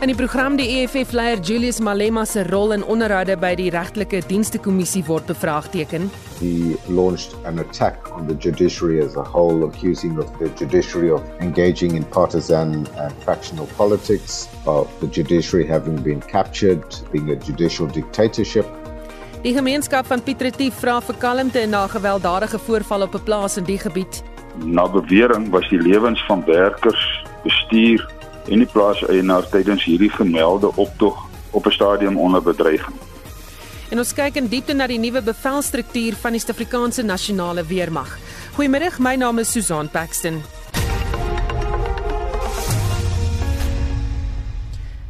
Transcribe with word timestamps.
In 0.00 0.08
die 0.08 0.16
program 0.16 0.54
die 0.56 0.64
EFF 0.80 1.10
leier 1.12 1.42
Julius 1.44 1.76
Malema 1.84 2.22
se 2.24 2.46
rol 2.48 2.70
in 2.72 2.80
onderhoude 2.88 3.34
by 3.36 3.50
die 3.52 3.66
regtelike 3.68 4.22
dienste 4.24 4.56
kommissie 4.56 5.02
word 5.04 5.26
bevraagteken. 5.28 6.06
He 6.38 6.78
launched 6.88 7.34
an 7.44 7.58
attack 7.60 8.08
on 8.16 8.24
the 8.26 8.32
judiciary 8.32 9.02
as 9.04 9.18
a 9.20 9.22
whole, 9.22 9.66
accusing 9.66 10.16
of 10.16 10.30
the 10.38 10.48
judiciary 10.56 11.10
of 11.12 11.20
engaging 11.44 11.98
in 11.98 12.06
partisan 12.16 12.86
and 12.96 13.12
factional 13.26 13.68
politics, 13.76 14.48
of 14.64 14.88
the 15.02 15.06
judiciary 15.06 15.66
having 15.68 16.00
been 16.00 16.22
captured, 16.32 16.96
being 17.12 17.28
a 17.28 17.36
judicial 17.36 17.86
dictatorship. 17.86 18.64
Die 19.44 19.52
gemeenskap 19.52 20.08
van 20.08 20.24
Piet 20.24 20.40
Retief 20.40 20.80
vra 20.80 20.96
vir 21.04 21.20
kalmte 21.20 21.66
na 21.68 21.84
gewelddadige 21.92 22.58
voorval 22.58 23.04
op 23.04 23.20
'n 23.20 23.22
plaas 23.28 23.60
in 23.60 23.68
die 23.68 23.78
gebied. 23.78 24.22
Na 24.64 24.88
bewering 24.88 25.50
was 25.50 25.68
die 25.68 25.82
lewens 25.82 26.24
van 26.24 26.40
werkers, 26.44 27.04
bestuur 27.44 28.08
en 28.48 28.58
die 28.58 28.68
plaaseienaar 28.72 29.48
tydens 29.48 29.84
hierdie 29.84 30.10
gemelde 30.10 30.76
optog 30.76 31.28
op 31.50 31.66
'n 31.66 31.70
stadium 31.70 32.18
onder 32.18 32.42
bedreiging. 32.42 32.96
En 33.90 33.98
ons 33.98 34.12
kyk 34.14 34.36
in 34.36 34.46
diepte 34.46 34.72
na 34.72 34.86
die 34.86 34.98
nuwe 34.98 35.22
bevelstruktuur 35.22 36.14
van 36.14 36.32
die 36.32 36.40
Suid-Afrikaanse 36.40 37.02
Nasionale 37.02 37.64
Weermag. 37.66 38.18
Goeiemiddag, 38.54 38.98
my 38.98 39.14
naam 39.14 39.38
is 39.38 39.50
Susan 39.50 39.88
Paxton. 39.88 40.42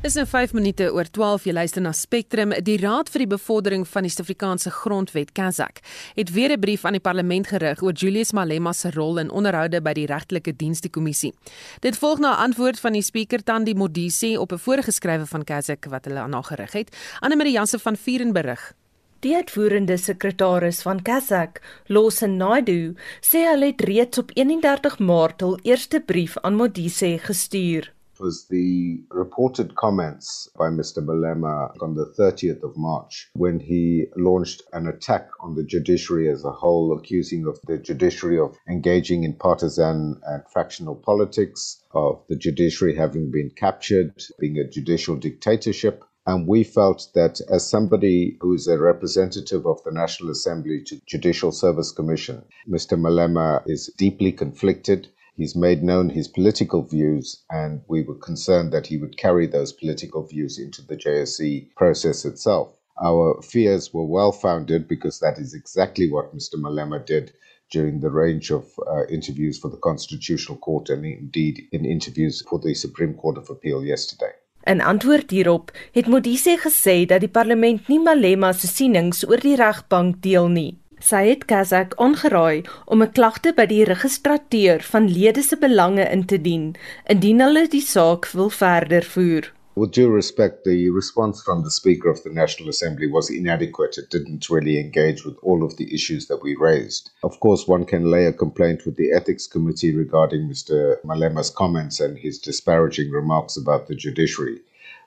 Dis 0.01 0.15
nou 0.17 0.23
5 0.25 0.55
minute 0.57 0.87
oor 0.97 1.05
12 1.13 1.43
jy 1.45 1.53
luister 1.53 1.83
na 1.85 1.91
Spectrum. 1.93 2.55
Die 2.65 2.79
Raad 2.81 3.11
vir 3.13 3.21
die 3.21 3.33
Bevordering 3.35 3.83
van 3.85 4.07
die 4.07 4.09
Suid-Afrikaanse 4.09 4.71
Grondwet, 4.73 5.35
Kazak, 5.37 5.83
het 6.17 6.33
weer 6.33 6.55
'n 6.57 6.61
brief 6.61 6.87
aan 6.87 6.97
die 6.97 7.05
parlement 7.05 7.47
gerig 7.47 7.83
oor 7.83 7.93
Julius 7.93 8.33
Malema 8.33 8.73
se 8.73 8.91
rol 8.91 9.19
in 9.19 9.31
onderhoude 9.31 9.83
by 9.83 9.93
die 9.93 10.07
regtelike 10.07 10.57
dienste 10.57 10.89
kommissie. 10.89 11.35
Dit 11.81 11.99
volg 11.99 12.19
na 12.19 12.33
'n 12.33 12.49
antwoord 12.49 12.81
van 12.81 12.93
die 12.93 13.03
spreker 13.03 13.45
Tandi 13.45 13.75
Modise 13.75 14.41
op 14.41 14.53
'n 14.53 14.59
voorgeskrewe 14.59 15.27
van 15.27 15.45
Kazak 15.45 15.85
wat 15.85 16.05
hulle 16.05 16.21
aan 16.21 16.33
haar 16.33 16.45
gerig 16.45 16.73
het. 16.73 16.97
Annelie 17.21 17.53
Janse 17.53 17.79
van 17.79 17.97
Vuren 17.97 18.33
berig. 18.33 18.73
Die 19.21 19.35
uitvoerende 19.35 19.97
sekretaris 19.97 20.83
van 20.83 21.03
Kazak, 21.03 21.61
Losen 21.87 22.37
Naidu, 22.37 22.95
sê 23.21 23.45
hy 23.45 23.67
het 23.67 23.81
reeds 23.81 24.19
op 24.19 24.31
31 24.35 24.99
Maart 24.99 25.41
hul 25.41 25.59
eerste 25.63 26.01
brief 26.01 26.39
aan 26.39 26.55
Modise 26.55 27.19
gestuur. 27.19 27.93
Was 28.21 28.47
the 28.49 29.03
reported 29.11 29.75
comments 29.75 30.49
by 30.57 30.69
Mr. 30.69 31.05
Malema 31.05 31.73
on 31.83 31.95
the 31.95 32.13
30th 32.19 32.63
of 32.63 32.77
March 32.77 33.31
when 33.33 33.59
he 33.59 34.07
launched 34.17 34.63
an 34.73 34.87
attack 34.87 35.29
on 35.41 35.55
the 35.55 35.65
judiciary 35.65 36.31
as 36.31 36.45
a 36.45 36.53
whole, 36.53 36.97
accusing 36.97 37.47
of 37.47 37.59
the 37.67 37.79
judiciary 37.79 38.39
of 38.39 38.57
engaging 38.69 39.25
in 39.25 39.33
partisan 39.35 40.21
and 40.27 40.43
factional 40.53 40.95
politics, 40.95 41.83
of 41.93 42.23
the 42.29 42.37
judiciary 42.37 42.95
having 42.95 43.31
been 43.31 43.51
captured, 43.57 44.13
being 44.39 44.59
a 44.59 44.69
judicial 44.69 45.17
dictatorship. 45.17 46.05
And 46.27 46.47
we 46.47 46.63
felt 46.63 47.09
that 47.15 47.41
as 47.49 47.69
somebody 47.69 48.37
who 48.41 48.55
is 48.55 48.69
a 48.69 48.79
representative 48.79 49.67
of 49.67 49.83
the 49.85 49.91
National 49.91 50.31
Assembly 50.31 50.83
to 50.87 51.01
Judicial 51.07 51.51
Service 51.51 51.91
Commission, 51.91 52.45
Mr. 52.69 53.01
Malema 53.01 53.63
is 53.67 53.91
deeply 53.97 54.31
conflicted. 54.31 55.09
He's 55.35 55.57
made 55.57 55.83
known 55.83 56.11
his 56.11 56.29
political 56.29 56.83
views, 56.83 57.45
and 57.51 57.83
we 57.89 58.03
were 58.03 58.17
concerned 58.17 58.73
that 58.73 58.89
he 58.89 58.99
would 58.99 59.17
carry 59.17 59.47
those 59.47 59.73
political 59.73 60.27
views 60.27 60.59
into 60.59 60.83
the 60.83 60.97
JSC 60.97 61.75
process 61.77 62.25
itself. 62.25 62.77
Our 63.03 63.41
fears 63.43 63.95
were 63.95 64.05
well 64.05 64.33
founded 64.33 64.87
because 64.87 65.21
that 65.21 65.39
is 65.39 65.55
exactly 65.55 66.11
what 66.11 66.35
Mr. 66.35 66.57
Malema 66.57 67.05
did 67.05 67.33
during 67.71 68.01
the 68.01 68.11
range 68.11 68.51
of 68.51 68.65
uh, 68.87 69.07
interviews 69.09 69.59
for 69.59 69.71
the 69.71 69.79
Constitutional 69.79 70.59
Court 70.59 70.91
and 70.91 71.05
indeed 71.05 71.69
in 71.73 71.85
interviews 71.85 72.43
for 72.49 72.59
the 72.59 72.75
Supreme 72.75 73.15
Court 73.15 73.39
of 73.39 73.49
Appeal 73.49 73.85
yesterday. 73.85 74.33
In 74.67 74.81
antwoord 74.81 75.31
hierop 75.31 75.71
het 75.93 76.07
Modise 76.07 76.59
gesê 76.61 77.07
dat 77.07 77.21
die 77.21 77.31
parlement 77.33 77.89
nie 77.89 78.01
Malema 78.01 78.53
se 78.53 78.69
sienings 78.69 79.25
oor 79.25 79.41
die 79.41 79.57
regbank 79.57 80.21
deel 80.23 80.49
nie. 80.49 80.80
Het 81.09 81.45
Kazak 81.45 81.95
aangeraai 81.97 82.63
om 82.85 83.03
'n 83.03 83.13
klagte 83.13 83.53
by 83.57 83.65
die 83.67 83.85
registrateur 83.85 84.83
van 84.93 85.09
lede 85.09 85.43
se 85.43 85.57
belange 85.57 86.05
in 86.17 86.25
te 86.27 86.39
dien 86.41 86.75
indien 87.15 87.41
hulle 87.41 87.69
die 87.69 87.81
saak 87.81 88.27
wil 88.33 88.51
verder 88.51 89.05
voer. 89.05 89.53
With 89.75 89.93
due 89.93 90.11
respect, 90.11 90.65
the 90.65 90.91
response 90.91 91.43
from 91.43 91.63
the 91.63 91.71
Speaker 91.71 92.11
of 92.11 92.23
the 92.23 92.33
National 92.33 92.69
Assembly 92.69 93.07
was 93.07 93.31
inadequate. 93.31 93.97
It 93.97 94.11
didn't 94.11 94.51
really 94.51 94.79
engage 94.79 95.25
with 95.25 95.37
all 95.43 95.65
of 95.65 95.77
the 95.77 95.95
issues 95.95 96.27
that 96.27 96.43
we 96.43 96.55
raised. 96.55 97.11
Of 97.23 97.41
course, 97.41 97.67
one 97.67 97.87
can 97.87 98.11
lay 98.11 98.27
a 98.27 98.33
complaint 98.33 98.85
with 98.85 98.97
the 98.97 99.13
Ethics 99.13 99.47
Committee 99.47 99.95
regarding 99.97 100.49
Mr. 100.49 100.97
Malema's 101.03 101.51
comments 101.51 102.01
and 102.01 102.19
his 102.19 102.39
disparaging 102.39 103.11
remarks 103.11 103.57
about 103.57 103.87
the 103.87 103.95
judiciary. 103.95 104.61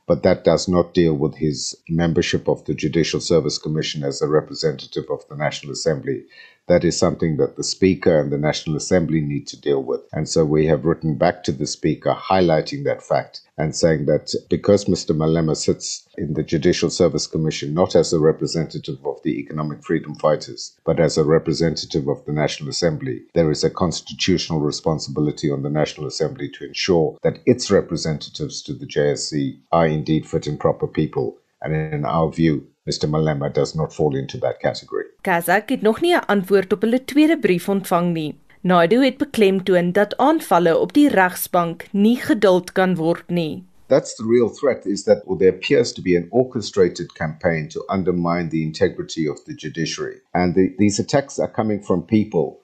But 0.06 0.24
that 0.24 0.44
does 0.44 0.68
not 0.68 0.94
deal 0.94 1.14
with 1.14 1.36
his 1.36 1.76
membership 1.90 2.48
of 2.48 2.66
the 2.66 2.74
Judicial 2.74 3.22
Service 3.22 3.58
Commission 3.58 4.04
as 4.04 4.22
a 4.22 4.28
representative 4.28 5.06
of 5.10 5.28
the 5.30 5.36
National 5.36 5.72
Assembly. 5.72 6.24
That 6.68 6.86
is 6.86 6.98
something 6.98 7.36
that 7.38 7.58
the 7.58 7.64
Speaker 7.64 8.18
and 8.20 8.32
the 8.32 8.38
National 8.38 8.78
Assembly 8.78 9.20
need 9.20 9.48
to 9.48 9.60
deal 9.60 9.84
with. 9.84 10.02
And 10.14 10.30
so 10.30 10.46
we 10.46 10.66
have 10.68 10.86
written 10.86 11.16
back 11.16 11.44
to 11.44 11.52
the 11.52 11.68
Speaker 11.68 12.16
highlighting 12.18 12.86
that 12.86 13.04
fact 13.04 13.42
and 13.58 13.76
saying 13.76 14.06
that 14.06 14.34
because 14.50 14.86
Mr. 14.86 15.16
Malema 15.16 15.58
sits 15.58 16.08
in 16.18 16.34
the 16.34 16.44
Judicial 16.44 16.90
Service 16.90 17.28
Commission 17.28 17.74
not 17.74 17.96
as 17.96 18.14
a 18.14 18.20
representative 18.20 19.06
of 19.06 19.22
the 19.24 19.40
economic 19.40 19.84
freedom 19.84 20.16
fighters, 20.16 20.78
but 20.86 21.02
as 21.02 21.18
a 21.18 21.26
representative 21.26 22.08
of 22.08 22.24
the 22.26 22.32
National 22.32 22.70
Assembly, 22.70 23.24
there 23.34 23.52
is 23.52 23.66
a 23.66 23.70
constitutional 23.70 24.62
responsibility 24.62 25.52
on 25.52 25.64
the 25.64 25.70
National 25.70 26.08
Assembly 26.08 26.50
to 26.50 26.66
ensure 26.66 27.18
that 27.24 27.40
its 27.46 27.70
representatives 27.70 28.62
to 28.62 28.74
the 28.74 28.88
JSC 28.88 29.60
are 29.74 29.88
indeed 29.88 30.26
fit 30.26 30.48
and 30.48 30.60
proper 30.60 30.88
people. 30.88 31.38
And 31.62 31.74
in 31.74 32.06
our 32.06 32.30
view, 32.30 32.68
Mr 32.86 33.08
Malema 33.08 33.54
does 33.54 33.76
not 33.76 33.94
fall 33.94 34.16
into 34.16 34.38
that 34.40 34.60
category. 34.60 35.06
Kazak 35.22 35.70
het 35.70 35.82
nog 35.82 36.02
nie 36.02 36.16
'n 36.16 36.26
antwoord 36.26 36.74
op 36.74 36.82
hulle 36.82 37.06
tweede 37.06 37.40
brief 37.40 37.70
ontvang 37.70 38.14
nie. 38.14 38.40
Naidu 38.62 39.04
het 39.04 39.18
beklemtoon 39.18 39.92
dat 39.92 40.18
aanvalle 40.18 40.78
op 40.78 40.94
die 40.94 41.10
regsbank 41.10 41.88
nie 41.92 42.18
geduld 42.18 42.72
kan 42.72 42.96
word 42.96 43.30
nie. 43.30 43.64
That's 43.88 44.16
the 44.16 44.26
real 44.26 44.50
threat 44.50 44.86
is 44.86 45.04
that 45.04 45.24
well, 45.26 45.38
there 45.38 45.56
appears 45.56 45.94
to 45.94 46.02
be 46.02 46.18
an 46.18 46.28
orchestrated 46.30 47.14
campaign 47.14 47.68
to 47.68 47.84
undermine 47.90 48.50
the 48.50 48.64
integrity 48.64 49.30
of 49.30 49.44
the 49.46 49.54
judiciary. 49.54 50.22
And 50.32 50.56
the, 50.56 50.76
these 50.78 51.02
attacks 51.02 51.40
are 51.40 51.52
coming 51.52 51.84
from 51.84 52.06
people 52.06 52.60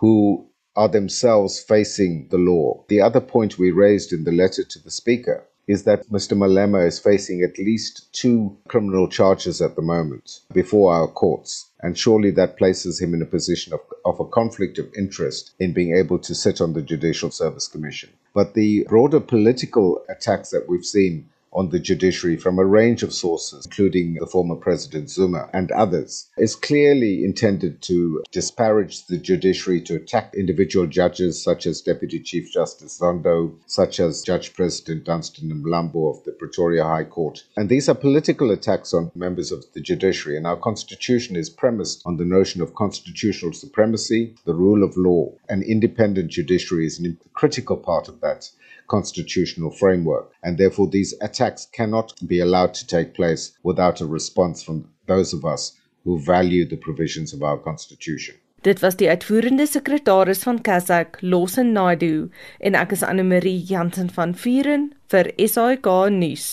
who 0.00 0.46
are 0.76 0.88
themselves 0.88 1.60
facing 1.60 2.28
the 2.30 2.38
law. 2.38 2.84
The 2.88 3.02
other 3.02 3.20
point 3.20 3.58
we 3.58 3.70
raised 3.70 4.12
in 4.12 4.24
the 4.24 4.32
letter 4.32 4.64
to 4.64 4.78
the 4.78 4.90
Speaker 4.90 5.44
is 5.68 5.84
that 5.84 6.08
Mr. 6.08 6.36
Malema 6.36 6.84
is 6.86 6.98
facing 6.98 7.42
at 7.42 7.58
least 7.58 8.10
two 8.12 8.56
criminal 8.68 9.06
charges 9.06 9.60
at 9.60 9.76
the 9.76 9.82
moment 9.82 10.40
before 10.52 10.92
our 10.92 11.06
courts. 11.06 11.70
And 11.80 11.96
surely 11.96 12.30
that 12.32 12.56
places 12.56 13.00
him 13.00 13.12
in 13.14 13.22
a 13.22 13.26
position 13.26 13.74
of, 13.74 13.80
of 14.04 14.18
a 14.18 14.24
conflict 14.24 14.78
of 14.78 14.92
interest 14.96 15.52
in 15.60 15.74
being 15.74 15.94
able 15.94 16.18
to 16.20 16.34
sit 16.34 16.60
on 16.62 16.72
the 16.72 16.82
Judicial 16.82 17.30
Service 17.30 17.68
Commission. 17.68 18.10
But 18.34 18.54
the 18.54 18.84
broader 18.88 19.20
political 19.20 20.02
attacks 20.08 20.50
that 20.50 20.68
we've 20.68 20.84
seen 20.84 21.28
on 21.52 21.70
the 21.70 21.78
judiciary 21.78 22.36
from 22.36 22.58
a 22.58 22.64
range 22.64 23.02
of 23.02 23.12
sources, 23.12 23.66
including 23.66 24.14
the 24.14 24.26
former 24.26 24.56
President 24.56 25.10
Zuma 25.10 25.48
and 25.52 25.70
others, 25.72 26.28
is 26.36 26.54
clearly 26.54 27.24
intended 27.24 27.80
to 27.82 28.22
disparage 28.30 29.06
the 29.06 29.16
judiciary, 29.16 29.80
to 29.80 29.96
attack 29.96 30.34
individual 30.34 30.86
judges 30.86 31.42
such 31.42 31.66
as 31.66 31.80
Deputy 31.80 32.20
Chief 32.20 32.52
Justice 32.52 32.98
Zondo, 32.98 33.54
such 33.66 34.00
as 34.00 34.22
Judge 34.22 34.54
President 34.54 35.04
Dunstan 35.04 35.50
Mlambo 35.62 36.10
of 36.10 36.24
the 36.24 36.32
Pretoria 36.32 36.84
High 36.84 37.04
Court. 37.04 37.44
And 37.56 37.68
these 37.68 37.88
are 37.88 37.94
political 37.94 38.50
attacks 38.50 38.92
on 38.92 39.10
members 39.14 39.52
of 39.52 39.64
the 39.72 39.80
judiciary, 39.80 40.36
and 40.36 40.46
our 40.46 40.56
constitution 40.56 41.36
is 41.36 41.50
premised 41.50 42.02
on 42.04 42.16
the 42.16 42.24
notion 42.24 42.62
of 42.62 42.74
constitutional 42.74 43.52
supremacy, 43.52 44.34
the 44.44 44.54
rule 44.54 44.84
of 44.84 44.96
law. 44.96 45.32
An 45.48 45.62
independent 45.62 46.30
judiciary 46.30 46.86
is 46.86 47.04
a 47.04 47.16
critical 47.32 47.76
part 47.76 48.08
of 48.08 48.20
that 48.20 48.50
constitutional 48.88 49.70
framework. 49.70 50.32
And 50.42 50.58
therefore, 50.58 50.88
these 50.90 51.14
attacks 51.20 51.68
cannot 51.72 52.14
be 52.26 52.40
allowed 52.40 52.74
to 52.74 52.86
take 52.86 53.14
place 53.14 53.52
without 53.62 54.00
a 54.00 54.06
response 54.06 54.62
from 54.64 54.88
those 55.06 55.32
of 55.32 55.44
us 55.44 55.72
who 56.04 56.18
value 56.18 56.66
the 56.66 56.76
provisions 56.76 57.32
of 57.32 57.42
our 57.42 57.58
constitution. 57.58 58.34
Dit 58.66 58.80
was 58.82 58.96
die 58.98 59.06
uitvoerende 59.06 59.68
sekretaris 59.70 60.42
van 60.42 60.60
Kazak, 60.60 61.20
Losen 61.22 61.70
Naidu, 61.72 62.28
en 62.58 62.74
ek 62.74 62.96
is 62.96 63.04
Anne 63.06 63.22
Marie 63.22 63.60
Jansen 63.62 64.10
van 64.10 64.34
Vuren 64.34 64.88
vir 65.12 65.30
SAK 65.38 65.86
nuus. 66.10 66.48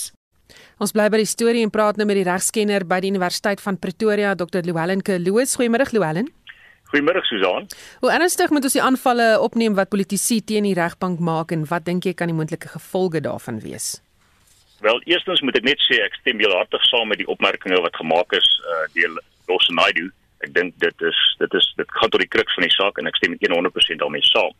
Ons 0.77 0.93
bly 0.93 1.07
by 1.09 1.21
die 1.23 1.29
storie 1.29 1.63
en 1.65 1.71
praat 1.73 1.97
nou 1.97 2.05
met 2.05 2.19
die 2.19 2.27
regskenner 2.27 2.85
by 2.85 2.99
die 3.01 3.09
Universiteit 3.09 3.63
van 3.63 3.79
Pretoria, 3.81 4.35
Dr. 4.37 4.61
Llewellyn 4.67 5.01
Kloos. 5.07 5.55
Goeiemôre 5.57 5.87
Llewellyn. 5.89 6.29
Goeiemôre 6.91 7.21
Susan. 7.25 7.65
Hoe 7.99 8.11
ernstig 8.13 8.51
moet 8.53 8.63
ons 8.67 8.75
die 8.77 8.83
aanvalle 8.83 9.39
opneem 9.41 9.73
wat 9.75 9.89
politici 9.89 10.41
teen 10.45 10.67
die 10.67 10.75
regbank 10.77 11.19
maak 11.19 11.51
en 11.51 11.65
wat 11.71 11.85
dink 11.85 12.05
jy 12.05 12.13
kan 12.13 12.29
die 12.29 12.37
moontlike 12.37 12.69
gevolge 12.75 13.21
daarvan 13.25 13.57
wees? 13.63 13.95
Wel, 14.85 15.01
eerstens 15.09 15.41
moet 15.41 15.57
ek 15.57 15.65
net 15.65 15.81
sê 15.87 15.97
ek 16.03 16.17
stem 16.19 16.41
heelhartig 16.43 16.83
saam 16.85 17.09
met 17.09 17.17
die 17.17 17.29
opmerkings 17.31 17.81
wat 17.81 17.97
gemaak 17.97 18.35
is 18.37 18.49
uh, 18.69 18.83
deur 18.93 19.17
Losenaidu. 19.49 20.11
Ek 20.45 20.51
dink 20.53 20.75
dit 20.83 21.07
is 21.09 21.21
dit 21.39 21.57
is 21.57 21.71
dit 21.79 21.95
gaan 21.97 22.11
tot 22.13 22.21
die 22.21 22.29
kruks 22.29 22.53
van 22.57 22.67
die 22.67 22.75
saak 22.75 22.99
en 23.01 23.09
ek 23.09 23.17
stem 23.17 23.33
100% 23.39 24.03
daarmee 24.03 24.27
saam. 24.29 24.53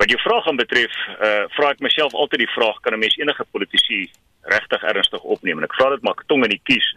Wat 0.00 0.10
jou 0.10 0.18
vraag 0.24 0.48
aan 0.48 0.58
betref, 0.58 0.96
uh, 1.20 1.44
vra 1.54 1.70
ek 1.76 1.84
myself 1.84 2.16
altyd 2.16 2.42
die 2.42 2.54
vraag 2.56 2.80
kan 2.82 2.96
'n 2.96 3.04
mens 3.04 3.18
enige 3.20 3.46
politisie 3.52 4.10
regtig 4.50 4.82
ernstig 4.82 5.22
opneem 5.22 5.58
en 5.58 5.68
ek 5.68 5.78
vra 5.78 5.90
dit 5.94 6.02
maar 6.02 6.18
tong 6.26 6.42
in 6.44 6.56
die 6.56 6.64
kies 6.64 6.88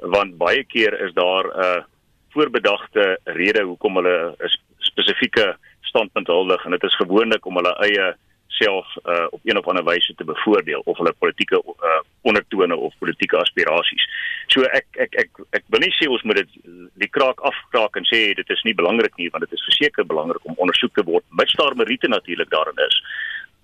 want 0.00 0.38
baie 0.38 0.64
keer 0.64 0.94
is 1.06 1.14
daar 1.14 1.46
'n 1.46 1.62
uh, 1.62 1.84
voorbedagte 2.32 3.18
rede 3.24 3.62
hoekom 3.62 3.96
hulle 3.96 4.34
'n 4.38 4.56
spesifieke 4.78 5.56
standpunt 5.80 6.26
huldig 6.26 6.64
en 6.64 6.70
dit 6.70 6.82
is 6.82 6.96
gewoonlik 6.96 7.46
om 7.46 7.56
hulle 7.56 7.74
eie 7.86 8.14
self 8.48 8.86
uh, 9.04 9.26
op 9.30 9.40
een 9.44 9.58
of 9.58 9.66
ander 9.66 9.84
wyse 9.84 10.14
te 10.14 10.24
bevoordeel 10.24 10.80
of 10.84 10.96
hulle 10.96 11.12
politieke 11.18 11.62
uh, 11.66 12.00
ondertone 12.20 12.76
of 12.76 12.94
politieke 12.98 13.36
aspirasies. 13.36 14.04
So 14.46 14.64
ek 14.78 14.86
ek 15.04 15.14
ek 15.22 15.40
ek 15.58 15.64
wil 15.74 15.84
nie 15.84 15.94
sê 15.98 16.08
ons 16.08 16.24
moet 16.26 16.40
dit 16.40 16.56
die 17.02 17.10
kraak 17.16 17.40
afkraak 17.50 17.96
en 18.00 18.08
sê 18.10 18.20
dit 18.40 18.50
is 18.56 18.64
nie 18.66 18.74
belangrik 18.74 19.14
nie 19.20 19.30
want 19.34 19.46
dit 19.46 19.56
is 19.58 19.66
verseker 19.70 20.08
belangrik 20.08 20.44
om 20.44 20.58
ondersoek 20.64 20.94
te 20.96 21.06
word 21.10 21.24
mits 21.40 21.56
daar 21.60 21.76
meriete 21.76 22.08
natuurlik 22.08 22.50
daarin 22.50 22.84
is. 22.88 23.00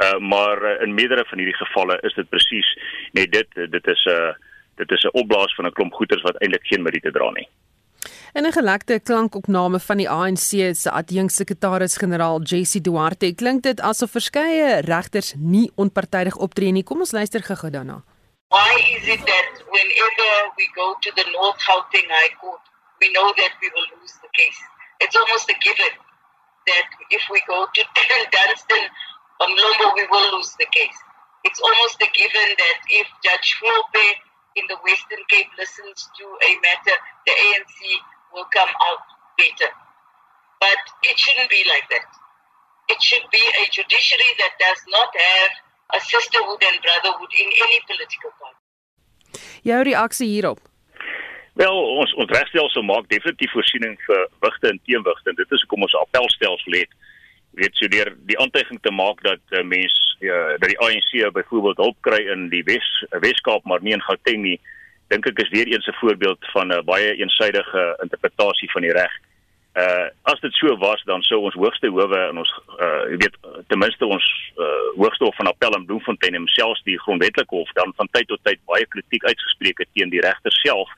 Uh, 0.05 0.19
maar 0.19 0.63
uh, 0.63 0.83
in 0.87 0.95
meerdere 0.95 1.25
van 1.31 1.39
hierdie 1.39 1.61
gevalle 1.61 1.99
is 2.03 2.15
dit 2.15 2.31
presies 2.31 2.71
net 3.19 3.33
dit 3.33 3.61
dit 3.77 3.93
is 3.97 4.05
'n 4.07 4.19
uh, 4.29 4.33
dit 4.77 4.91
is 4.91 5.05
'n 5.05 5.17
opblaas 5.21 5.55
van 5.55 5.67
'n 5.67 5.73
klomp 5.73 5.93
goeters 5.95 6.23
wat 6.23 6.39
eintlik 6.43 6.67
geen 6.67 6.83
meriete 6.83 7.11
dra 7.11 7.31
nie. 7.31 7.49
In 8.35 8.47
'n 8.47 8.53
gelekte 8.53 9.01
klankopname 9.01 9.81
van 9.81 9.97
die 9.97 10.11
ANC 10.11 10.75
se 10.75 10.91
adjunksekretaris-generaal 10.91 12.41
Jessie 12.43 12.81
Duarte 12.81 13.35
klink 13.35 13.63
dit 13.63 13.81
asof 13.81 14.11
verskeie 14.11 14.81
regters 14.81 15.35
nie 15.37 15.71
onpartydig 15.75 16.37
optree 16.37 16.73
nie. 16.73 16.83
Kom 16.83 16.99
ons 16.99 17.13
luister 17.13 17.43
gou-gou 17.43 17.71
daarna. 17.71 18.03
Why 18.49 18.75
is 18.97 19.07
it 19.15 19.23
that 19.27 19.51
whenever 19.71 20.31
we 20.57 20.67
go 20.75 20.97
to 21.01 21.11
the 21.19 21.27
North 21.37 21.59
Gauteng 21.67 22.09
High 22.17 22.35
Court, 22.41 22.61
we 23.01 23.11
know 23.11 23.29
that 23.41 23.53
we 23.61 23.69
will 23.75 23.89
lose 23.99 24.15
the 24.25 24.31
case? 24.39 24.61
It's 24.99 25.17
almost 25.17 25.51
a 25.51 25.57
given 25.59 25.93
that 26.71 26.87
if 27.11 27.23
we 27.31 27.41
go 27.47 27.67
to 27.67 27.83
Dunstan, 28.35 28.85
Mlombo, 29.41 29.95
we 29.95 30.07
will 30.11 30.37
lose 30.37 30.53
the 30.59 30.67
case. 30.71 30.99
It's 31.45 31.61
almost 31.61 32.01
a 32.01 32.09
given 32.21 32.49
that 32.63 32.79
if 32.89 33.07
Judge 33.25 33.49
Flope 33.59 34.07
in 34.57 34.65
the 34.69 34.79
Western 34.87 35.23
Cape 35.29 35.51
listens 35.59 36.09
to 36.19 36.25
a 36.25 36.51
matter, 36.63 36.97
the 37.27 37.35
ANC 37.35 37.79
will 38.33 38.49
come 38.55 38.71
out 38.71 39.03
better. 39.39 39.71
But 40.61 40.81
it 41.03 41.19
shouldn't 41.19 41.51
be 41.51 41.63
like 41.69 41.87
that. 41.91 42.07
It 42.89 43.01
should 43.03 43.27
be 43.31 43.43
a 43.63 43.65
judiciary 43.71 44.33
that 44.39 44.55
does 44.61 44.81
not 44.89 45.11
have 45.13 45.53
a 45.97 46.01
sisterhood 46.01 46.63
and 46.63 46.77
brotherhood 46.83 47.33
in 47.39 47.49
any 47.65 47.81
political 47.89 48.31
party. 48.39 48.61
Jou 49.65 49.83
reaksie 49.83 50.29
hierop? 50.29 50.61
Wel, 51.55 51.77
ons 52.01 52.13
ons 52.19 52.31
regstelsel 52.35 52.83
maak 52.83 53.09
definitief 53.09 53.53
voorsiening 53.55 53.95
vir 54.07 54.23
wigte 54.45 54.71
en 54.73 54.81
teenwigte 54.89 55.31
en 55.31 55.39
dit 55.39 55.53
is 55.55 55.63
hoekom 55.65 55.87
ons 55.87 55.97
appelstelsel 56.03 56.79
het. 56.81 56.97
Weet 57.55 57.77
so 57.79 57.89
deur 57.89 58.13
die 58.27 58.39
aantuiging 58.39 58.81
te 58.83 58.93
maak 58.93 59.23
dat 59.23 59.43
uh, 59.51 59.63
mens 59.63 60.17
uh, 60.21 60.55
dat 60.59 60.69
die 60.69 60.79
ANC 60.79 61.33
byvoorbeeld 61.33 61.77
hulp 61.77 61.99
kry 62.01 62.23
in 62.33 62.49
die 62.49 62.65
Wes 62.67 62.89
Weskaap 63.11 63.65
maar 63.65 63.83
nie 63.83 63.95
in 63.95 64.03
Gauteng 64.03 64.43
nie 64.43 64.59
dink 65.13 65.27
ek 65.29 65.45
is 65.45 65.53
weer 65.53 65.69
eens 65.69 65.87
'n 65.87 66.01
voorbeeld 66.01 66.43
van 66.53 66.73
'n 66.73 66.85
baie 66.85 67.15
eensydige 67.15 67.99
interpretasie 68.03 68.71
van 68.71 68.83
die 68.83 68.93
reg. 68.93 69.13
Uh 69.75 70.09
as 70.23 70.41
dit 70.41 70.53
so 70.53 70.77
was 70.79 71.03
dan 71.05 71.23
sou 71.23 71.41
ons 71.41 71.55
hoogste 71.55 71.89
howe 71.89 72.29
in 72.31 72.39
ons 72.39 72.53
uh 72.79 73.05
jy 73.11 73.17
weet 73.23 73.37
ten 73.69 73.79
minste 73.79 74.07
ons 74.07 74.27
uh 74.57 74.87
hoogste 74.97 75.25
hof 75.25 75.37
van 75.37 75.51
appel 75.51 75.75
in 75.77 75.87
Bloemfontein 75.87 76.35
en 76.35 76.47
selfs 76.47 76.83
die 76.83 76.99
grondwetlike 76.99 77.55
hof 77.55 77.73
dan 77.73 77.93
van 77.97 78.09
tyd 78.11 78.29
tot 78.29 78.45
tyd 78.45 78.61
baie 78.65 78.87
kritiek 78.87 79.25
uitgespreek 79.25 79.79
het 79.79 79.89
teen 79.93 80.11
die 80.11 80.21
regter 80.21 80.53
self 80.53 80.91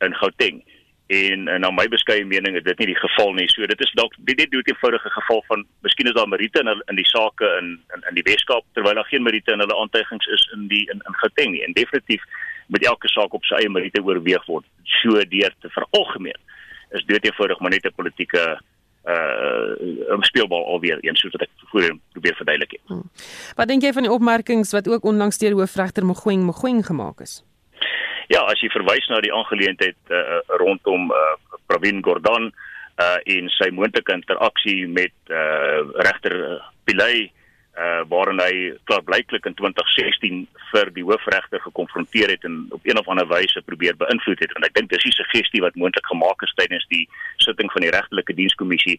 in 0.00 0.14
Gauteng. 0.14 0.62
En, 1.06 1.48
en 1.48 1.60
na 1.62 1.70
my 1.70 1.84
beskeie 1.86 2.24
mening 2.26 2.56
is 2.58 2.64
dit 2.66 2.80
nie 2.82 2.88
die 2.90 2.98
geval 2.98 3.30
nie. 3.36 3.46
So 3.52 3.66
dit 3.70 3.82
is 3.84 3.92
dalk 3.94 4.14
dit 4.26 4.38
dit 4.40 4.50
doet 4.50 4.66
eenvoudige 4.72 5.10
geval 5.14 5.44
van 5.46 5.62
miskien 5.86 6.10
is 6.10 6.16
daar 6.18 6.28
meriete 6.28 6.58
in 6.64 6.82
in 6.90 6.98
die 6.98 7.06
sake 7.06 7.50
in 7.60 7.68
in 7.94 8.02
in 8.10 8.18
die 8.18 8.26
Weskaap 8.26 8.66
terwyl 8.74 8.98
daar 8.98 9.06
geen 9.12 9.22
meriete 9.22 9.54
in 9.54 9.62
hulle 9.62 9.78
aantuigings 9.78 10.26
is 10.26 10.48
in 10.56 10.66
die 10.72 10.82
in 10.90 11.02
in 11.06 11.18
Gauteng 11.22 11.54
nie. 11.54 11.62
En 11.62 11.78
definitief 11.78 12.26
met 12.66 12.86
elke 12.86 13.08
saak 13.08 13.38
op 13.38 13.46
sy 13.46 13.60
eie 13.60 13.70
meriete 13.70 14.02
oorweeg 14.02 14.50
word. 14.50 14.66
So 14.98 15.22
deur 15.30 15.54
te 15.62 15.70
veralgemeen 15.78 16.42
is 16.90 17.06
dit 17.06 17.30
eenvoudig 17.30 17.60
maar 17.60 17.70
net 17.70 17.86
'n 17.86 17.94
politieke 17.94 18.58
uh 19.06 20.16
'n 20.18 20.22
speelbal 20.26 20.66
alweer 20.66 20.98
eens 21.00 21.20
soos 21.20 21.32
wat 21.32 21.46
ek 21.46 21.50
voorheen 21.70 22.00
probeer 22.12 22.34
verduidelik 22.34 22.70
het. 22.70 22.80
Hmm. 22.86 23.10
Wat 23.54 23.68
dink 23.68 23.82
jy 23.82 23.92
van 23.92 24.02
die 24.02 24.12
opmerkings 24.12 24.72
wat 24.72 24.88
ook 24.88 25.04
onlangs 25.04 25.38
deur 25.38 25.52
hoofregter 25.52 26.04
Mogoeng 26.04 26.42
Mogoeng 26.42 26.86
gemaak 26.86 27.20
is? 27.20 27.45
Ja, 28.32 28.42
as 28.50 28.58
jy 28.62 28.70
verwys 28.74 29.06
na 29.10 29.20
die 29.22 29.32
aangeleentheid 29.34 29.98
uh, 30.10 30.40
rondom 30.58 31.12
uh, 31.14 31.36
Pravin 31.70 32.02
Gordhan 32.02 32.50
uh 32.96 33.18
in 33.28 33.50
sy 33.52 33.68
moontlike 33.76 34.14
interaksie 34.14 34.86
met 34.88 35.12
uh 35.28 35.82
regter 36.06 36.36
Pillay 36.88 37.26
uh 37.76 38.00
waarin 38.08 38.40
hy 38.40 38.72
klaarblyklik 38.88 39.44
in 39.50 39.56
2016 39.58 40.38
vir 40.70 40.90
die 40.96 41.04
hoofregter 41.04 41.60
gekonfronteer 41.66 42.32
het 42.32 42.46
en 42.48 42.62
op 42.72 42.88
een 42.88 42.98
of 42.98 43.10
ander 43.12 43.28
wyse 43.28 43.60
probeer 43.68 43.98
beïnvloed 44.00 44.40
het. 44.40 44.54
En 44.56 44.64
ek 44.64 44.74
dink 44.78 44.88
dis 44.90 45.04
die 45.04 45.14
suggestie 45.18 45.60
wat 45.60 45.76
moontlik 45.76 46.08
gemaak 46.08 46.42
is 46.48 46.56
tydens 46.56 46.88
die 46.88 47.04
sitting 47.44 47.68
van 47.74 47.84
die 47.84 47.92
regtelike 47.92 48.38
dienskommissie. 48.40 48.96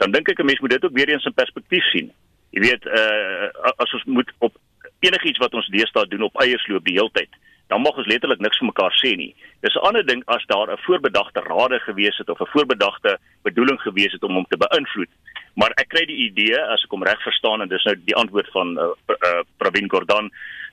Dan 0.00 0.16
dink 0.16 0.32
ek 0.32 0.40
'n 0.40 0.48
mens 0.48 0.64
moet 0.64 0.74
dit 0.80 0.84
ook 0.84 0.96
weer 0.96 1.12
eens 1.12 1.28
in 1.28 1.36
perspektief 1.36 1.84
sien. 1.92 2.10
Jy 2.56 2.60
weet 2.64 2.86
uh 2.86 3.52
as 3.76 3.92
ons 3.92 4.04
moet 4.04 4.30
op 4.38 4.56
enigiets 5.04 5.38
wat 5.38 5.54
ons 5.54 5.68
deesdae 5.68 6.08
doen 6.08 6.24
op 6.32 6.40
eiersloop 6.40 6.84
die 6.84 6.96
heeltyd 6.96 7.30
dan 7.68 7.80
mag 7.80 7.96
ons 7.96 8.06
letterlik 8.06 8.40
niks 8.40 8.58
vir 8.58 8.66
mekaar 8.66 8.94
sê 9.00 9.16
nie. 9.16 9.34
Dis 9.60 9.74
'n 9.74 9.86
ander 9.88 10.06
ding 10.06 10.22
as 10.26 10.44
daar 10.46 10.70
'n 10.70 10.84
voorbedagte 10.86 11.40
rade 11.40 11.78
gewees 11.80 12.16
het 12.18 12.28
of 12.28 12.40
'n 12.40 12.52
voorbedagte 12.54 13.18
bedoeling 13.42 13.80
gewees 13.80 14.12
het 14.12 14.22
om 14.22 14.34
hom 14.34 14.46
te 14.48 14.56
beïnvloed. 14.56 15.08
Maar 15.54 15.70
ek 15.76 15.88
kry 15.88 16.04
die 16.06 16.30
idee 16.30 16.58
as 16.58 16.82
ek 16.84 16.90
hom 16.90 17.02
reg 17.02 17.22
verstaan 17.22 17.62
en 17.62 17.68
dis 17.68 17.84
nou 17.84 17.94
die 18.04 18.16
antwoord 18.16 18.50
van 18.50 18.78
uh, 18.78 18.90
uh, 19.08 19.40
Pravin 19.56 19.90
Gordhan 19.90 20.30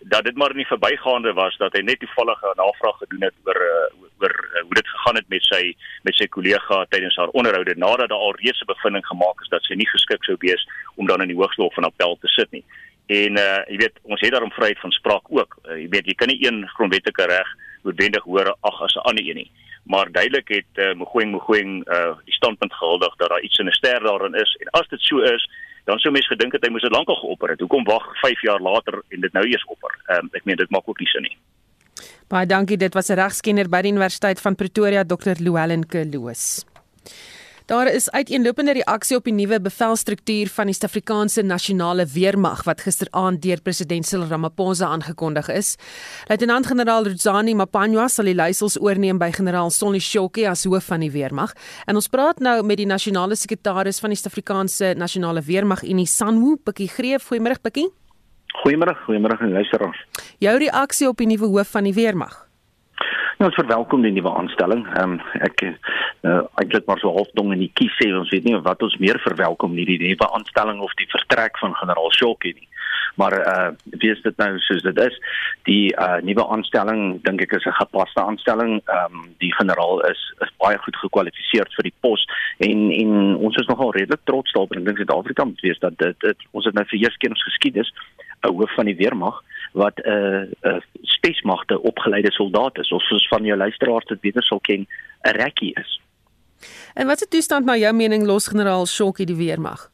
dat 0.10 0.24
dit 0.24 0.36
maar 0.36 0.56
nie 0.56 0.66
verbygaande 0.66 1.34
was 1.34 1.58
dat 1.58 1.74
hy 1.74 1.82
net 1.82 2.00
toevallig 2.00 2.42
'n 2.42 2.58
navraag 2.58 2.98
gedoen 2.98 3.22
het 3.22 3.34
oor 3.46 3.62
uh, 3.62 4.08
oor 4.22 4.36
uh, 4.54 4.62
hoe 4.62 4.74
dit 4.74 4.88
gegaan 4.88 5.16
het 5.16 5.30
met 5.30 5.44
sy 5.44 5.76
met 6.02 6.16
sy 6.16 6.28
kollega 6.28 6.86
tydens 6.90 7.16
haar 7.16 7.36
onderhoude 7.38 7.76
nadat 7.78 8.10
daar 8.10 8.26
al 8.28 8.36
reeds 8.36 8.62
'n 8.62 8.74
bevinding 8.74 9.06
gemaak 9.06 9.42
is 9.42 9.50
dat 9.50 9.64
sy 9.64 9.74
nie 9.74 9.90
geskik 9.94 10.24
sou 10.24 10.36
wees 10.40 10.68
om 10.96 11.06
dan 11.08 11.22
in 11.22 11.28
die 11.28 11.38
hoogste 11.38 11.62
hof 11.62 11.74
van 11.74 11.90
appel 11.90 12.18
te 12.22 12.28
sit 12.28 12.52
nie. 12.52 12.64
En 13.12 13.38
uh 13.38 13.64
jy 13.68 13.78
weet 13.82 13.98
ons 14.08 14.22
het 14.24 14.32
daarom 14.32 14.54
vryheid 14.56 14.80
van 14.80 14.94
spraak 14.96 15.26
ook. 15.30 15.58
Uh, 15.66 15.76
jy 15.82 15.90
weet 15.92 16.08
jy 16.12 16.16
kan 16.16 16.32
nie 16.32 16.40
een 16.46 16.64
grondwetlike 16.76 17.26
reg 17.28 17.50
noodwendig 17.84 18.24
hoor 18.24 18.54
ag 18.60 18.82
as 18.88 18.96
'n 18.96 19.08
ander 19.10 19.26
een 19.28 19.42
nie. 19.42 19.52
Maar 19.84 20.12
duidelik 20.12 20.48
het 20.48 20.72
uh, 20.76 20.94
Mogoeng 20.94 21.32
Mogoeng 21.32 21.88
uh 21.90 22.14
die 22.26 22.34
standpunt 22.34 22.74
gehuldig 22.74 23.16
dat 23.16 23.30
daar 23.30 23.42
iets 23.42 23.58
in 23.58 23.68
'n 23.68 23.80
ster 23.80 24.00
daarin 24.00 24.36
is 24.36 24.56
en 24.60 24.68
as 24.80 24.88
dit 24.88 25.02
so 25.02 25.20
is, 25.20 25.50
dan 25.86 26.00
sou 26.00 26.14
mens 26.14 26.28
gedink 26.28 26.52
het 26.52 26.66
hy 26.66 26.72
moes 26.72 26.82
dit 26.82 26.92
lankal 26.92 27.16
geopper 27.16 27.50
het. 27.50 27.60
Hoekom 27.60 27.84
wag 27.84 28.06
5 28.20 28.42
jaar 28.42 28.60
later 28.60 29.02
en 29.10 29.22
dit 29.22 29.34
nou 29.34 29.46
eers 29.48 29.66
opper? 29.66 30.00
Ehm 30.06 30.20
um, 30.20 30.30
ek 30.32 30.46
meen 30.46 30.58
dit 30.58 30.70
maak 30.70 30.88
ook 30.88 31.00
nie 31.00 31.08
sin 31.08 31.22
nie. 31.22 31.38
Baie 32.28 32.46
dankie. 32.46 32.78
Dit 32.78 32.94
was 32.94 33.10
'n 33.10 33.20
regskenner 33.20 33.70
by 33.70 33.82
die 33.82 33.92
Universiteit 33.92 34.42
van 34.42 34.56
Pretoria, 34.56 35.04
Dr. 35.04 35.36
Louwelen 35.40 35.88
Kloos. 35.88 36.66
Daar 37.72 37.88
is 37.88 38.10
uiteenlopende 38.12 38.74
reaksie 38.74 39.16
op 39.16 39.24
die 39.24 39.34
nuwe 39.34 39.56
bevelstruktuur 39.64 40.50
van 40.52 40.68
die 40.68 40.74
Suid-Afrikaanse 40.76 41.42
Nasionale 41.48 42.04
Weermag 42.14 42.66
wat 42.68 42.82
gisteraand 42.84 43.40
deur 43.46 43.62
president 43.64 44.06
Cyril 44.06 44.28
Ramaphosa 44.28 44.90
aangekondig 44.92 45.48
is. 45.48 45.78
Luitenant-generaal 46.28 47.08
Ruzani 47.08 47.54
Mapanywa 47.56 48.10
sal 48.12 48.28
die 48.28 48.36
leiersels 48.36 48.76
oorneem 48.76 49.24
by 49.24 49.32
generaal 49.38 49.72
Sonny 49.72 50.04
Shoki 50.04 50.44
as 50.52 50.66
hoof 50.68 50.92
van 50.92 51.00
die 51.06 51.14
weermag. 51.16 51.56
En 51.88 51.96
ons 51.96 52.12
praat 52.12 52.44
nou 52.44 52.58
met 52.60 52.84
die 52.84 52.90
nasionale 52.92 53.40
sekretaris 53.40 54.04
van 54.04 54.12
die 54.12 54.20
Suid-Afrikaanse 54.20 54.92
Nasionale 55.00 55.40
Weermag, 55.48 55.88
Unie 55.88 56.10
Sanwu, 56.12 56.58
Pikkie 56.60 56.92
Greef. 56.92 57.32
Goeiemôre 57.32 57.56
Pikkie. 57.64 57.88
Goeiemôre, 58.66 59.00
goeiemôre 59.08 59.40
aan 59.40 59.56
luisteraars. 59.56 60.08
Jou 60.44 60.60
reaksie 60.60 61.08
op 61.08 61.24
die 61.24 61.32
nuwe 61.32 61.56
hoof 61.56 61.72
van 61.80 61.88
die 61.88 61.96
weermag? 61.96 62.51
Ja, 63.42 63.48
ons 63.48 63.58
verwelkom 63.58 64.04
die 64.06 64.12
nuwe 64.14 64.30
aanstelling. 64.38 64.84
Ehm 64.94 65.16
um, 65.16 65.22
ek 65.42 65.64
uh, 65.66 66.44
eintlik 66.62 66.86
maar 66.86 67.00
so 67.02 67.10
halfdong 67.16 67.56
in 67.56 67.64
die 67.64 67.72
kies 67.74 67.96
sê 67.98 68.12
ons 68.14 68.30
weet 68.30 68.46
nie 68.46 68.60
wat 68.68 68.84
ons 68.86 69.00
meer 69.02 69.18
verwelkom 69.24 69.74
nie 69.74 69.86
die 69.90 69.98
nuwe 70.04 70.28
aanstelling 70.38 70.78
of 70.86 70.94
die 71.00 71.08
vertrek 71.10 71.58
van 71.58 71.74
generaal 71.80 72.14
Shokkie 72.14 72.54
nie. 72.54 72.68
Maar 73.18 73.36
uh 73.40 73.72
wie 73.98 74.12
is 74.14 74.22
dit 74.22 74.38
nou 74.38 74.52
soos 74.68 74.86
dit 74.86 75.02
is? 75.08 75.18
Die 75.66 75.90
uh 75.98 76.22
nuwe 76.22 76.46
aanstelling 76.54 77.18
dink 77.26 77.42
ek 77.42 77.58
is 77.58 77.66
'n 77.66 77.80
gepaste 77.82 78.22
aanstelling. 78.22 78.78
Ehm 78.86 79.18
um, 79.18 79.26
die 79.42 79.54
generaal 79.58 80.06
is 80.12 80.22
is 80.46 80.54
baie 80.62 80.78
goed 80.86 81.02
gekwalifiseer 81.02 81.74
vir 81.76 81.90
die 81.90 81.98
pos 82.06 82.28
en 82.70 82.92
en 82.92 83.36
ons 83.50 83.58
is 83.58 83.72
nogal 83.74 83.96
redelik 83.98 84.22
trots 84.30 84.54
daarop 84.54 84.78
en 84.78 84.86
ek 84.86 84.86
dink 84.86 85.02
Suid-Afrika 85.02 85.50
moet 85.50 85.66
weet 85.66 85.82
dat 85.82 85.98
dit, 85.98 86.20
dit 86.30 86.50
ons 86.52 86.66
het 86.66 86.78
nou 86.78 86.86
vir 86.86 87.00
eers 87.02 87.18
keer 87.18 87.34
ons 87.34 87.50
geskiedenis 87.50 87.90
'n 88.46 88.54
hoof 88.54 88.78
van 88.78 88.86
die 88.86 89.00
weermag 89.02 89.42
wat 89.72 89.98
'n 89.98 90.10
uh, 90.10 90.42
uh, 90.62 90.82
spesmagte 91.02 91.82
opgeleide 91.82 92.32
soldaat 92.32 92.78
is 92.78 92.92
of 92.92 93.02
soos 93.02 93.28
van 93.28 93.44
jou 93.44 93.58
luisteraars 93.58 94.06
dit 94.06 94.22
beter 94.22 94.44
sal 94.44 94.60
ken 94.60 94.88
'n 95.22 95.36
rekkie 95.36 95.74
is. 95.74 96.02
En 96.94 97.08
wat 97.08 97.20
die 97.20 97.28
toestand 97.28 97.66
na 97.66 97.76
jou 97.76 97.94
mening 97.94 98.26
los 98.26 98.48
generaal 98.48 98.86
Shokkie 98.86 99.26
die 99.26 99.36
weermag? 99.36 99.90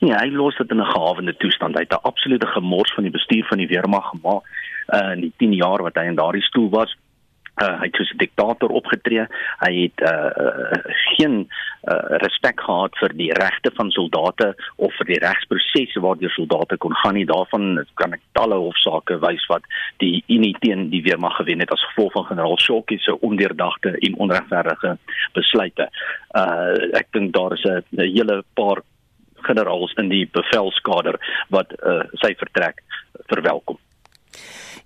Nee, 0.00 0.14
hy 0.14 0.28
los 0.30 0.56
dit 0.56 0.70
in 0.70 0.80
'n 0.80 0.92
gehawende 0.92 1.36
toestand. 1.36 1.74
Hy 1.74 1.80
het 1.80 1.92
'n 1.92 2.02
absolute 2.02 2.46
gemors 2.46 2.94
van 2.94 3.02
die 3.02 3.12
bestuur 3.12 3.46
van 3.46 3.58
die 3.58 3.68
weermag 3.68 4.08
gemaak. 4.08 4.42
uh, 4.86 5.12
in 5.12 5.20
die 5.20 5.32
10 5.36 5.52
jaar 5.52 5.82
wat 5.82 5.98
hy 5.98 6.06
in 6.10 6.18
daardie 6.18 6.44
stoel 6.46 6.68
was. 6.70 6.96
Uh, 7.56 7.78
hy 7.80 7.86
het 7.88 7.96
soos 7.96 8.12
'n 8.12 8.20
diktator 8.20 8.70
opgetree. 8.70 9.26
Hy 9.64 9.72
het 9.82 10.00
uh, 10.04 10.30
uh, 10.44 10.80
geen 11.16 11.48
uh, 11.88 12.18
respek 12.20 12.60
gehad 12.60 12.98
vir 13.00 13.14
die 13.16 13.32
regte 13.32 13.70
van 13.74 13.90
soldate 13.90 14.54
of 14.76 14.92
vir 14.98 15.06
die 15.06 15.20
regsprosesse 15.24 16.00
waardeur 16.00 16.30
soldate 16.30 16.76
kon 16.76 16.94
gaan 17.02 17.14
nie. 17.14 17.24
Daarvan 17.24 17.86
kan 17.94 18.12
ek 18.12 18.20
talle 18.32 18.58
hofsaake 18.60 19.16
wys 19.24 19.46
wat 19.48 19.64
die 20.04 20.24
Unie 20.28 20.56
teen 20.60 20.90
die 20.90 21.02
weermag 21.02 21.36
gewen 21.36 21.64
het 21.64 21.72
as 21.72 21.86
gevolg 21.92 22.12
van 22.12 22.28
generaal 22.28 22.58
Shockie 22.60 22.98
se 23.00 23.20
ondeurdagte 23.20 23.96
en 23.98 24.20
onregverdige 24.26 24.98
besluite. 25.32 25.88
Uh, 26.36 26.76
ek 26.92 27.08
dink 27.12 27.32
daar 27.32 27.52
is 27.52 27.64
'n 27.64 27.82
hele 28.00 28.42
paar 28.54 28.82
generaals 29.46 29.92
in 30.00 30.08
die 30.08 30.26
bevelskader 30.32 31.18
wat 31.48 31.72
uh, 31.80 32.02
sy 32.22 32.34
vertrek 32.38 32.82
verwelkom. 33.32 33.78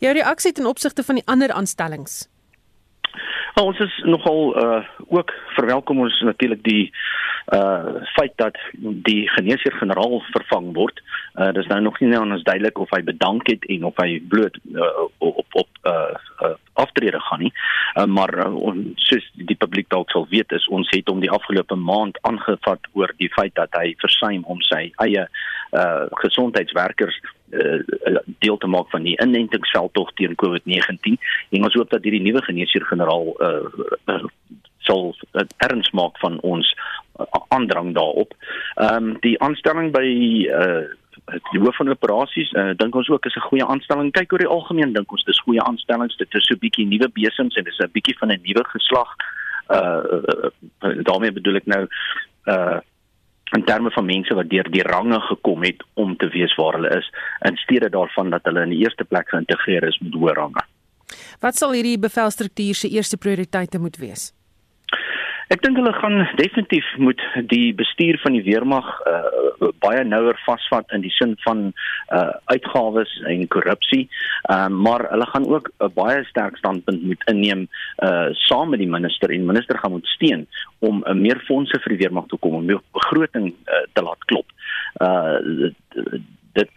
Jou 0.00 0.12
reaksie 0.17 0.53
ten 0.53 0.67
opsigte 0.67 1.03
van 1.03 1.21
die 1.21 1.27
ander 1.27 1.53
aanstellings? 1.53 2.29
Nou, 3.54 3.66
ons 3.66 3.78
is 3.78 4.02
nogal 4.04 4.54
uh 4.62 4.83
ook 5.09 5.33
verwelkom 5.57 6.00
ons 6.07 6.21
natuurlik 6.21 6.62
die 6.64 6.90
uh 7.54 8.02
feit 8.14 8.33
dat 8.37 8.59
die 9.09 9.28
geneesheer-generaal 9.37 10.21
vervang 10.30 10.75
word. 10.75 11.02
Uh 11.35 11.53
dis 11.53 11.67
nou 11.71 11.81
nog 11.81 12.01
nie 12.01 12.09
nou 12.11 12.23
ons 12.27 12.43
duidelik 12.43 12.79
of 12.79 12.91
hy 12.91 13.03
bedank 13.07 13.47
het 13.51 13.65
en 13.71 13.85
of 13.85 13.97
hy 14.03 14.21
bloot 14.29 14.57
uh, 14.75 15.07
op 15.19 15.47
op 15.51 15.69
uh, 15.83 16.15
uh 16.43 16.57
aftrede 16.81 17.21
gaan 17.21 17.43
nie. 17.45 17.53
Uh, 17.95 18.05
maar 18.05 18.33
uh, 18.47 18.55
ons 18.55 19.09
soos 19.09 19.27
die 19.35 19.57
publiek 19.57 19.89
dalk 19.93 20.11
sal 20.11 20.27
weet 20.31 20.53
is 20.57 20.69
ons 20.69 20.89
het 20.95 21.09
hom 21.09 21.21
die 21.21 21.31
afgelope 21.31 21.77
maand 21.77 22.19
aangevat 22.23 22.89
oor 22.93 23.13
die 23.19 23.31
feit 23.35 23.55
dat 23.55 23.75
hy 23.77 23.93
versuim 24.01 24.45
om 24.45 24.63
sy 24.71 24.89
eie 25.05 25.27
uh 25.71 26.07
gesondheidswerkers 26.23 27.21
uh, 27.53 27.79
deel 28.43 28.57
te 28.59 28.67
maak 28.67 28.91
van 28.91 29.05
die 29.07 29.17
inentingsveldtog 29.23 30.13
teen 30.19 30.35
COVID-19 30.43 31.19
en 31.51 31.65
ons 31.69 31.77
hoop 31.79 31.91
dat 31.91 32.07
hierdie 32.07 32.25
nuwe 32.25 32.43
geneesheer-generaal 32.47 33.35
uh, 33.39 33.85
uh, 34.11 34.25
sal 34.87 35.13
erns 35.67 35.91
maak 35.97 36.19
van 36.23 36.41
ons 36.47 36.67
uh, 37.21 37.27
aandrang 37.49 37.95
daarop. 37.95 38.35
Ehm 38.75 39.11
um, 39.11 39.13
die 39.27 39.37
aanstelling 39.43 39.93
by 39.95 40.09
uh 40.49 40.89
die 41.53 41.61
hoof 41.61 41.77
van 41.77 41.89
operasies 41.89 42.53
uh, 42.53 42.71
dink 42.77 42.95
ons 42.95 43.09
ook 43.09 43.27
is 43.27 43.37
'n 43.37 43.49
goeie 43.49 43.67
aanstelling. 43.67 44.13
Kyk 44.13 44.33
oor 44.33 44.39
die 44.45 44.55
algemeen 44.57 44.93
dink 44.93 45.13
ons 45.13 45.25
dis 45.25 45.41
goeie 45.47 45.63
aanstellings. 45.63 46.17
Dit 46.17 46.35
is 46.35 46.47
so 46.47 46.55
'n 46.55 46.59
bietjie 46.59 46.87
nuwe 46.87 47.09
besems 47.09 47.55
en 47.57 47.65
dis 47.65 47.79
'n 47.79 47.91
bietjie 47.93 48.19
van 48.19 48.33
'n 48.33 48.41
nuwe 48.43 48.65
geslag. 48.65 49.11
Uh, 49.69 50.03
uh, 50.83 51.03
daarmee 51.03 51.33
bedoel 51.33 51.57
ek 51.57 51.67
nou 51.67 51.87
uh 52.47 52.81
in 53.51 53.65
terme 53.65 53.91
van 53.91 54.05
mense 54.05 54.35
wat 54.35 54.49
deur 54.49 54.71
die 54.71 54.83
range 54.83 55.21
gekom 55.21 55.63
het 55.63 55.85
om 55.95 56.17
te 56.17 56.29
weet 56.29 56.55
waar 56.55 56.73
hulle 56.73 56.91
is 56.99 57.11
in 57.41 57.57
steede 57.57 57.91
daarvan 57.91 58.31
dat 58.31 58.45
hulle 58.45 58.63
in 58.63 58.69
die 58.69 58.83
eerste 58.85 59.05
plek 59.05 59.29
geïntegreer 59.29 59.83
is 59.83 59.99
met 59.99 60.15
hoë 60.15 60.35
range. 60.39 60.63
Wat 61.41 61.57
sal 61.57 61.73
hierdie 61.73 61.99
bevelstruktuur 61.99 62.75
se 62.75 62.89
eerste 62.89 63.17
prioriteite 63.17 63.79
moet 63.79 63.97
wees? 63.97 64.31
Ek 65.50 65.64
dink 65.64 65.80
hulle 65.80 65.90
gaan 65.97 66.21
definitief 66.38 66.87
moet 67.02 67.23
die 67.50 67.73
bestuur 67.75 68.21
van 68.23 68.37
die 68.37 68.45
weermag 68.47 68.87
uh, 69.11 69.71
baie 69.83 70.04
nouer 70.07 70.38
vasvat 70.45 70.95
in 70.95 71.02
die 71.02 71.11
sin 71.11 71.33
van 71.42 71.64
uh, 72.14 72.37
uitgawes 72.52 73.16
en 73.26 73.42
korrupsie. 73.50 74.04
Um, 74.47 74.78
maar 74.87 75.09
hulle 75.11 75.26
gaan 75.33 75.49
ook 75.50 75.73
'n 75.83 75.90
baie 75.99 76.23
sterk 76.30 76.57
standpunt 76.62 77.02
moet 77.02 77.26
inneem 77.33 77.66
uh, 77.99 78.30
saam 78.47 78.71
met 78.71 78.78
die 78.78 78.92
minister 78.95 79.35
en 79.35 79.50
minister 79.50 79.78
gaan 79.78 79.97
moet 79.99 80.07
steun 80.14 80.47
om 80.78 81.02
uh, 81.02 81.19
meer 81.19 81.42
fondse 81.50 81.83
vir 81.83 81.97
die 81.97 82.02
weermag 82.07 82.30
te 82.30 82.38
kom 82.38 82.54
om 82.54 82.66
die 82.71 82.78
begroting 82.95 83.50
uh, 83.50 83.85
te 83.92 84.07
laat 84.07 84.25
klop. 84.30 84.47
Uh, 85.02 85.75
dit 86.54 86.71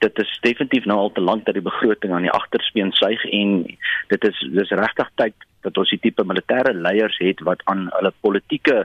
dit 0.00 0.18
is 0.24 0.38
definitief 0.40 0.84
nou 0.84 0.98
al 0.98 1.12
te 1.12 1.20
lank 1.20 1.44
dat 1.44 1.60
die 1.60 1.68
begroting 1.68 2.12
aan 2.12 2.24
die 2.24 2.36
agterspeen 2.40 2.92
suig 2.92 3.24
en 3.24 3.66
dit 4.08 4.24
is 4.24 4.46
dis 4.48 4.78
regtig 4.80 5.10
tyd 5.20 5.36
dat 5.64 5.78
ons 5.80 5.90
die 5.90 6.00
tipe 6.06 6.24
militêre 6.24 6.74
leiers 6.76 7.18
het 7.22 7.42
wat 7.48 7.62
aan 7.70 7.88
hulle 7.96 8.12
politieke 8.20 8.84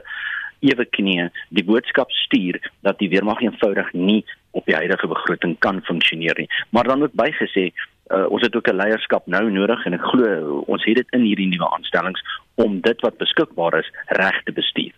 ewe 0.60 0.84
knie 0.96 1.28
die 1.56 1.64
boodskap 1.64 2.12
stuur 2.24 2.60
dat 2.86 2.98
die 3.00 3.08
weermag 3.12 3.40
eenvoudig 3.44 3.92
nie 3.92 4.20
op 4.56 4.66
die 4.66 4.76
huidige 4.76 5.08
begroting 5.08 5.56
kan 5.64 5.80
funksioneer 5.88 6.36
nie 6.38 6.48
maar 6.70 6.88
dan 6.90 7.06
ook 7.06 7.16
bygesê 7.16 7.70
uh, 7.70 8.26
ons 8.28 8.42
het 8.42 8.56
ook 8.56 8.68
'n 8.68 8.80
leierskap 8.82 9.26
nou 9.26 9.50
nodig 9.50 9.86
en 9.86 9.94
ek 9.94 10.08
glo 10.12 10.64
ons 10.66 10.84
het 10.84 10.96
dit 10.96 11.16
in 11.16 11.24
hierdie 11.28 11.48
nuwe 11.48 11.70
aanstellings 11.76 12.20
om 12.54 12.80
dit 12.80 13.00
wat 13.00 13.18
beskikbaar 13.18 13.78
is 13.78 13.92
reg 14.06 14.42
te 14.44 14.52
bestuur 14.52 14.92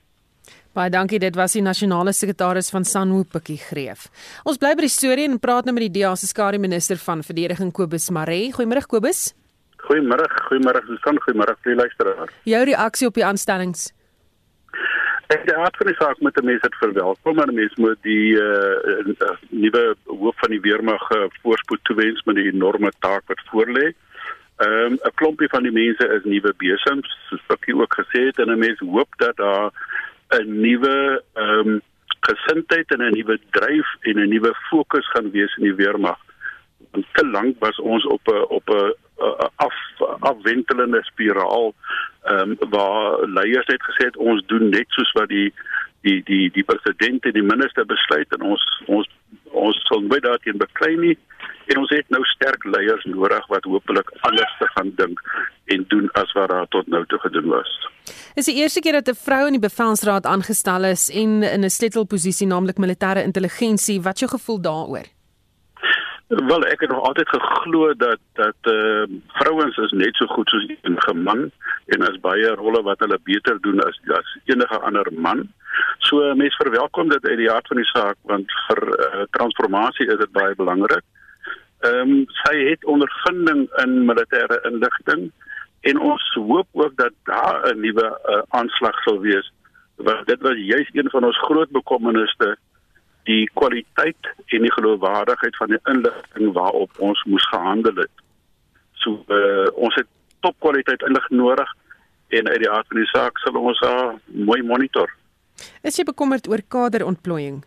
Baie 0.73 0.89
dankie, 0.89 1.19
dit 1.21 1.35
was 1.37 1.53
die 1.53 1.61
nasionale 1.61 2.15
sekretaris 2.17 2.71
van 2.73 2.85
Sanwu 2.85 3.27
Pikkie 3.29 3.59
Greef. 3.61 4.07
Ons 4.49 4.57
bly 4.57 4.71
by 4.73 4.87
die 4.87 4.89
storie 4.89 5.29
en 5.29 5.37
praat 5.37 5.69
nou 5.69 5.75
met 5.77 5.85
die 5.85 6.01
DA 6.01 6.15
se 6.17 6.27
skare 6.27 6.57
minister 6.59 6.97
van 6.97 7.21
verdediging 7.21 7.75
Kobus 7.77 8.09
Maree. 8.09 8.49
Goeiemôre 8.57 8.87
Kobus. 8.89 9.35
Goeiemôre, 9.87 10.29
goeiemôre 10.49 10.83
Susan, 10.87 11.19
goeiemôre 11.25 11.57
vir 11.63 11.75
die 11.75 11.81
luisteraars. 11.81 12.39
Jou 12.45 12.63
reaksie 12.65 13.09
op 13.09 13.19
die 13.19 13.27
aanstellings? 13.27 13.91
Ek 15.33 15.47
het 15.47 15.53
aard 15.57 15.77
van 15.81 15.89
die 15.89 15.97
saak 15.97 16.21
met 16.21 16.37
die 16.37 16.45
mense 16.45 16.67
het 16.67 16.79
verwelkom, 16.81 17.37
maar 17.39 17.53
mense 17.53 17.81
moet 17.81 18.01
die 18.05 18.35
uh, 18.37 19.29
nuwe 19.51 19.85
hoof 20.11 20.37
van 20.43 20.53
die 20.53 20.61
weermag 20.61 21.05
uh, 21.17 21.29
voorspoed 21.43 21.81
toewens 21.89 22.23
met 22.29 22.37
die 22.37 22.51
enorme 22.51 22.91
taak 23.05 23.25
wat 23.33 23.41
voorlê. 23.51 23.93
Ehm 24.63 24.93
um, 24.93 24.99
'n 25.01 25.15
klompie 25.15 25.49
van 25.49 25.65
die 25.67 25.73
mense 25.73 26.09
is 26.17 26.27
nuwe 26.29 26.53
besems, 26.59 27.09
soos 27.29 27.47
Pikkie 27.49 27.75
ook 27.75 27.95
gesê 28.01 28.27
het 28.29 28.39
en 28.39 28.53
'n 28.53 28.59
mens 28.59 28.79
hoop 28.79 29.09
dat 29.17 29.37
daar 29.37 29.71
'n 30.39 30.61
nuwe 30.61 31.23
ehm 31.35 31.69
um, 31.69 31.81
gesindheid 32.29 32.91
en 32.95 33.03
'n 33.03 33.17
nuwe 33.17 33.39
dryf 33.51 33.89
en 34.01 34.19
'n 34.19 34.29
nuwe 34.29 34.55
fokus 34.71 35.09
gaan 35.11 35.31
wees 35.31 35.57
in 35.57 35.65
die 35.65 35.75
weermag. 35.75 36.19
Want 36.91 37.07
te 37.13 37.27
lank 37.27 37.57
was 37.59 37.81
ons 37.81 38.07
op 38.07 38.21
'n 38.29 38.45
op 38.49 38.69
'n 38.69 38.95
af 39.57 39.77
afwentelende 40.21 41.03
spiraal 41.03 41.75
ehm 42.23 42.51
um, 42.51 42.71
waar 42.71 43.27
leiers 43.27 43.67
het 43.67 43.83
gesê 43.83 44.07
het, 44.07 44.17
ons 44.17 44.43
doen 44.47 44.69
net 44.69 44.89
soos 44.89 45.13
wat 45.19 45.29
die 45.29 45.53
die 46.03 46.23
die 46.25 46.51
die 46.51 46.65
president 46.65 47.25
en 47.25 47.33
die 47.33 47.49
minister 47.55 47.87
besluit 47.87 48.35
en 48.37 48.43
ons 48.55 48.65
ons 48.87 49.09
ons 49.51 49.79
sal 49.89 50.01
nooit 50.01 50.23
daarteen 50.23 50.59
beklei 50.59 50.97
nie 50.97 51.17
en 51.71 51.79
ons 51.83 51.95
het 51.95 52.09
nou 52.15 52.23
sterk 52.33 52.65
leiers 52.65 53.05
nodig 53.11 53.47
wat 53.53 53.67
hopelik 53.71 54.11
anders 54.29 54.55
te 54.59 54.69
gaan 54.75 54.93
dink 54.99 55.23
en 55.75 55.85
doen 55.95 56.11
as 56.19 56.33
wat 56.39 56.51
daar 56.51 56.69
tot 56.75 56.87
nou 56.91 57.05
toe 57.07 57.19
gedoen 57.23 57.49
was. 57.55 57.71
Is 58.35 58.49
die 58.51 58.59
eerste 58.63 58.81
keer 58.81 58.99
dat 59.01 59.09
'n 59.09 59.23
vrou 59.25 59.47
in 59.47 59.59
die 59.59 59.67
bevelsraad 59.69 60.27
aangestel 60.27 60.85
is 60.85 61.11
en 61.11 61.43
in 61.43 61.65
'n 61.65 61.71
sleutelposisie 61.71 62.47
naamlik 62.47 62.79
militêre 62.79 63.23
intelligensie. 63.23 64.03
Wat 64.03 64.19
jou 64.19 64.31
gevoel 64.31 64.61
daaroor? 64.61 65.07
Wel, 66.33 66.65
ek 66.65 66.81
het 66.81 66.91
nog 66.91 67.03
altyd 67.05 67.29
geglo 67.29 67.95
dat 67.95 68.19
dat 68.33 68.57
eh 68.61 68.73
uh, 68.73 69.05
vrouens 69.27 69.77
is 69.77 69.91
net 69.91 70.17
so 70.17 70.27
goed 70.27 70.49
soos 70.49 70.67
'n 70.83 70.97
geman 70.97 71.51
en 71.87 72.03
as 72.03 72.21
baie 72.21 72.55
rolle 72.55 72.83
wat 72.83 72.99
hulle 72.99 73.19
beter 73.23 73.61
doen 73.61 73.81
as 73.85 74.01
as 74.07 74.39
enige 74.45 74.79
ander 74.79 75.07
man. 75.13 75.53
So 75.99 76.35
mense 76.35 76.57
verwelkom 76.57 77.09
dit 77.09 77.27
uit 77.29 77.37
die 77.37 77.51
hart 77.51 77.67
van 77.67 77.77
die 77.77 77.91
saak 77.93 78.17
want 78.23 78.53
vir 78.67 78.81
uh, 78.89 79.23
transformasie 79.31 80.07
is 80.07 80.19
dit 80.19 80.33
baie 80.33 80.55
belangrik. 80.55 81.05
Ehm 81.81 82.11
um, 82.11 82.25
sy 82.27 82.57
het 82.71 82.85
ondervinding 82.85 83.69
in 83.85 84.05
militêre 84.05 84.61
inligting 84.71 85.31
en 85.81 85.99
ons 85.99 86.35
hoop 86.35 86.69
ook 86.73 86.97
dat 86.97 87.13
daar 87.25 87.75
'n 87.75 87.81
nuwe 87.81 88.09
uh, 88.09 88.43
aanslag 88.49 89.03
sal 89.03 89.21
wees 89.21 89.53
want 89.97 90.27
dit 90.27 90.41
was 90.41 90.57
juis 90.57 90.89
een 90.93 91.11
van 91.11 91.25
ons 91.25 91.39
groot 91.39 91.71
bekommernisse 91.71 92.57
die 93.29 93.51
kwaliteit 93.55 94.31
en 94.47 94.67
die 94.67 94.73
geloofwaardigheid 94.73 95.57
van 95.57 95.69
die 95.75 95.81
inligting 95.91 96.53
waarop 96.53 96.99
ons 96.99 97.23
moes 97.31 97.47
gehandel 97.49 98.03
het. 98.03 98.25
So 99.03 99.23
uh, 99.29 99.69
ons 99.75 99.95
het 99.95 100.09
topkwaliteit 100.41 101.03
inligting 101.07 101.41
nodig 101.41 101.75
en 102.29 102.49
uit 102.49 102.63
die 102.65 102.71
aard 102.71 102.89
van 102.89 103.03
die 103.03 103.11
saak 103.13 103.39
sal 103.39 103.59
ons 103.61 103.81
haar 103.85 104.15
mooi 104.27 104.63
monitor. 104.67 105.11
Is 105.87 105.99
jy 105.99 106.07
bekommerd 106.09 106.49
oor 106.51 106.63
kaderontplooiing? 106.75 107.63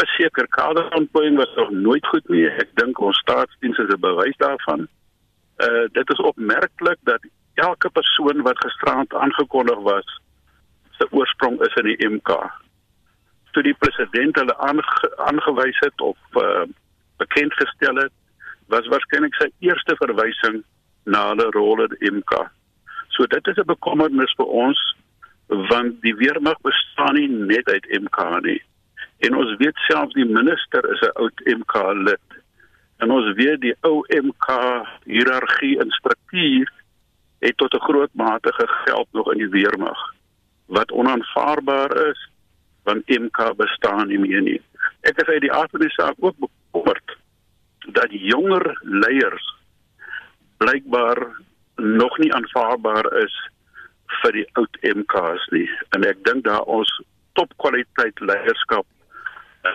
Verseker 0.00 0.48
kaderontplooiing 0.48 1.36
was 1.38 1.52
nog 1.56 1.70
nooit 1.70 2.06
goed 2.12 2.28
nie. 2.32 2.46
Ek 2.48 2.72
dink 2.80 3.00
ons 3.00 3.20
staatsdiens 3.24 3.78
is 3.78 3.92
'n 3.94 4.00
bewys 4.00 4.36
daarvan. 4.36 4.88
Uh 5.64 5.84
dit 5.92 6.10
is 6.10 6.24
opmerklik 6.32 6.98
dat 7.04 7.22
elke 7.54 7.90
persoon 7.90 8.42
wat 8.42 8.58
gisterand 8.64 9.14
aangekondig 9.14 9.78
was 9.78 10.08
se 10.98 11.06
oorsprong 11.10 11.60
is 11.60 11.74
in 11.74 11.84
die 11.84 12.08
MK. 12.08 12.36
Toe 13.50 13.62
die 13.62 13.74
president 13.74 14.36
hulle 14.36 14.56
aange, 14.58 14.84
aangewys 15.16 15.78
het 15.84 16.00
of 16.00 16.18
uh 16.42 16.64
bekend 17.20 17.52
gestel 17.52 17.96
het, 18.00 18.12
was 18.72 18.86
waarskynlik 18.88 19.34
sy 19.36 19.50
eerste 19.66 19.96
verwysing 19.98 20.62
na 21.04 21.26
hulle 21.28 21.50
rol 21.52 21.82
in 21.84 22.16
MK. 22.16 22.46
So 23.12 23.26
dit 23.26 23.46
is 23.46 23.58
'n 23.58 23.68
bekommernis 23.68 24.32
vir 24.38 24.46
ons 24.46 24.80
want 25.70 26.00
die 26.02 26.14
weermag 26.14 26.60
bestaan 26.62 27.14
nie 27.14 27.28
net 27.28 27.68
uit 27.68 27.86
MK 28.02 28.40
nie. 28.42 28.62
En 29.18 29.36
ons 29.36 29.56
weet 29.58 29.76
selfs 29.88 30.14
die 30.14 30.24
minister 30.24 30.86
is 30.92 31.00
'n 31.00 31.16
oud 31.22 31.40
MK 31.44 31.74
lid. 32.08 32.28
En 32.98 33.10
ons 33.10 33.34
weet 33.34 33.60
die 33.60 33.74
ou 33.80 34.04
MK 34.08 34.48
hiërargie 35.04 35.80
en 35.80 35.90
struktuur 35.90 36.72
het 37.40 37.56
tot 37.56 37.74
'n 37.74 37.86
groot 37.88 38.14
mate 38.14 38.52
gegeld 38.52 39.08
nog 39.12 39.32
in 39.32 39.38
die 39.38 39.52
weermag 39.58 40.00
wat 40.66 40.92
onaanvaarbaar 40.92 41.96
is 42.10 42.28
want 42.88 43.08
MK 43.08 43.52
bestaan 43.56 44.08
nie 44.08 44.18
meer 44.18 44.42
nie. 44.42 44.60
Ek 45.08 45.20
is 45.22 45.28
uit 45.28 45.42
die 45.44 45.52
aard 45.52 45.70
van 45.70 45.84
die 45.84 45.94
saak 45.96 46.18
ook 46.18 46.36
bekommerd 46.40 47.16
dat 47.96 48.12
jonger 48.12 48.64
leiers 48.82 49.46
blykbaar 50.60 51.24
nog 51.76 52.18
nie 52.18 52.32
aanvaarbaar 52.34 53.08
is 53.22 53.36
vir 54.22 54.32
die 54.36 54.46
oud 54.60 54.80
MKs 54.82 55.46
nie. 55.54 55.68
En 55.96 56.04
ek 56.04 56.24
dink 56.28 56.44
daar 56.44 56.66
ons 56.68 56.90
topkwaliteit 57.38 58.20
leierskap 58.20 58.86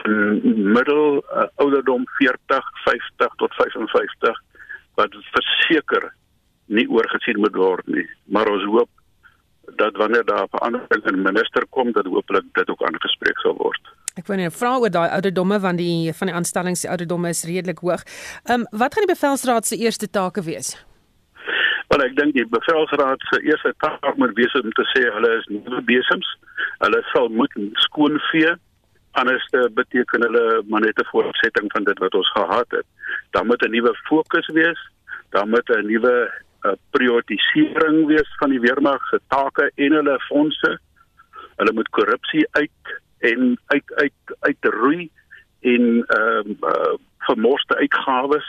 in 0.06 0.72
middel 0.74 1.22
uh, 1.22 1.46
ouderdom 1.62 2.06
40, 2.18 2.70
50 2.84 3.36
tot 3.42 3.54
55 3.54 4.42
wat 4.98 5.18
verseker 5.34 6.10
nie 6.66 6.88
oorgesien 6.90 7.40
moet 7.42 7.58
word 7.58 7.88
nie. 7.88 8.06
Maar 8.26 8.50
ons 8.50 8.66
hoop 8.70 8.90
dat 9.76 9.96
wanneer 9.98 10.26
daar 10.26 10.48
verandering 10.50 11.06
in 11.06 11.22
minister 11.22 11.66
kom 11.70 11.92
dat 11.92 12.06
hopelik 12.06 12.44
dit 12.54 12.70
ook 12.70 12.84
aangespreek 12.84 13.40
sal 13.40 13.56
word. 13.58 13.94
Ek 14.16 14.28
wou 14.28 14.38
net 14.40 14.56
vra 14.56 14.78
oor 14.80 14.90
daai 14.90 15.10
ouderdomme 15.10 15.60
want 15.60 15.78
die 15.78 16.14
van 16.14 16.28
die 16.28 16.36
aanstellings 16.36 16.82
die 16.82 16.90
ouderdomme 16.90 17.30
is 17.30 17.44
redelik 17.44 17.80
hoog. 17.80 18.04
Ehm 18.44 18.62
um, 18.62 18.68
wat 18.72 18.94
gaan 18.94 19.08
die 19.08 19.14
bevelsraad 19.14 19.66
se 19.66 19.78
eerste 19.78 20.10
take 20.10 20.44
wees? 20.44 20.76
Wel 21.88 22.06
ek 22.06 22.16
dink 22.16 22.34
die 22.34 22.48
bevelsraad 22.48 23.26
se 23.32 23.42
eerste 23.44 23.74
taak 23.78 24.18
moet 24.18 24.36
wees 24.40 24.54
om 24.62 24.72
te 24.72 24.86
sê 24.94 25.04
hulle 25.18 25.34
is 25.40 25.50
nuwe 25.52 25.82
besems. 25.90 26.30
Hulle 26.80 27.02
sal 27.12 27.30
moet 27.30 27.60
skoonvee 27.88 28.56
anders 29.16 29.46
beteken 29.74 30.22
hulle 30.28 30.64
maar 30.70 30.82
net 30.82 31.00
'n 31.00 31.12
voortsetting 31.12 31.72
van 31.72 31.84
dit 31.84 32.00
wat 32.00 32.14
ons 32.14 32.32
gehad 32.32 32.70
het. 32.70 32.88
Dan 33.32 33.48
moet 33.48 33.66
'n 33.66 33.72
nuwe 33.72 33.94
fokus 34.04 34.48
wees. 34.48 34.80
Dan 35.30 35.50
moet 35.50 35.70
'n 35.70 35.86
nuwe 35.86 36.32
uh, 36.66 36.76
prioritisering 36.98 38.06
wees 38.10 38.36
van 38.40 38.50
die 38.50 38.60
weermag 38.60 39.08
se 39.10 39.20
take 39.28 39.72
en 39.76 39.98
hulle 40.00 40.20
fondse. 40.28 40.78
Hulle 41.56 41.74
moet 41.74 41.90
korrupsie 41.90 42.48
uit 42.52 42.96
en 43.20 43.60
uit 43.66 43.94
uit 43.96 44.38
uitroei 44.40 45.10
en 45.60 45.84
ehm 46.08 46.50
uh, 46.50 46.72
uh, 46.72 46.96
vermoste 47.26 47.76
uitgawes 47.76 48.48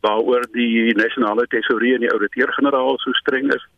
waaroor 0.00 0.44
die 0.52 0.94
nasionale 0.96 1.46
tesourier 1.46 1.94
en 1.94 2.04
die 2.04 2.12
ouditeur-generaal 2.12 2.98
so 2.98 3.12
streng 3.12 3.52
is 3.54 3.68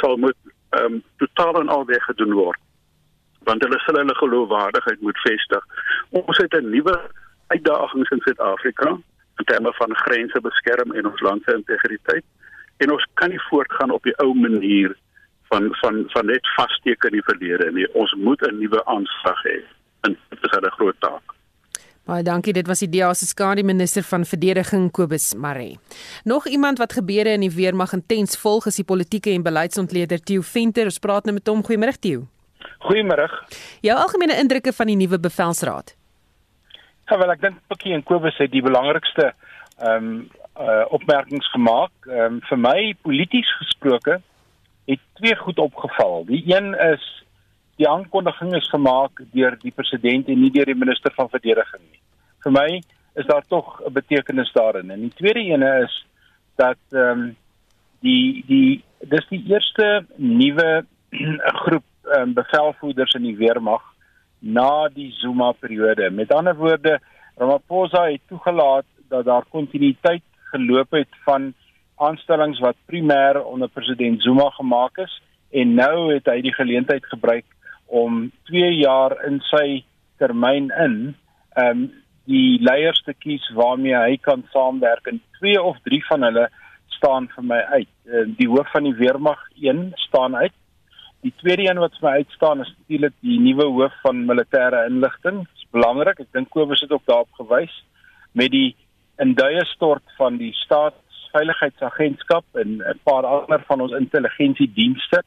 sal 0.00 0.16
moet 0.16 0.38
ehm 0.76 0.84
um, 0.92 1.02
totaal 1.16 1.60
en 1.60 1.68
al 1.68 1.84
weg 1.90 2.04
gedoen 2.04 2.32
word 2.32 2.60
want 3.48 3.62
hulle 3.62 3.78
sal 3.84 3.98
hulle 4.00 4.14
geloofwaardigheid 4.14 5.00
moet 5.00 5.18
vestig. 5.20 5.64
Ons 6.10 6.38
het 6.38 6.54
'n 6.56 6.70
nuwe 6.70 6.96
uitdagings 7.46 8.10
in 8.10 8.20
Suid-Afrika 8.24 8.88
in 9.38 9.44
terme 9.44 9.72
van 9.72 9.96
grense 9.96 10.40
beskerm 10.40 10.92
en 10.92 11.06
ons 11.06 11.20
land 11.20 11.42
se 11.44 11.54
integriteit 11.54 12.24
en 12.76 12.92
ons 12.92 13.06
kan 13.14 13.30
nie 13.30 13.42
voortgaan 13.50 13.90
op 13.90 14.02
die 14.02 14.16
ou 14.22 14.34
manier 14.34 14.96
van 15.52 15.70
van 15.82 16.04
van 16.14 16.26
net 16.26 16.48
vassteek 16.56 17.04
in 17.04 17.18
die 17.18 17.26
verlede 17.28 17.70
nie. 17.72 17.86
Ons 17.92 18.14
moet 18.14 18.42
'n 18.42 18.58
nuwe 18.58 18.84
aanslag 18.84 19.40
hê. 19.44 19.62
En 20.02 20.16
dit 20.30 20.42
is 20.42 20.58
'n 20.58 20.76
groot 20.78 21.00
taak. 21.00 21.34
Baie 22.04 22.22
dankie. 22.22 22.52
Dit 22.52 22.66
was 22.66 22.78
die 22.78 22.88
DA 22.88 23.14
se 23.14 23.26
skadu 23.26 23.62
minister 23.62 24.02
van 24.02 24.24
verdediging 24.24 24.90
Kobus 24.90 25.34
Maree. 25.34 25.78
Nog 26.24 26.46
iemand 26.46 26.78
wat 26.78 26.92
gebeure 26.92 27.32
in 27.32 27.40
die 27.40 27.50
weermag 27.50 27.92
intens 27.92 28.36
volg 28.36 28.66
is 28.66 28.76
die 28.76 28.84
politieke 28.84 29.30
en 29.30 29.42
beleidsontleder 29.42 30.20
Theo 30.20 30.40
Venter. 30.42 30.84
Ons 30.84 30.98
praat 30.98 31.24
nou 31.24 31.34
met 31.34 31.46
hom. 31.46 31.62
Goeiemôre 31.64 31.98
Theo. 31.98 32.26
Goeiemôre. 32.84 33.28
Jou 33.80 33.96
algemene 33.96 34.36
indrukke 34.36 34.72
van 34.72 34.86
die 34.86 34.96
nuwe 34.96 35.18
bevelsraad? 35.18 35.94
Ja, 37.08 37.18
wel 37.18 37.32
ek 37.32 37.40
dink 37.40 37.60
Pikkie 37.68 37.94
en 37.96 38.04
Kobus 38.04 38.36
het 38.40 38.52
die 38.52 38.64
belangrikste 38.64 39.32
ehm 39.78 39.96
um, 39.96 40.30
uh, 40.60 40.84
opmerkings 40.88 41.50
gemaak. 41.50 41.92
Ehm 42.06 42.38
um, 42.38 42.40
vir 42.48 42.58
my 42.58 42.94
polities 43.02 43.50
gesproke 43.58 44.20
het 44.84 45.00
twee 45.18 45.36
goed 45.36 45.58
opgeval. 45.58 46.24
Die 46.26 46.42
een 46.46 46.74
is 46.74 47.04
die 47.76 47.88
aankondiging 47.88 48.54
is 48.54 48.68
gemaak 48.70 49.22
deur 49.32 49.56
die 49.58 49.72
president 49.74 50.28
en 50.28 50.40
nie 50.40 50.50
deur 50.50 50.70
die 50.70 50.78
minister 50.78 51.12
van 51.14 51.30
verdediging 51.30 51.82
nie. 51.82 52.02
Vir 52.44 52.52
my 52.52 52.68
is 53.14 53.26
daar 53.26 53.42
tog 53.48 53.80
'n 53.80 53.92
betekenis 53.92 54.52
daarin. 54.52 54.90
En 54.90 55.00
die 55.00 55.14
tweede 55.14 55.40
ene 55.40 55.82
is 55.84 56.06
dat 56.56 56.78
ehm 56.90 57.10
um, 57.10 57.36
die 58.00 58.44
die 58.46 58.84
dis 59.00 59.26
die 59.28 59.42
eerste 59.48 60.06
nuwe 60.16 60.84
groep 61.64 61.84
um, 62.16 62.34
bevelvoerders 62.34 63.14
in 63.14 63.22
die 63.22 63.36
weermag 63.36 63.82
na 64.38 64.88
die 64.88 65.10
Zuma 65.12 65.52
periode. 65.52 66.10
Met 66.10 66.32
ander 66.32 66.56
woorde, 66.56 67.00
Ramaphosa 67.36 68.04
het 68.10 68.20
toegelaat 68.28 68.84
dat 69.08 69.24
daar 69.24 69.44
kontinuïteit 69.48 70.22
geloop 70.54 70.96
het 70.96 71.20
van 71.26 71.52
aanstellings 72.02 72.62
wat 72.64 72.78
primêr 72.90 73.40
onder 73.42 73.68
president 73.68 74.22
Zuma 74.22 74.48
gemaak 74.56 74.98
is 75.04 75.18
en 75.50 75.74
nou 75.78 76.12
het 76.12 76.26
hy 76.30 76.40
die 76.46 76.54
geleentheid 76.54 77.06
gebruik 77.12 77.46
om 77.86 78.30
2 78.50 78.72
jaar 78.80 79.14
in 79.28 79.38
sy 79.50 79.84
termyn 80.18 80.70
in 80.86 80.98
um 81.60 81.86
die 82.24 82.58
leiers 82.64 83.02
te 83.04 83.12
kies 83.12 83.44
waarmee 83.52 83.94
hy 83.94 84.16
kan 84.16 84.46
saamwerk 84.52 85.06
en 85.10 85.20
twee 85.38 85.60
of 85.60 85.76
drie 85.84 86.00
van 86.08 86.24
hulle 86.24 86.48
staan 86.96 87.26
vir 87.34 87.44
my 87.44 87.58
uit. 87.76 87.90
Uh, 88.08 88.22
die 88.38 88.48
hoof 88.48 88.70
van 88.72 88.86
die 88.88 88.94
weermag 88.96 89.42
1 89.60 89.90
staan 90.06 90.36
uit 90.36 90.54
Die 91.24 91.32
tweede 91.40 91.64
een 91.64 91.78
wat 91.80 91.94
vir 91.96 92.04
my 92.04 92.16
uitstaan 92.20 92.60
is 92.60 92.70
natuurlik 92.76 93.14
die 93.24 93.38
nuwe 93.40 93.64
hoof 93.64 93.94
van 94.02 94.26
militêre 94.28 94.82
inligting. 94.90 95.38
Dit 95.46 95.62
is 95.62 95.70
belangrik. 95.72 96.18
Ek 96.20 96.34
dink 96.36 96.50
Kobus 96.52 96.82
het 96.84 96.92
ook 96.92 97.06
daarop 97.08 97.38
gewys 97.38 97.72
met 98.36 98.52
die 98.52 98.74
induie 99.22 99.64
stort 99.64 100.02
van 100.18 100.36
die 100.36 100.52
staatsveiligheidsagentskap 100.52 102.44
en 102.52 102.82
'n 102.82 103.00
paar 103.02 103.26
ander 103.26 103.62
van 103.66 103.80
ons 103.80 103.92
intelligensiedienste. 103.92 105.22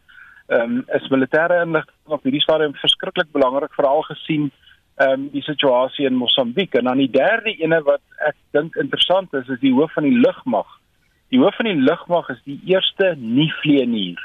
Ehm 0.47 0.61
um, 0.61 0.83
is 0.87 1.09
militêre 1.09 1.61
inligting 1.61 1.95
op 2.05 2.23
hierdie 2.23 2.41
stadium 2.41 2.73
verskriklik 2.73 3.31
belangrik 3.31 3.73
veral 3.73 4.01
gesien 4.01 4.51
ehm 4.95 5.11
um, 5.11 5.29
die 5.31 5.41
situasie 5.41 6.05
in 6.05 6.15
Mosambiek 6.15 6.73
en 6.73 6.83
dan 6.83 6.97
die 6.97 7.11
derde 7.11 7.55
ene 7.57 7.81
wat 7.81 8.01
ek 8.27 8.35
dink 8.51 8.75
interessant 8.75 9.33
is 9.33 9.47
is 9.47 9.59
die 9.59 9.73
hoof 9.73 9.93
van 9.93 10.03
die 10.03 10.19
lugmag. 10.19 10.67
Die 11.29 11.39
hoof 11.39 11.55
van 11.55 11.65
die 11.65 11.81
lugmag 11.81 12.29
is 12.29 12.41
die 12.43 12.59
eerste 12.65 13.15
nie 13.19 13.51
vlieënier 13.61 14.21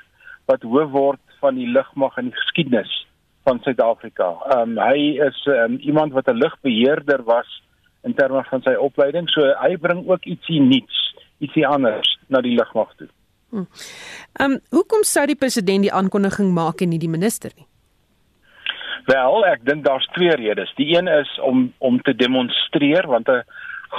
wat 0.46 0.62
hoof 0.62 0.90
word 0.90 1.20
van 1.40 1.54
die 1.54 1.68
lugmag 1.68 2.16
in 2.18 2.30
die 2.30 2.38
geskiedenis 2.38 3.06
van 3.44 3.60
Suid-Afrika. 3.62 4.30
Ehm 4.54 4.78
um, 4.78 4.78
hy 4.78 5.18
is 5.28 5.46
um, 5.46 5.76
iemand 5.80 6.12
wat 6.12 6.28
'n 6.28 6.38
lugbeheerder 6.38 7.22
was 7.24 7.62
in 8.02 8.14
terme 8.14 8.42
van 8.50 8.62
sy 8.62 8.74
opleiding, 8.74 9.28
so 9.30 9.46
hy 9.60 9.76
bring 9.80 10.04
ook 10.08 10.24
ietsie 10.26 10.60
nuuts, 10.60 11.02
ietsie 11.38 11.66
anders 11.66 12.08
na 12.28 12.40
die 12.40 12.56
lugmag 12.56 12.90
toe. 12.96 13.08
Hm. 13.52 13.66
Ehm 14.40 14.52
um, 14.52 14.60
hoekom 14.70 15.04
sou 15.04 15.26
die 15.26 15.38
president 15.38 15.84
die 15.86 15.92
aankondiging 15.92 16.52
maak 16.56 16.80
en 16.80 16.92
nie 16.94 17.02
die 17.02 17.12
minister 17.12 17.52
nie? 17.56 17.66
Wel, 19.10 19.44
ek 19.50 19.64
dink 19.66 19.84
daar's 19.84 20.06
twee 20.14 20.34
redes. 20.38 20.70
Die 20.78 20.94
een 20.94 21.08
is 21.10 21.30
om 21.42 21.72
om 21.78 22.00
te 22.02 22.14
demonstreer 22.14 23.06
want 23.06 23.28
'n 23.28 23.42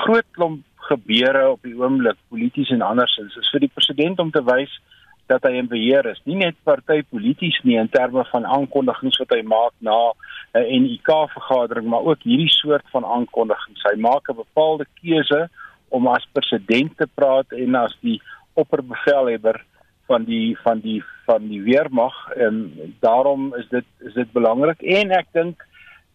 groot 0.04 0.26
klomp 0.32 0.64
gebeure 0.90 1.50
op 1.50 1.62
die 1.64 1.76
oomblik 1.76 2.18
polities 2.30 2.70
en 2.70 2.82
andersins 2.82 3.36
is 3.36 3.50
vir 3.52 3.60
die 3.60 3.72
president 3.74 4.20
om 4.20 4.32
te 4.32 4.44
wys 4.44 4.74
dat 5.32 5.44
hy 5.48 5.54
in 5.58 5.68
beheer 5.72 6.06
is, 6.06 6.22
nie 6.26 6.36
net 6.36 6.56
partypolities 6.68 7.60
nie 7.64 7.78
in 7.80 7.90
terme 7.90 8.26
van 8.32 8.46
aankondigings 8.46 9.20
wat 9.22 9.36
hy 9.36 9.42
maak 9.42 9.74
na 9.80 10.14
'n 10.54 10.84
NIK 10.84 11.10
vergadering, 11.34 11.88
maar 11.88 12.06
ook 12.06 12.24
hierdie 12.24 12.52
soort 12.52 12.86
van 12.92 13.06
aankondigings. 13.06 13.84
Hy 13.84 13.98
maak 14.00 14.30
'n 14.30 14.36
bepaalde 14.36 14.86
keuse 15.02 15.50
om 15.90 16.08
as 16.08 16.28
president 16.34 16.98
te 16.98 17.08
praat 17.16 17.52
en 17.52 17.76
as 17.76 17.96
die 18.02 18.22
opperbevelhebber 18.54 19.64
van 20.06 20.24
die 20.24 20.58
van 20.64 20.80
die 20.80 21.04
van 21.26 21.48
die 21.48 21.62
weermag 21.62 22.16
en 22.36 22.72
daarom 23.00 23.54
is 23.56 23.68
dit 23.70 23.86
is 24.00 24.14
dit 24.14 24.32
belangrik 24.32 24.82
en 24.82 25.12
ek 25.12 25.30
dink 25.32 25.64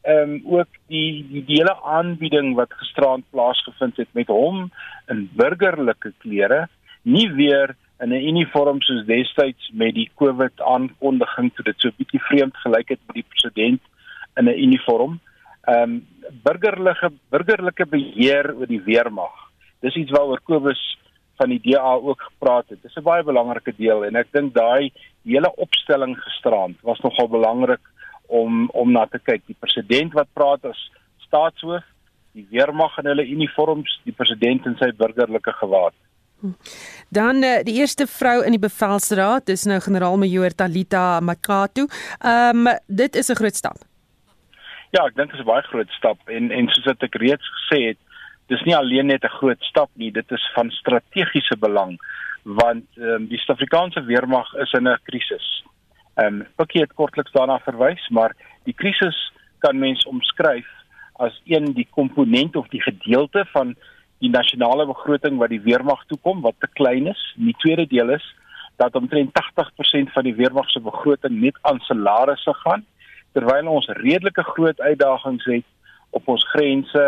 ehm 0.02 0.34
um, 0.34 0.58
ook 0.58 0.68
die 0.92 1.26
die 1.30 1.44
hele 1.46 1.74
aanbieding 1.82 2.54
wat 2.54 2.72
gisterand 2.80 3.24
plaasgevind 3.30 3.96
het 3.96 4.08
met 4.12 4.28
hom 4.32 4.68
in 5.12 5.28
burgerlike 5.40 6.12
klere 6.24 6.66
nie 7.02 7.28
weer 7.40 7.74
in 8.00 8.12
'n 8.12 8.26
uniform 8.32 8.80
soos 8.80 9.06
destyds 9.06 9.70
met 9.72 9.94
die 9.94 10.10
COVID 10.14 10.60
aankondiging 10.60 11.50
toe 11.54 11.64
dit 11.64 11.80
so 11.80 11.90
bietjie 11.96 12.22
vreemd 12.28 12.56
gelyk 12.56 12.88
het 12.94 13.00
met 13.06 13.14
die 13.14 13.30
president 13.32 13.80
in 14.36 14.44
'n 14.44 14.58
uniform. 14.66 15.20
Ehm 15.66 15.82
um, 15.82 16.06
burgerlike 16.42 17.10
burgerlike 17.30 17.86
beheer 17.86 18.54
oor 18.54 18.66
die 18.66 18.82
weermag. 18.82 19.34
Dis 19.80 19.94
iets 19.94 20.10
waaroor 20.10 20.40
Kobus 20.40 20.98
van 21.36 21.48
die 21.48 21.60
DA 21.62 21.94
ook 21.94 22.22
gepraat 22.22 22.68
het. 22.68 22.82
Dis 22.82 22.96
'n 22.96 23.02
baie 23.02 23.22
belangrike 23.22 23.74
deel 23.76 24.04
en 24.04 24.16
ek 24.16 24.32
dink 24.32 24.54
daai 24.54 24.92
hele 25.24 25.54
opstelling 25.56 26.16
gisterand 26.16 26.76
was 26.82 27.00
nogal 27.00 27.28
belangrik 27.28 27.80
om 28.26 28.68
om 28.72 28.92
na 28.92 29.06
te 29.06 29.18
kyk. 29.18 29.42
Die 29.46 29.56
president 29.58 30.12
wat 30.12 30.28
praat 30.32 30.64
as 30.64 30.90
staatshoof, 31.26 31.84
die 32.32 32.46
weermag 32.50 32.98
in 32.98 33.06
hulle 33.06 33.26
uniforms, 33.26 34.00
die 34.04 34.12
president 34.12 34.66
in 34.66 34.76
sy 34.76 34.92
burgerlike 34.92 35.52
gewaad. 35.52 35.94
Dan 37.08 37.42
uh, 37.42 37.62
die 37.66 37.74
eerste 37.80 38.06
vrou 38.06 38.44
in 38.44 38.54
die 38.54 38.62
bevelsraad, 38.62 39.46
dis 39.46 39.64
nou 39.64 39.80
generaal-majoor 39.80 40.54
Talita 40.54 41.20
Makatu. 41.20 41.86
Ehm 42.18 42.66
um, 42.66 42.74
dit 42.86 43.16
is 43.16 43.30
'n 43.30 43.40
groot 43.40 43.56
stap. 43.56 43.78
Ja, 44.90 45.04
ek 45.04 45.16
dink 45.16 45.30
dit 45.30 45.38
is 45.38 45.44
'n 45.44 45.50
baie 45.50 45.62
groot 45.62 45.90
stap 45.90 46.18
en 46.28 46.50
en 46.50 46.68
soos 46.68 46.84
wat 46.84 47.02
ek 47.02 47.14
reeds 47.14 47.48
gesê 47.56 47.80
het, 47.88 47.98
dis 48.46 48.62
nie 48.62 48.76
alleen 48.76 49.06
net 49.06 49.24
'n 49.24 49.38
groot 49.40 49.62
stap 49.62 49.90
nie, 49.94 50.10
dit 50.12 50.30
is 50.32 50.50
van 50.54 50.70
strategiese 50.70 51.56
belang 51.56 51.98
want 52.42 52.86
ehm 52.96 53.08
um, 53.08 53.26
die 53.28 53.38
Suid-Afrikaanse 53.38 54.04
weermag 54.04 54.54
is 54.54 54.72
in 54.72 54.88
'n 54.88 54.98
krisis. 55.02 55.64
Ehm 56.14 56.26
um, 56.26 56.46
Pikkie 56.56 56.80
het 56.80 56.94
kortliks 56.94 57.32
daarna 57.32 57.58
verwys, 57.58 58.08
maar 58.08 58.34
die 58.64 58.74
krisis 58.74 59.32
kan 59.58 59.78
mens 59.78 60.04
omskryf 60.04 60.66
as 61.12 61.40
een 61.44 61.72
die 61.72 61.88
komponent 61.90 62.56
of 62.56 62.68
die 62.68 62.82
gedeelte 62.82 63.44
van 63.52 63.76
die 64.18 64.30
nasionale 64.30 64.86
begroting 64.86 65.38
wat 65.38 65.52
die 65.54 65.62
weermag 65.62 66.04
toekom 66.10 66.42
wat 66.42 66.58
te 66.58 66.68
klein 66.80 67.06
is. 67.06 67.20
Die 67.36 67.54
tweede 67.62 67.86
deel 67.86 68.10
is 68.16 68.24
dat 68.78 68.94
omtrent 68.94 69.30
80% 69.34 70.12
van 70.14 70.24
die 70.24 70.34
weermag 70.34 70.70
se 70.70 70.80
begroting 70.80 71.40
net 71.40 71.58
aan 71.62 71.80
salarisse 71.86 72.54
gaan 72.62 72.84
terwyl 73.36 73.70
ons 73.74 73.88
redelike 74.00 74.42
groot 74.54 74.80
uitdagings 74.80 75.44
het 75.50 75.66
op 76.10 76.28
ons 76.28 76.44
grense 76.54 77.06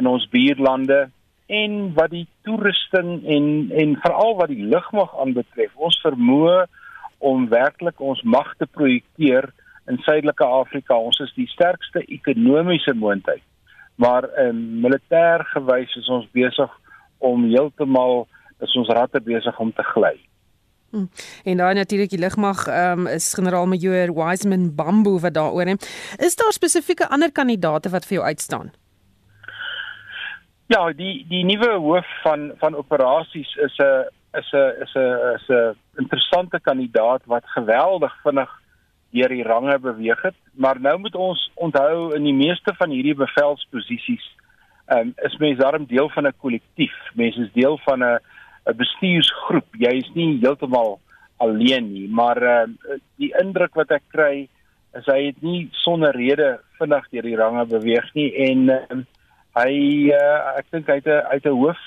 in 0.00 0.08
ons 0.08 0.28
buurlande 0.32 1.10
en 1.52 1.76
wat 1.98 2.10
die 2.14 2.26
toerusting 2.48 3.10
en 3.36 3.46
en 3.84 3.96
veral 4.04 4.36
wat 4.40 4.52
die 4.54 4.64
lugmag 4.74 5.12
aanbetref 5.24 5.76
ons 5.88 6.00
vermoë 6.04 6.64
om 7.32 7.48
werklik 7.52 8.00
ons 8.00 8.22
mag 8.36 8.54
te 8.58 8.66
projekteer 8.66 9.52
in 9.90 10.00
Suidelike 10.06 10.48
Afrika 10.62 10.96
ons 10.96 11.20
is 11.20 11.32
die 11.36 11.48
sterkste 11.52 12.04
ekonomiese 12.18 12.96
moondheid 12.96 13.44
maar 13.94 14.28
in 14.38 14.80
militêr 14.80 15.44
gewys 15.54 15.94
is 15.96 16.08
ons 16.08 16.28
besig 16.32 16.70
om 17.18 17.44
heeltemal 17.44 18.26
is 18.60 18.76
ons 18.76 18.88
ratte 18.88 19.20
besig 19.20 19.58
om 19.58 19.72
te 19.72 19.82
gly. 19.82 20.16
Hmm. 20.92 21.08
En 21.44 21.56
dan 21.56 21.74
natuurlik 21.74 22.10
die 22.10 22.18
lugmag 22.18 22.66
um, 22.68 23.06
is 23.06 23.34
generaal 23.34 23.66
majoor 23.66 24.12
Wiseman 24.14 24.74
Bambo 24.74 25.18
wat 25.18 25.34
daaroor 25.34 25.64
neem. 25.64 25.78
Is 26.16 26.36
daar 26.36 26.52
spesifieke 26.52 27.08
ander 27.08 27.32
kandidate 27.32 27.88
wat 27.88 28.06
vir 28.06 28.18
jou 28.18 28.26
uitstaan? 28.26 28.72
Ja, 30.66 30.92
die 30.92 31.24
die 31.28 31.44
nuwe 31.44 31.70
hoof 31.78 32.08
van 32.22 32.52
van 32.60 32.76
operasies 32.76 33.54
is 33.56 33.78
'n 33.78 34.04
is 34.40 34.52
'n 34.52 34.82
is 34.84 34.94
'n 34.94 35.34
is 35.36 35.48
'n 35.48 35.76
interessante 35.96 36.60
kandidaat 36.60 37.22
wat 37.24 37.44
geweldig 37.46 38.12
vinnig 38.22 38.61
deur 39.12 39.28
die 39.28 39.44
range 39.44 39.78
beweeg 39.78 40.22
het, 40.22 40.36
maar 40.54 40.80
nou 40.80 40.98
moet 40.98 41.14
ons 41.14 41.50
onthou 41.54 42.14
in 42.16 42.24
die 42.24 42.36
meeste 42.36 42.74
van 42.78 42.90
hierdie 42.90 43.14
bevelsposisies 43.14 44.24
um, 44.92 45.12
is 45.24 45.36
mense 45.36 45.60
daarom 45.60 45.86
deel 45.86 46.08
van 46.08 46.26
'n 46.26 46.40
kollektief. 46.40 46.96
Mense 47.14 47.40
is 47.40 47.52
deel 47.52 47.78
van 47.84 48.04
'n 48.04 48.18
'n 48.66 48.76
bestuursgroep. 48.76 49.68
Jy 49.78 49.92
is 50.02 50.10
nie 50.14 50.38
heeltemal 50.40 51.00
alleen 51.36 51.92
nie, 51.92 52.08
maar 52.08 52.42
uh, 52.42 52.68
die 53.16 53.32
indruk 53.40 53.74
wat 53.74 53.90
ek 53.90 54.02
kry 54.08 54.48
is 54.98 55.06
hy 55.06 55.26
het 55.26 55.42
nie 55.42 55.68
sonder 55.72 56.14
rede 56.14 56.60
vinnig 56.78 57.08
deur 57.10 57.22
die 57.22 57.36
range 57.36 57.64
beweeg 57.66 58.14
nie 58.14 58.28
en 58.46 58.68
uh, 58.70 59.00
hy 59.56 59.72
uh, 60.12 60.58
ek 60.60 60.68
dink 60.70 60.86
hy 60.86 61.00
het 61.00 61.08
'n 61.08 61.26
uit 61.32 61.46
'n 61.46 61.58
hoof 61.62 61.80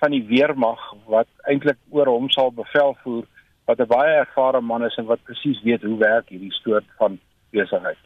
van 0.00 0.10
die 0.10 0.24
weermag 0.26 0.82
wat 1.06 1.28
eintlik 1.50 1.78
oor 1.90 2.06
hom 2.06 2.30
sal 2.30 2.50
bevel 2.50 2.96
voer 3.02 3.24
wat 3.68 3.80
'n 3.80 3.86
baie 3.86 4.14
ervare 4.24 4.60
man 4.60 4.84
is 4.84 4.96
en 4.96 5.04
wat 5.04 5.22
presies 5.22 5.62
weet 5.62 5.82
hoe 5.82 5.98
werk 5.98 6.28
hierdie 6.28 6.52
soort 6.52 6.84
van 6.96 7.18
besigheid. 7.50 7.98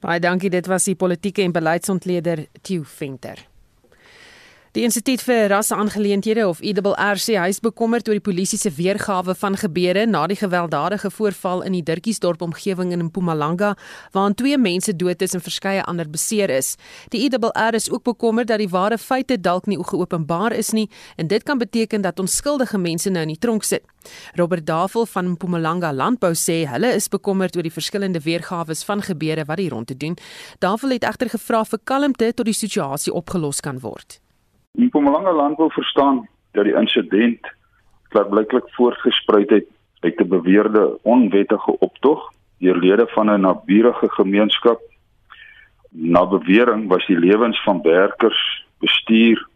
Baie 0.00 0.20
dankie, 0.20 0.50
dit 0.50 0.66
was 0.66 0.84
die 0.84 0.94
politieke 0.94 1.42
en 1.42 1.52
beleidsontleder 1.52 2.46
Theo 2.62 2.82
Venter. 2.82 3.51
Die 4.72 4.86
Instituut 4.86 5.20
vir 5.20 5.50
Rasseaangeleenthede 5.52 6.46
of 6.48 6.62
IWRC 6.64 7.34
huis 7.36 7.58
bekommerd 7.60 8.06
oor 8.08 8.16
die 8.16 8.24
polisie 8.24 8.56
se 8.56 8.70
weergawe 8.72 9.34
van 9.36 9.58
gebeure 9.60 10.06
na 10.08 10.22
die 10.30 10.38
gewelddadige 10.40 11.10
voorval 11.12 11.60
in 11.66 11.74
die 11.76 11.82
Dirkiesdorp 11.84 12.40
omgewing 12.40 12.94
in 12.96 13.04
Mpumalanga 13.04 13.74
waarin 14.14 14.34
twee 14.34 14.56
mense 14.56 14.94
dood 14.96 15.20
is 15.20 15.36
en 15.36 15.44
verskeie 15.44 15.82
ander 15.84 16.08
beseer 16.08 16.48
is. 16.56 16.78
Die 17.12 17.20
IWR 17.26 17.76
is 17.76 17.90
ook 17.92 18.06
bekommerd 18.08 18.48
dat 18.48 18.64
die 18.64 18.70
ware 18.72 18.96
feite 18.96 19.36
dalk 19.36 19.68
nie 19.68 19.76
geopenbaar 19.76 20.56
is 20.56 20.72
nie 20.72 20.88
en 21.20 21.28
dit 21.28 21.44
kan 21.44 21.60
beteken 21.60 22.00
dat 22.00 22.24
onskuldige 22.24 22.80
mense 22.80 23.12
nou 23.12 23.28
in 23.28 23.34
die 23.34 23.38
tronk 23.44 23.68
sit. 23.68 23.84
Robert 24.40 24.66
Davel 24.66 25.04
van 25.04 25.34
Mpumalanga 25.34 25.92
Landbou 25.92 26.32
sê 26.32 26.62
hulle 26.72 26.94
is 26.96 27.12
bekommerd 27.12 27.60
oor 27.60 27.68
die 27.68 27.76
verskillende 27.76 28.24
weergawe 28.24 28.80
van 28.88 29.04
gebeure 29.04 29.44
wat 29.44 29.58
hier 29.58 29.76
rond 29.76 29.92
te 29.92 30.00
doen. 30.00 30.16
Davel 30.64 30.96
het 30.96 31.04
egter 31.04 31.28
gevra 31.28 31.64
vir 31.68 31.84
kalmte 31.84 32.32
tot 32.32 32.48
die 32.48 32.56
situasie 32.56 33.12
opgelos 33.12 33.60
kan 33.60 33.84
word. 33.84 34.21
Mpumalanga 34.72 35.32
landbou 35.32 35.72
verstaan 35.72 36.28
dat 36.50 36.64
die 36.64 36.74
insident 36.74 37.48
klaarblyklik 38.08 38.70
voortgespruit 38.76 39.50
het 39.50 39.66
uit 40.00 40.20
'n 40.20 40.28
beweerde 40.28 40.98
onwettige 41.02 41.78
optog 41.78 42.32
deur 42.58 42.76
lede 42.76 43.06
van 43.06 43.30
'n 43.30 43.40
naburige 43.40 44.08
gemeenskap. 44.10 44.80
Na 45.90 46.26
bewering 46.26 46.88
was 46.88 47.06
die 47.06 47.18
lewens 47.18 47.62
van 47.62 47.82
werkers, 47.82 48.66
bestuur 48.78 49.48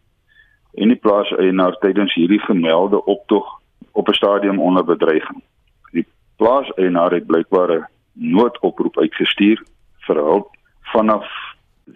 en 0.75 0.89
die 0.89 0.97
plaaseienaar 0.97 1.79
tydens 1.79 2.15
hierdie 2.15 2.41
gemelde 2.41 3.05
optog 3.05 3.61
op 3.93 4.09
'n 4.09 4.13
stadium 4.13 4.61
onder 4.61 4.85
bedreiging. 4.85 5.43
Die 5.91 6.07
plaaseienaar 6.37 7.11
het 7.11 7.27
blykbaar 7.27 7.71
'n 7.71 7.87
noodoproep 8.13 8.99
uitgestuur 8.99 9.63
vir 9.99 10.17
hulp 10.17 10.57
vanaf 10.81 11.27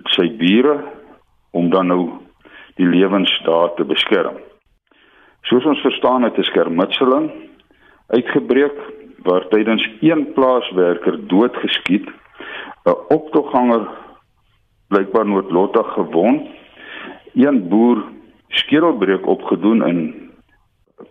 sy 0.04 0.36
bure 0.36 0.84
om 1.50 1.70
dan 1.70 1.86
nou 1.86 2.10
die 2.80 2.88
lewens 2.88 3.32
daar 3.44 3.74
te 3.76 3.84
beskerm. 3.84 4.38
Soos 5.48 5.64
ons 5.68 5.80
verstaan 5.84 6.22
het 6.22 6.38
'n 6.38 6.48
skermutseling 6.50 7.30
uitgebreek 8.08 8.78
waar 9.22 9.48
tydens 9.48 9.88
een 10.00 10.32
plaaswerker 10.32 11.26
doodgeskiet 11.26 12.08
'n 12.84 12.96
optogganger 13.08 13.88
blykbaar 14.88 15.26
noodlottig 15.26 15.92
gewond, 15.92 16.48
een 17.34 17.68
boer 17.68 18.04
skedelbreuk 18.48 19.26
opgedoen 19.26 19.86
in 19.86 20.30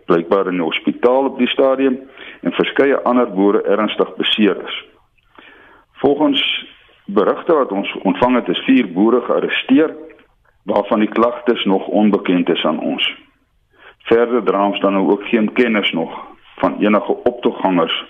blykbaar 0.06 0.46
in 0.46 0.56
'n 0.56 0.68
hospitaal 0.70 1.24
op 1.24 1.38
die 1.38 1.48
stadium 1.48 1.98
en 2.40 2.52
verskeie 2.52 3.02
ander 3.02 3.30
boere 3.32 3.62
ernstig 3.62 4.16
beseer 4.16 4.56
is. 4.64 4.84
Volgens 5.92 6.66
berigte 7.06 7.54
wat 7.54 7.72
ons 7.72 7.96
ontvang 8.02 8.34
het, 8.34 8.48
is 8.48 8.64
vier 8.64 8.92
boere 8.92 9.20
gearresteer 9.20 9.94
waarvan 10.62 10.98
die 10.98 11.08
klagtes 11.08 11.64
nog 11.64 11.86
onbekend 11.86 12.48
is 12.48 12.64
aan 12.64 12.80
ons. 12.80 13.14
Verder 13.98 14.42
dra 14.44 14.66
ons 14.66 14.80
dan 14.80 14.92
nou 14.92 15.10
ook 15.10 15.24
geen 15.24 15.52
kennis 15.52 15.90
nog 15.92 16.10
van 16.56 16.78
enige 16.78 17.16
optoggangers 17.24 18.04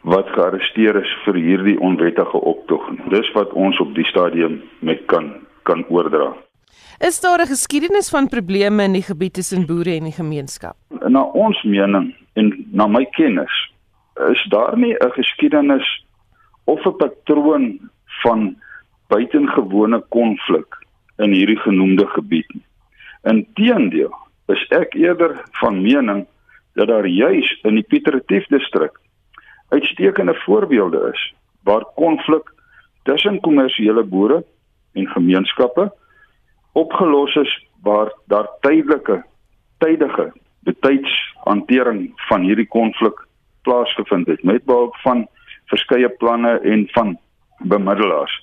wat 0.00 0.28
gearresteer 0.28 0.96
is 0.96 1.14
vir 1.24 1.34
hierdie 1.34 1.78
onwettige 1.80 2.40
optog. 2.40 2.84
Dis 3.12 3.32
wat 3.32 3.52
ons 3.52 3.78
op 3.80 3.94
die 3.94 4.06
stadium 4.06 4.62
met 4.80 5.04
kan 5.06 5.32
kan 5.62 5.84
oordra. 5.88 6.32
Is 6.98 7.20
daar 7.20 7.40
'n 7.40 7.46
geskiedenis 7.46 8.10
van 8.10 8.28
probleme 8.28 8.82
in 8.82 8.92
die 8.92 9.02
gebied 9.02 9.34
tussen 9.34 9.66
boere 9.66 9.96
en 9.96 10.04
die 10.04 10.12
gemeenskap? 10.12 10.76
Na 11.08 11.22
ons 11.22 11.62
mening 11.62 12.14
en 12.32 12.66
na 12.72 12.86
my 12.86 13.04
kennis 13.04 13.72
is 14.30 14.46
daar 14.48 14.78
nie 14.78 14.94
'n 14.94 15.12
geskiedenis 15.12 16.04
of 16.64 16.84
'n 16.84 16.96
patroon 16.96 17.90
van 18.22 18.56
buitengewone 19.08 20.04
konflik 20.08 20.77
in 21.18 21.32
hierdie 21.32 21.58
genoemde 21.58 22.06
gebied 22.06 22.48
nie. 22.54 22.64
Inteendeel, 23.28 24.14
is 24.48 24.64
ek 24.74 24.94
eerder 24.94 25.36
van 25.60 25.82
mening 25.82 26.26
dat 26.78 26.88
daar 26.88 27.06
juis 27.06 27.50
in 27.66 27.74
die 27.74 27.86
Piet 27.86 28.08
Retief 28.08 28.46
distrik 28.52 28.94
uitstekende 29.68 30.34
voorbeelde 30.44 31.10
is 31.12 31.22
waar 31.62 31.84
konflik 31.94 32.52
tussen 33.02 33.40
kommersiële 33.40 34.04
boere 34.04 34.44
en 34.92 35.06
gemeenskappe 35.06 35.90
opgelos 36.72 37.34
is 37.34 37.52
waar 37.82 38.12
daar 38.26 38.48
tydelike 38.60 39.22
tydige 39.78 40.32
betydshantering 40.68 42.12
van 42.28 42.42
hierdie 42.42 42.68
konflik 42.68 43.26
plaasgevind 43.62 44.26
het 44.26 44.42
met 44.42 44.64
behulp 44.64 44.96
van 45.04 45.26
verskeie 45.66 46.08
planne 46.08 46.58
en 46.60 46.86
van 46.94 47.18
bemiddelaars. 47.58 48.34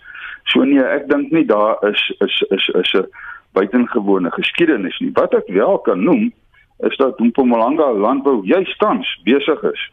So 0.45 0.63
nee, 0.63 0.84
ek 0.84 1.10
dink 1.10 1.31
nie 1.31 1.45
daar 1.45 1.81
is 1.89 2.01
is 2.19 2.41
is 2.49 2.67
is 2.81 2.93
'n 2.93 3.08
buitengewone 3.53 4.31
geskiedenis 4.31 4.99
nie. 4.99 5.12
Wat 5.13 5.34
ek 5.34 5.47
wel 5.47 5.77
kan 5.79 6.03
noem 6.03 6.34
is 6.77 6.97
dat 6.97 7.19
Mpumalanga 7.19 7.91
landbou 7.91 8.45
juist 8.45 8.79
tans 8.79 9.08
besig 9.23 9.63
is 9.63 9.91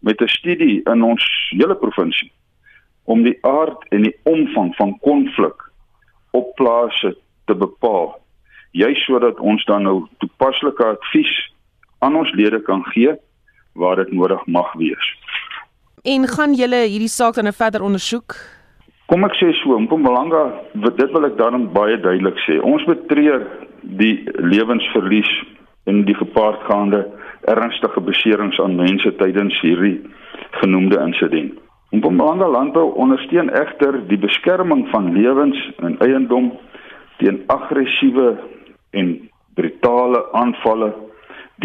met 0.00 0.20
'n 0.20 0.28
studie 0.28 0.80
in 0.84 1.02
ons 1.02 1.24
hele 1.50 1.74
provinsie 1.74 2.32
om 3.04 3.22
die 3.22 3.38
aard 3.40 3.88
en 3.88 4.02
die 4.02 4.16
omvang 4.22 4.74
van 4.76 4.98
konflik 4.98 5.70
op 6.30 6.54
plase 6.54 7.16
te 7.44 7.54
bepaal. 7.54 8.20
Juist 8.70 9.02
sodat 9.04 9.40
ons 9.40 9.64
dan 9.64 9.82
nou 9.82 10.06
toepaslike 10.18 10.84
advies 10.84 11.52
aan 11.98 12.16
ons 12.16 12.32
lede 12.32 12.62
kan 12.62 12.84
gee 12.84 13.16
waar 13.72 13.96
dit 13.96 14.12
nodig 14.12 14.46
mag 14.46 14.72
wees. 14.72 15.06
En 16.02 16.28
gaan 16.28 16.54
julle 16.54 16.86
hierdie 16.86 17.08
saak 17.08 17.34
dan 17.34 17.44
nou 17.44 17.54
verder 17.54 17.82
ondersoek? 17.82 18.59
Kom 19.10 19.24
ek 19.26 19.34
sê 19.40 19.48
so, 19.58 19.74
Mpumalanga, 19.74 20.40
dit 20.86 21.08
wil 21.10 21.24
ek 21.26 21.34
daarom 21.34 21.64
baie 21.74 21.96
duidelik 21.98 22.36
sê. 22.44 22.60
Ons 22.62 22.84
betreur 22.86 23.42
die 23.98 24.20
lewensverlies 24.38 25.30
en 25.90 26.04
die 26.06 26.14
gepaardgaande 26.14 27.00
ernstige 27.50 28.04
beserings 28.06 28.60
aan 28.62 28.76
mense 28.78 29.10
tydens 29.18 29.56
hierdie 29.64 29.96
genoemde 30.60 31.00
insident. 31.02 31.58
Mpumalanga 31.90 32.46
landbou 32.54 32.92
ondersteun 33.02 33.50
egter 33.58 33.98
die 34.12 34.20
beskerming 34.22 34.86
van 34.92 35.10
lewens 35.16 35.58
en 35.82 35.98
eiendom 36.06 36.52
teen 37.18 37.42
aggressiewe 37.50 38.36
en 38.94 39.16
brutale 39.58 40.22
aanvalle 40.38 40.92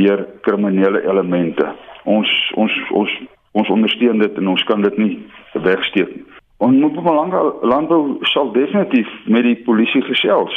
deur 0.01 0.25
kriminele 0.47 1.05
elemente. 1.05 1.69
Ons 2.09 2.33
ons 2.57 2.79
ons 3.03 3.19
ons 3.53 3.69
ondersteun 3.77 4.25
dit 4.25 4.41
en 4.41 4.49
ons 4.55 4.65
kan 4.71 4.81
dit 4.81 4.97
nie 4.97 5.13
wegsteek 5.53 6.09
nie. 6.15 6.34
Ons 6.65 6.79
moet 6.81 6.95
belangrike 7.03 7.67
landbou 7.67 8.17
sal 8.31 8.51
definitief 8.55 9.09
met 9.29 9.43
die 9.45 9.57
polisie 9.67 10.01
gesels 10.07 10.55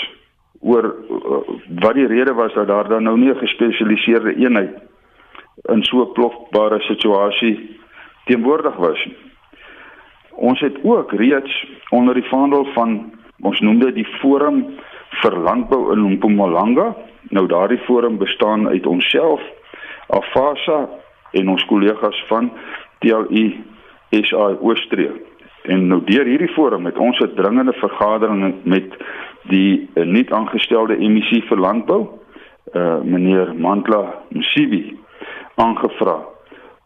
oor 0.61 0.87
uh, 0.89 1.41
wat 1.85 1.99
die 1.99 2.07
rede 2.09 2.33
was 2.35 2.55
dat 2.55 2.71
daar 2.71 2.89
dan 2.89 3.03
nou 3.03 3.17
nie 3.19 3.31
'n 3.31 3.43
gespesialiseerde 3.45 4.35
eenheid 4.37 4.75
in 5.75 5.83
so 5.85 6.03
'n 6.03 6.13
plofbare 6.13 6.81
situasie 6.81 7.77
teenwoordig 8.25 8.77
was 8.77 9.05
nie. 9.05 9.17
Ons 10.31 10.61
het 10.61 10.77
ook 10.83 11.13
reeds 11.13 11.67
onder 11.91 12.15
die 12.15 12.29
vaandel 12.31 12.65
van 12.65 13.13
ons 13.43 13.61
noem 13.61 13.79
dit 13.79 13.95
die 13.95 14.09
Forum 14.21 14.65
vir 15.23 15.39
Landbou 15.39 15.93
in 15.93 16.13
Mpumalanga. 16.13 16.97
Nou 17.31 17.47
daardie 17.47 17.79
forum 17.79 18.19
bestaan 18.19 18.69
uit 18.69 18.87
onsself, 18.87 19.41
Afasa 20.07 20.89
en 21.31 21.49
ons 21.49 21.65
kollegas 21.65 22.25
van 22.27 22.53
TLI 22.99 23.65
SA 24.11 24.57
Oostreek. 24.61 25.38
En 25.63 25.87
nou 25.87 26.01
deur 26.05 26.25
hierdie 26.25 26.53
forum 26.55 26.85
het 26.85 26.99
ons 26.99 27.19
'n 27.21 27.35
dringende 27.35 27.73
vergadering 27.73 28.55
met 28.63 28.97
die 29.43 29.89
uh, 29.95 30.05
nuut 30.05 30.33
aangestelde 30.33 30.97
emissie 30.97 31.43
vir 31.43 31.59
landbou, 31.59 32.09
uh 32.75 33.01
meneer 33.03 33.55
Mantla 33.55 34.15
Msibi 34.29 34.99
aangevra 35.55 36.25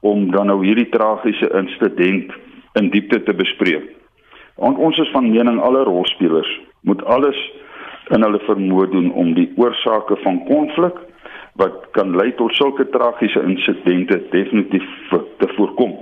om 0.00 0.30
dan 0.30 0.46
nou 0.46 0.64
hierdie 0.64 0.88
tragiese 0.88 1.50
insident 1.54 2.32
in 2.72 2.90
diepte 2.90 3.22
te 3.22 3.35
bespreek. 3.35 3.90
Want 4.56 4.78
ons 4.78 4.98
is 4.98 5.11
van 5.11 5.30
mening 5.30 5.61
alle 5.61 5.82
rolspelers 5.82 6.61
moet 6.80 7.04
alles 7.04 7.38
in 8.11 8.22
hulle 8.22 8.40
vermoë 8.46 8.90
doen 8.90 9.12
om 9.12 9.35
die 9.35 9.52
oorsake 9.56 10.16
van 10.22 10.44
konflik 10.44 10.96
wat 11.61 11.85
kan 11.90 12.16
lei 12.16 12.32
tot 12.35 12.54
sulke 12.54 12.88
tragiese 12.88 13.42
insidente 13.42 14.22
definitief 14.30 14.87
te 15.11 15.52
voorkom. 15.56 15.94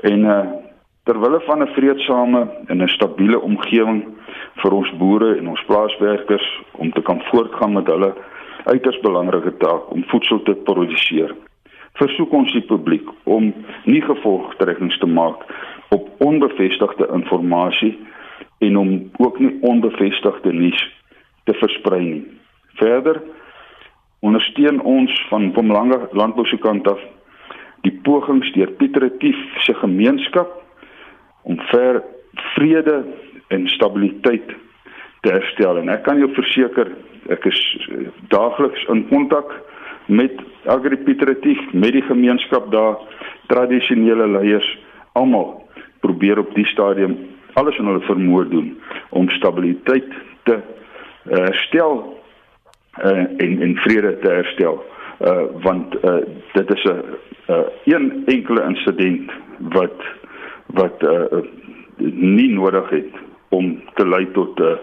En 0.00 0.24
uh 0.24 0.40
terwyl 1.06 1.40
van 1.40 1.62
'n 1.62 1.74
vreedsame 1.76 2.48
en 2.66 2.82
'n 2.82 2.88
stabiele 2.88 3.40
omgewing 3.40 4.04
vir 4.62 4.72
ons 4.72 4.90
boere 4.96 5.36
en 5.36 5.48
ons 5.48 5.64
plaaswerkers 5.66 6.62
om 6.72 6.92
te 6.92 7.02
kan 7.02 7.22
voortgaan 7.30 7.72
met 7.72 7.86
hulle 7.86 8.14
uiters 8.64 9.00
belangrike 9.00 9.56
taak 9.56 9.92
om 9.92 10.04
voedsel 10.04 10.42
te 10.42 10.54
produseer. 10.54 11.34
Versoek 11.92 12.32
ons 12.32 12.52
die 12.52 12.66
publiek 12.66 13.08
om 13.24 13.54
nie 13.84 14.02
gevolgtrekkings 14.02 14.98
te 14.98 15.06
maak 15.06 15.44
op 15.88 16.08
onbevestigde 16.18 17.08
inligting 17.12 17.96
en 18.58 18.76
om 18.76 19.10
ook 19.16 19.38
nie 19.38 19.56
onbevestigde 19.60 20.52
nuus 20.52 20.90
te 21.44 21.54
versprei 21.54 22.04
nie. 22.04 22.26
Verder 22.74 23.22
ondersteun 24.20 24.80
ons 24.80 25.26
van 25.28 25.52
Pomlanga 25.52 26.08
landbou 26.12 26.46
se 26.46 26.56
kant 26.56 26.88
af 26.88 27.00
die 27.80 28.00
pogings 28.02 28.52
deur 28.52 28.70
Pieter 28.70 29.02
Retief 29.02 29.36
se 29.58 29.74
gemeenskap 29.74 30.65
om 31.46 31.60
ver 31.70 32.02
vrede 32.54 33.04
en 33.54 33.68
stabiliteit 33.68 34.54
te 35.20 35.32
herstel. 35.32 35.78
En 35.78 35.92
ek 35.94 36.02
kan 36.06 36.18
jou 36.18 36.30
verseker 36.34 36.90
ek 37.34 37.46
is 37.50 37.60
eh, 37.90 38.08
daagliks 38.30 38.84
in 38.92 39.06
kontak 39.10 39.50
met 40.06 40.34
Agri 40.70 40.98
Pieter 41.02 41.32
Retief 41.32 41.62
met 41.72 41.94
die 41.96 42.04
gemeenskap 42.06 42.70
daar 42.70 42.98
tradisionele 43.50 44.28
leiers 44.36 44.68
almal 45.18 45.64
probeer 46.04 46.38
op 46.38 46.54
die 46.54 46.66
stadium 46.70 47.16
alles 47.58 47.78
in 47.80 47.88
hulle 47.88 48.04
vermoë 48.06 48.48
doen 48.52 48.68
om 49.18 49.30
stabiliteit 49.34 50.12
te 50.46 50.60
herstel 51.30 52.02
uh, 53.02 53.24
en 53.42 53.62
en 53.62 53.74
vrede 53.84 54.18
te 54.22 54.30
herstel. 54.30 54.78
Uh, 55.26 55.46
want 55.64 55.94
uh, 56.04 56.20
dit 56.52 56.74
is 56.74 56.84
'n 56.84 57.02
uh, 57.48 57.58
een 57.84 58.22
enkele 58.26 58.62
insident 58.68 59.30
wat 59.58 59.98
wat 60.66 61.02
uh, 61.02 61.42
nie 61.98 62.50
nodig 62.54 62.90
het 62.90 63.12
om 63.48 63.82
te 63.94 64.08
lei 64.08 64.32
tot 64.32 64.58
'n 64.58 64.62
uh, 64.62 64.78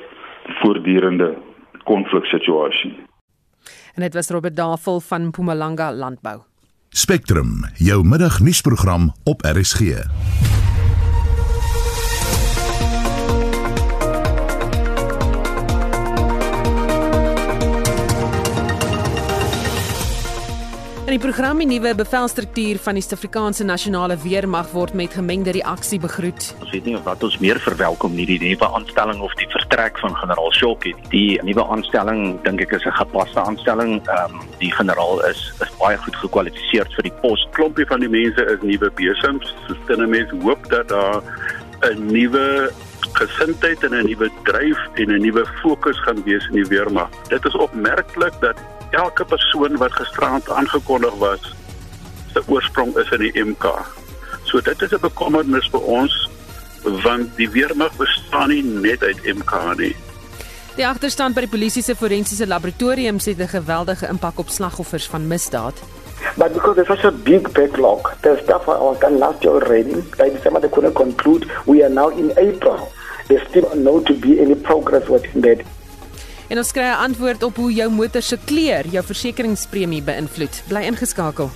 voortdurende 0.61 1.37
konfliksituasie. 1.83 2.95
En 3.95 4.01
dit 4.01 4.13
was 4.13 4.29
Robert 4.29 4.55
Davel 4.55 4.99
van 4.99 5.25
Mpumalanga 5.25 5.93
Landbou. 5.93 6.41
Spectrum, 6.89 7.65
jou 7.73 8.03
middagnuusprogram 8.03 9.13
op 9.23 9.41
RSG. 9.41 9.81
In 21.13 21.19
die 21.19 21.27
program 21.29 21.59
die 21.61 21.67
nuwe 21.69 21.91
bevelstruktuur 21.93 22.79
van 22.81 22.97
die 22.97 23.01
Suid-Afrikaanse 23.05 23.67
nasionale 23.69 24.15
weermag 24.17 24.71
word 24.73 24.95
met 24.97 25.13
gemengde 25.13 25.51
reaksie 25.53 25.99
begroet. 26.01 26.47
Ons 26.57 26.71
weet 26.73 26.87
nie 26.89 26.95
of 26.97 27.03
wat 27.05 27.21
ons 27.27 27.35
meer 27.37 27.59
verwelkom 27.61 28.15
nie, 28.17 28.25
die 28.25 28.39
nuwe 28.41 28.65
aanstelling 28.79 29.21
of 29.21 29.35
die 29.37 29.45
vertrek 29.53 30.01
van 30.01 30.17
generaal 30.17 30.49
Shokkie. 30.57 30.95
Die 31.11 31.37
nuwe 31.45 31.67
aanstelling 31.75 32.39
dink 32.47 32.63
ek 32.65 32.73
is 32.79 32.87
'n 32.89 32.97
gepaste 32.97 33.43
aanstelling. 33.43 34.01
Ehm 34.07 34.39
um, 34.39 34.41
die 34.57 34.71
generaal 34.73 35.21
is 35.29 35.53
is 35.61 35.77
baie 35.77 35.97
goed 35.97 36.15
gekwalifiseer 36.15 36.89
vir 36.95 37.03
die 37.03 37.15
pos. 37.21 37.45
Klompie 37.51 37.85
van 37.85 37.99
die 37.99 38.09
mense 38.09 38.41
is 38.49 38.65
nuwe 38.65 38.89
besems. 38.97 39.53
So 39.67 39.77
stemme 39.83 40.07
mense 40.07 40.33
hoop 40.41 40.65
dat 40.69 40.89
daar 40.89 41.21
'n 41.93 42.09
nuwe 42.09 42.73
gesindheid 43.13 43.83
en 43.83 43.93
'n 43.93 44.05
nuwe 44.09 44.31
dryf 44.49 44.79
en 44.95 45.13
'n 45.13 45.21
nuwe 45.21 45.45
fokus 45.61 45.99
gaan 46.09 46.23
wees 46.23 46.45
in 46.49 46.63
die 46.63 46.69
weermag. 46.73 47.09
Dit 47.29 47.45
is 47.45 47.53
opmerklik 47.53 48.33
dat 48.41 48.57
elke 48.93 49.25
persoon 49.25 49.77
wat 49.81 49.93
gisterand 49.97 50.49
aangekondig 50.49 51.13
was 51.21 51.53
se 52.33 52.41
oorsprong 52.47 52.95
is 52.97 53.09
in 53.09 53.25
die 53.25 53.43
MK. 53.43 53.65
So 54.43 54.61
dit 54.61 54.81
is 54.81 54.93
'n 54.93 55.01
bekommernis 55.01 55.69
vir 55.71 55.81
ons 55.81 56.29
want 56.83 57.35
die 57.37 57.49
weermag 57.49 57.95
bestaan 57.97 58.49
nie 58.49 58.63
net 58.63 59.03
uit 59.03 59.19
MK 59.23 59.53
nie. 59.77 59.95
Die 60.75 60.87
agterstand 60.87 61.35
by 61.35 61.41
die 61.45 61.49
polisie 61.49 61.83
se 61.83 61.95
forensiese 61.95 62.47
laboratorium 62.47 63.19
sê 63.19 63.35
'n 63.37 63.47
geweldige 63.47 64.07
impak 64.07 64.39
op 64.39 64.49
slagoffers 64.49 65.07
van 65.07 65.27
misdaad. 65.27 65.73
But 66.37 66.53
because 66.53 66.75
there's 66.75 66.87
such 66.87 67.05
a 67.05 67.11
big 67.11 67.51
backlog, 67.53 68.15
the 68.21 68.39
stuff 68.43 68.67
I 68.67 68.79
was 68.79 68.99
done 68.99 69.17
last 69.17 69.43
year 69.43 69.53
already, 69.53 70.01
by 70.17 70.29
December 70.29 70.59
they 70.59 70.69
couldn't 70.69 70.95
conclude. 70.95 71.45
We 71.65 71.83
are 71.83 71.93
now 71.93 72.09
in 72.09 72.31
April. 72.37 72.91
There's 73.27 73.47
still 73.49 73.69
no 73.75 74.01
to 74.01 74.13
be 74.13 74.39
any 74.39 74.55
progress 74.55 75.07
within 75.07 75.41
that. 75.41 75.59
En 76.53 76.59
ons 76.59 76.71
kry 76.71 76.83
'n 76.85 77.01
antwoord 77.09 77.43
op 77.43 77.55
hoe 77.55 77.73
jou 77.73 77.89
motor 77.91 78.21
se 78.21 78.37
kleur 78.45 78.85
jou 78.87 79.03
versekeringspremie 79.05 80.03
beïnvloed. 80.03 80.63
Bly 80.67 80.81
ingeskakel. 80.81 81.49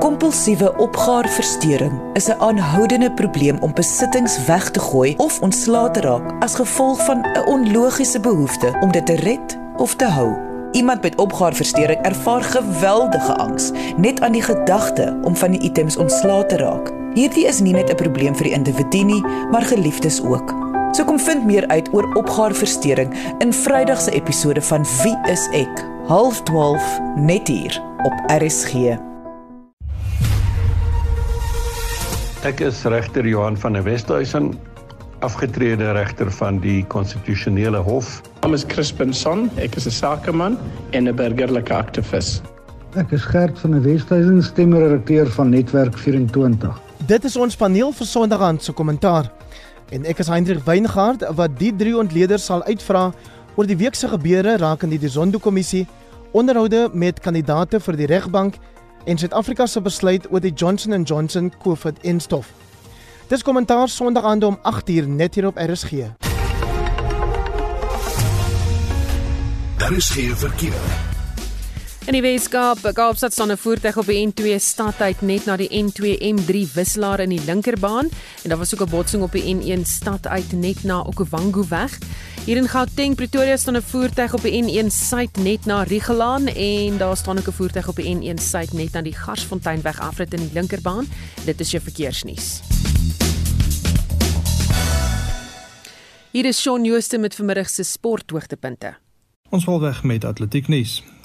Kompulsiewe 0.00 0.76
opgaarversteuring 0.76 2.00
is 2.12 2.28
'n 2.28 2.40
aanhoudende 2.40 3.12
probleem 3.12 3.58
om 3.58 3.74
besittings 3.74 4.44
weg 4.44 4.70
te 4.70 4.80
gooi 4.80 5.14
of 5.16 5.40
ontslae 5.40 5.90
te 5.90 6.00
raak 6.00 6.42
as 6.42 6.54
gevolg 6.54 7.04
van 7.04 7.20
'n 7.20 7.46
onlogiese 7.46 8.20
behoefte 8.20 8.78
om 8.80 8.92
dit 8.92 9.06
te 9.06 9.14
red 9.14 9.58
of 9.76 9.94
te 9.96 10.04
hou. 10.04 10.36
Iemand 10.72 11.02
met 11.02 11.16
opgaarversteuring 11.16 12.00
ervaar 12.00 12.42
geweldige 12.42 13.36
angs 13.36 13.70
net 13.96 14.20
aan 14.20 14.32
die 14.32 14.42
gedagte 14.42 15.18
om 15.22 15.36
van 15.36 15.50
die 15.50 15.60
items 15.60 15.96
ontslae 15.96 16.46
te 16.46 16.56
raak. 16.56 16.99
Hierdie 17.10 17.48
is 17.50 17.58
nie 17.58 17.72
net 17.74 17.90
'n 17.90 17.96
probleem 17.98 18.34
vir 18.38 18.46
die 18.46 18.54
individu 18.54 19.02
nie, 19.04 19.22
maar 19.50 19.66
geliefdes 19.66 20.20
ook. 20.22 20.52
So 20.94 21.04
kom 21.04 21.18
vind 21.18 21.44
meer 21.44 21.66
uit 21.66 21.88
oor 21.92 22.06
opgaarversteuring 22.14 23.10
in 23.42 23.52
Vrydag 23.52 24.00
se 24.00 24.10
episode 24.10 24.62
van 24.62 24.86
Wie 25.02 25.18
is 25.26 25.48
ek? 25.52 25.82
12:30 26.06 27.00
net 27.16 27.48
hier 27.48 27.82
op 28.04 28.12
RSG. 28.30 28.98
Ek 32.44 32.60
is 32.60 32.84
regter 32.84 33.26
Johan 33.26 33.56
van 33.56 33.72
der 33.72 33.82
Westhuizen, 33.82 34.54
afgetrede 35.18 35.92
regter 35.92 36.30
van 36.30 36.58
die 36.58 36.84
konstitusionele 36.84 37.78
hof. 37.78 38.22
My 38.22 38.40
naam 38.40 38.54
is 38.54 38.66
Crispin 38.66 39.12
Son, 39.12 39.50
ek 39.56 39.74
is 39.76 39.86
'n 39.86 39.90
sakeman 39.90 40.58
en 40.90 41.08
'n 41.08 41.14
burgerlike 41.14 41.74
aktivis. 41.74 42.40
Ek 42.94 43.10
is 43.10 43.22
Gert 43.24 43.58
van 43.58 43.70
der 43.70 43.82
Westhuizen, 43.82 44.42
stemredakteur 44.42 45.26
van 45.30 45.50
Netwerk 45.50 45.98
24. 45.98 46.89
Dit 47.10 47.24
is 47.26 47.34
ons 47.34 47.56
paneel 47.58 47.90
vir 47.90 48.06
Sondag 48.06 48.42
aan 48.46 48.58
se 48.62 48.70
kommentaar. 48.72 49.32
En 49.90 50.04
ek 50.06 50.20
is 50.22 50.28
Hendrik 50.30 50.60
Weingard 50.62 51.24
wat 51.34 51.56
die 51.58 51.72
drie 51.74 51.96
ontleeders 51.98 52.44
sal 52.46 52.62
uitvra 52.68 53.08
oor 53.56 53.66
die 53.66 53.76
week 53.80 53.98
se 53.98 54.06
gebeure 54.12 54.54
rakende 54.62 54.98
die 55.02 55.10
Zondo-kommissie, 55.10 55.88
onderhoude 56.30 56.84
met 56.94 57.18
kandidate 57.18 57.82
vir 57.82 57.98
die 57.98 58.06
regbank 58.06 58.60
en 59.10 59.18
Suid-Afrika 59.18 59.66
se 59.66 59.82
besluit 59.82 60.30
oor 60.30 60.38
die 60.38 60.54
Johnson 60.54 60.94
& 61.02 61.10
Johnson 61.10 61.50
COVID-instof. 61.64 62.54
Dis 63.26 63.42
kommentaar 63.42 63.88
Sondag 63.90 64.30
aand 64.30 64.46
om 64.46 64.62
8uur 64.62 65.10
net 65.10 65.34
hier 65.34 65.50
op 65.50 65.58
RSG. 65.58 66.14
Daar 69.82 69.96
is 69.98 70.14
geen 70.14 70.36
verkeer. 70.36 71.09
In 72.10 72.16
die 72.16 72.26
Weskaap, 72.26 72.80
Kaapstad 72.90 73.32
staan 73.32 73.52
'n 73.52 73.56
voertuig 73.56 73.96
op 73.96 74.06
die 74.06 74.26
N2 74.26 74.58
stadtyd 74.58 75.20
net 75.22 75.44
na 75.46 75.56
die 75.56 75.68
N2 75.70 76.18
M3 76.18 76.66
wisselaar 76.74 77.20
in 77.20 77.28
die 77.28 77.44
linkerbaan 77.44 78.08
en 78.42 78.48
daar 78.48 78.58
was 78.58 78.74
ook 78.74 78.82
'n 78.82 78.90
botsing 78.90 79.22
op 79.22 79.32
die 79.32 79.54
N1 79.54 79.84
stadtyd 79.84 80.52
net 80.52 80.82
na 80.82 81.00
Okavango 81.00 81.68
weg. 81.68 81.98
Hier 82.44 82.56
in 82.56 82.68
Gauteng, 82.68 83.14
Pretoria 83.14 83.56
staan 83.56 83.76
'n 83.76 83.82
voertuig 83.82 84.34
op 84.34 84.42
die 84.42 84.62
N1 84.62 84.90
suid 84.90 85.36
net 85.36 85.66
na 85.66 85.82
Rigelaan 85.82 86.46
en 86.46 86.98
daar 86.98 87.16
staan 87.16 87.38
ook 87.38 87.46
'n 87.46 87.52
voertuig 87.52 87.88
op 87.88 87.96
die 87.96 88.14
N1 88.14 88.38
suid 88.38 88.72
net 88.72 88.92
na 88.92 89.02
die 89.02 89.14
Garsfonteinweg 89.14 90.00
afrit 90.00 90.34
in 90.34 90.40
die 90.40 90.52
linkerbaan. 90.52 91.06
Dit 91.44 91.60
is 91.60 91.70
jou 91.70 91.82
verkeersnuus. 91.82 92.60
Hier 96.30 96.44
is 96.44 96.60
Shaun 96.60 96.84
Jooste 96.84 97.18
met 97.18 97.34
vanmiddag 97.34 97.68
se 97.68 97.82
sporthoogtepunte. 97.82 98.96
Ons 99.50 99.64
val 99.64 99.80
weg 99.80 100.02
met 100.02 100.24
atletiek 100.24 100.68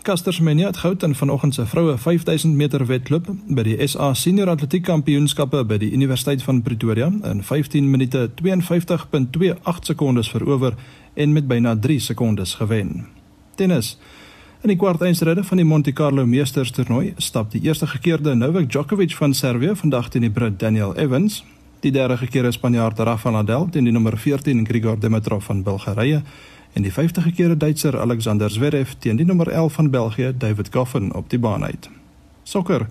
nuus. 0.06 0.14
Caster 0.14 0.34
Semenya 0.34 0.68
het 0.68 0.78
goud 0.78 1.04
in 1.04 1.16
vanoggend 1.16 1.54
se 1.54 1.66
vroue 1.66 1.98
5000 1.98 2.56
meter 2.56 2.86
wedloop 2.86 3.28
by 3.48 3.64
die 3.64 3.88
SA 3.88 4.14
Senior 4.14 4.50
Atletiek 4.50 4.84
Kampioenskappe 4.84 5.66
by 5.66 5.78
die 5.78 5.92
Universiteit 5.94 6.44
van 6.44 6.62
Pretoria 6.62 7.12
in 7.24 7.44
15 7.44 7.90
minute 7.90 8.30
52.28 8.42 9.82
sekondes 9.82 10.30
verower 10.30 10.76
en 11.16 11.34
met 11.34 11.48
byna 11.48 11.76
3 11.76 12.00
sekondes 12.00 12.56
gewen. 12.56 13.08
Tennis. 13.56 13.98
In 14.62 14.70
die 14.70 14.78
kwartfinale 14.78 15.44
van 15.44 15.58
die 15.58 15.66
Monte 15.66 15.94
Carlo 15.94 16.26
Meesters 16.26 16.72
toernooi 16.72 17.14
stap 17.18 17.52
die 17.52 17.62
eerste 17.62 17.88
gekeerde 17.88 18.36
Novak 18.36 18.70
Djokovic 18.70 19.16
van 19.16 19.34
Servië 19.34 19.76
vandag 19.76 20.10
teen 20.10 20.22
die 20.22 20.32
Brit 20.32 20.60
Daniel 20.60 20.96
Evans 20.96 21.44
Die 21.86 21.92
derde 21.92 22.18
gekeerde 22.18 22.52
Spanjaard 22.52 23.00
Rafael 23.00 23.36
Nadal 23.36 23.68
teen 23.70 23.86
die 23.86 23.94
nommer 23.94 24.18
14 24.18 24.66
Grigor 24.66 25.00
Dimitrov 25.00 25.46
van 25.46 25.64
Bulgarië 25.64 26.24
en 26.76 26.82
die 26.82 26.92
50 26.94 27.24
gekeerde 27.24 27.58
Duitser 27.58 28.00
Alexander 28.00 28.52
Zverev 28.52 28.90
teen 29.00 29.16
die 29.16 29.26
nommer 29.26 29.48
11 29.48 29.74
van 29.74 29.90
België 29.90 30.34
David 30.38 30.70
Goffin 30.72 31.14
op 31.14 31.30
die 31.30 31.40
baan 31.40 31.64
uit. 31.64 31.90
Sokker. 32.44 32.88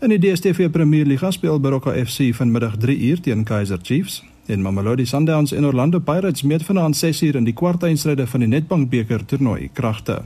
In 0.00 0.08
die 0.08 0.18
DStv 0.18 0.70
Premier 0.70 1.06
Liga 1.06 1.30
speel 1.30 1.60
Baroka 1.60 1.92
FC 2.04 2.34
vanmiddag 2.36 2.76
3 2.76 2.98
uur 2.98 3.20
teen 3.20 3.44
Kaizer 3.44 3.78
Chiefs 3.82 4.24
en 4.46 4.62
Mamelodi 4.62 5.06
Sundowns 5.06 5.52
en 5.52 5.64
Orlando 5.64 5.98
Pirates 5.98 6.42
meet 6.42 6.64
vanaand 6.64 6.96
6 6.96 7.22
uur 7.22 7.36
in 7.36 7.44
die 7.44 7.52
kwartfinale 7.52 8.26
van 8.26 8.40
die 8.40 8.48
Nedbank 8.48 8.90
beker 8.90 9.24
toernooi 9.24 9.70
kragte. 9.72 10.22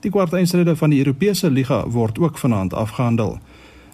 Die 0.00 0.10
kwartfinale 0.10 0.76
van 0.76 0.90
die 0.90 0.98
Europese 0.98 1.50
Liga 1.50 1.86
word 1.88 2.18
ook 2.18 2.38
vanaand 2.38 2.74
afgehandel. 2.74 3.38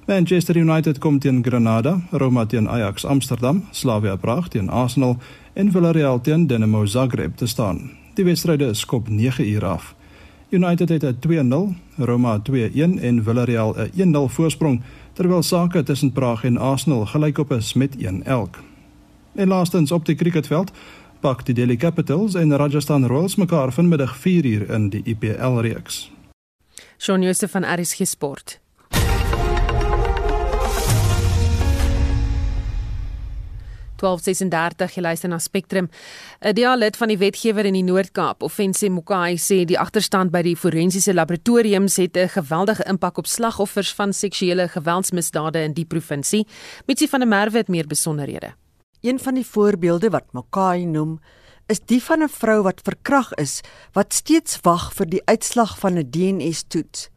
Manchester 0.07 0.57
United 0.57 0.99
kom 0.99 1.19
teen 1.19 1.45
Granada, 1.45 2.01
Roma 2.11 2.47
teen 2.47 2.69
Ajax 2.69 3.05
Amsterdam, 3.05 3.65
Slavia 3.71 4.17
Praag 4.17 4.49
teen 4.49 4.69
Arsenal 4.69 5.17
en 5.53 5.71
Villarreal 5.73 6.21
teen 6.21 6.47
Dinamo 6.47 6.87
Zagreb 6.87 7.37
te 7.37 7.47
staan. 7.47 8.06
Die 8.17 8.25
wedstryde 8.25 8.75
skop 8.75 9.09
9 9.09 9.49
uur 9.49 9.65
af. 9.65 9.95
United 10.51 10.89
het 10.89 11.03
'n 11.03 11.17
2-0, 11.21 11.75
Roma 11.97 12.39
2-1 12.39 12.99
en 12.99 13.25
Villarreal 13.25 13.75
'n 13.77 13.91
1-0 13.95 14.29
voorsprong, 14.29 14.83
terwyl 15.13 15.43
sake 15.43 15.83
tussen 15.83 16.13
Praag 16.13 16.45
en 16.45 16.57
Arsenal 16.57 17.07
gelykop 17.07 17.53
is 17.53 17.73
met 17.73 17.97
1 17.97 18.25
elk. 18.25 18.59
En 19.35 19.49
laastens 19.49 19.93
op 19.93 20.07
die 20.07 20.15
cricketveld 20.15 20.71
pak 21.21 21.45
die 21.45 21.55
Delhi 21.55 21.77
Capitals 21.77 22.35
en 22.35 22.57
Rajasthan 22.57 23.07
Royals 23.07 23.37
mekaar 23.37 23.73
vanmiddag 23.73 24.17
4 24.17 24.45
uur 24.45 24.71
in 24.71 24.89
die 24.89 25.03
IPL 25.05 25.59
reeks. 25.59 26.11
Shaun 26.99 27.23
Jooste 27.23 27.49
van 27.49 27.81
RSG 27.81 28.07
Sport. 28.07 28.61
1236 33.97 34.95
jy 34.95 35.03
luister 35.03 35.29
na 35.29 35.39
Spectrum. 35.39 35.89
'n 36.41 36.55
Dialid 36.55 36.97
van 36.97 37.09
die 37.09 37.19
wetgewer 37.19 37.65
in 37.65 37.75
die 37.75 37.83
Noord-Kaap, 37.83 38.43
Offensie 38.43 38.91
Mokai, 38.91 39.37
sê 39.37 39.65
die 39.65 39.79
agterstand 39.79 40.31
by 40.31 40.43
die 40.43 40.57
forensiese 40.57 41.15
laboratoriums 41.15 41.97
het 41.97 42.17
'n 42.17 42.29
geweldige 42.29 42.85
impak 42.89 43.19
op 43.19 43.27
slagoffers 43.27 43.95
van 43.95 44.13
seksuele 44.13 44.69
geweldsmisdade 44.69 45.63
in 45.63 45.73
die 45.73 45.85
provinsie. 45.85 46.47
Mitsi 46.87 47.09
van 47.09 47.21
der 47.21 47.29
Merwe 47.29 47.59
het 47.59 47.69
meer 47.69 47.87
besonderhede. 47.87 48.55
Een 49.01 49.19
van 49.19 49.35
die 49.35 49.47
voorbeelde 49.47 50.11
wat 50.11 50.33
Mokai 50.33 50.85
noem, 50.85 51.21
is 51.67 51.81
die 51.81 52.03
van 52.03 52.23
'n 52.23 52.29
vrou 52.29 52.63
wat 52.63 52.81
verkrag 52.83 53.35
is 53.35 53.61
wat 53.93 54.15
steeds 54.15 54.59
wag 54.63 54.93
vir 54.95 55.07
die 55.07 55.23
uitslag 55.25 55.79
van 55.79 55.99
'n 55.99 56.11
DNA-toets. 56.11 57.09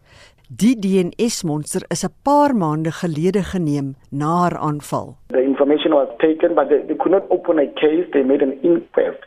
Die 0.51 0.73
DNS-monster 0.81 1.81
is 1.93 2.03
'n 2.03 2.13
paar 2.25 2.55
maande 2.57 2.91
gelede 2.99 3.43
geneem 3.51 3.93
na 4.09 4.29
haar 4.41 4.57
aanval. 4.57 5.15
The 5.27 5.43
information 5.43 5.93
was 5.93 6.09
taken 6.17 6.55
but 6.55 6.69
they, 6.69 6.81
they 6.87 6.95
could 6.95 7.11
not 7.11 7.29
open 7.29 7.59
a 7.59 7.67
case. 7.67 8.09
They 8.13 8.23
made 8.23 8.41
an 8.41 8.57
inquest 8.63 9.21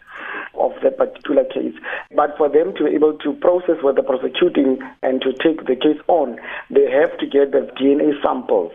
of 0.59 0.73
that 0.83 0.97
particular 0.97 1.45
case. 1.45 1.77
But 2.11 2.37
for 2.37 2.49
them 2.49 2.75
to 2.75 2.85
be 2.85 2.95
able 2.99 3.15
to 3.25 3.33
process 3.35 3.79
what 3.83 3.95
they're 3.95 4.11
prosecuting 4.13 4.83
and 5.07 5.23
to 5.23 5.31
take 5.45 5.65
the 5.71 5.77
case 5.77 6.01
on, 6.09 6.41
they 6.75 6.91
have 6.91 7.17
to 7.19 7.27
get 7.27 7.53
the 7.53 7.71
DNA 7.79 8.21
samples. 8.21 8.73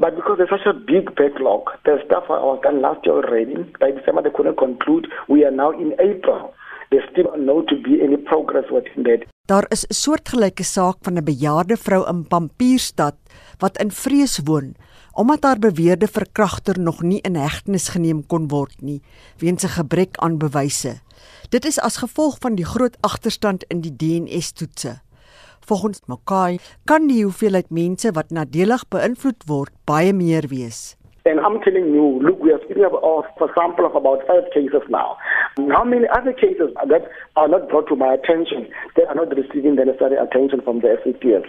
But 0.00 0.16
because 0.16 0.38
there's 0.38 0.50
such 0.50 0.66
a 0.66 0.74
big 0.74 1.14
backlog, 1.14 1.62
the 1.84 2.02
stuff 2.06 2.24
was 2.28 2.58
done 2.64 2.82
last 2.82 3.06
year 3.06 3.14
already. 3.22 3.54
By 3.78 3.92
December, 3.92 4.22
they 4.22 4.34
couldn't 4.34 4.58
conclude. 4.58 5.06
We 5.28 5.44
are 5.44 5.54
now 5.54 5.70
in 5.70 5.94
April. 6.00 6.54
There's 6.90 7.08
still 7.12 7.30
not 7.36 7.68
to 7.68 7.76
be 7.80 8.02
any 8.02 8.16
progress 8.16 8.66
within 8.68 9.04
that. 9.04 9.22
Daar 9.48 9.64
is 9.72 9.86
'n 9.88 9.94
soortgelyke 9.94 10.64
saak 10.64 10.96
van 11.02 11.16
'n 11.16 11.24
bejaarde 11.24 11.76
vrou 11.76 12.08
in 12.08 12.26
Pampierstad 12.28 13.16
wat 13.58 13.78
in 13.78 13.90
vrees 13.90 14.40
woon 14.44 14.76
omdat 15.12 15.42
haar 15.42 15.58
beweerde 15.58 16.06
verkragter 16.06 16.80
nog 16.80 17.02
nie 17.02 17.20
in 17.20 17.34
hegtenis 17.34 17.88
geneem 17.88 18.26
kon 18.26 18.48
word 18.48 18.80
nie 18.80 19.02
weens 19.38 19.64
'n 19.64 19.68
gebrek 19.68 20.16
aan 20.16 20.38
bewyse. 20.38 21.00
Dit 21.48 21.64
is 21.64 21.80
as 21.80 21.96
gevolg 21.96 22.36
van 22.40 22.54
die 22.54 22.64
groot 22.64 22.96
agterstand 23.00 23.64
in 23.64 23.80
die 23.80 23.96
DNA-toetse. 23.96 25.00
Volgens 25.60 26.00
Makai 26.06 26.58
kan 26.84 27.06
die 27.06 27.24
hoeveelheid 27.24 27.70
mense 27.70 28.12
wat 28.12 28.30
nadelig 28.30 28.88
beïnvloed 28.88 29.42
word 29.46 29.72
baie 29.84 30.12
meer 30.12 30.48
wees. 30.48 30.96
And 31.28 31.40
I'm 31.40 31.60
telling 31.60 31.92
you, 31.92 32.24
look, 32.24 32.40
we 32.40 32.52
are 32.56 32.60
speaking 32.64 32.88
about, 32.88 33.04
for 33.36 33.52
example, 33.52 33.84
of 33.84 33.94
about 33.94 34.24
five 34.26 34.48
cases 34.54 34.80
now. 34.88 35.18
How 35.76 35.84
many 35.84 36.08
other 36.08 36.32
cases 36.32 36.72
that 36.74 37.04
are 37.36 37.48
not 37.48 37.68
brought 37.68 37.86
to 37.88 37.96
my 37.96 38.14
attention 38.16 38.64
that 38.96 39.12
are 39.12 39.14
not 39.14 39.36
receiving 39.36 39.76
the 39.76 39.84
necessary 39.84 40.16
attention 40.16 40.62
from 40.64 40.80
the 40.80 40.96
SAPS? 41.04 41.44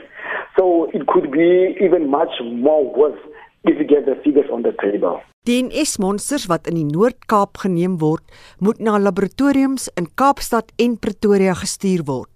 So 0.60 0.92
it 0.92 1.08
could 1.08 1.32
be 1.32 1.80
even 1.80 2.12
much 2.12 2.44
more 2.44 2.84
worse 2.92 3.20
if 3.64 3.80
you 3.80 3.88
get 3.88 4.06
the 4.06 4.20
figures 4.20 4.52
on 4.52 4.64
the 4.64 4.76
table. 4.84 5.22
DNS 5.48 5.96
monsters 6.04 6.50
wat 6.52 6.68
in 6.68 6.76
die 6.76 6.88
Noord-Kaap 6.92 7.64
geneem 7.64 7.96
word, 8.04 8.26
moet 8.60 8.84
na 8.84 9.00
laboratoriums 9.00 9.88
in 9.96 10.12
Kaapstad 10.20 10.76
en 10.76 11.00
Pretoria 11.00 11.56
gestuur 11.56 12.04
word. 12.04 12.28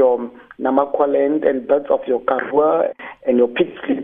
Your 0.00 0.16
Namakwaland 0.58 1.44
and 1.48 1.68
birds 1.68 1.90
of 1.90 2.00
your 2.08 2.20
Karoo 2.24 2.88
and 3.26 3.36
your 3.36 3.48
Pixley. 3.48 4.00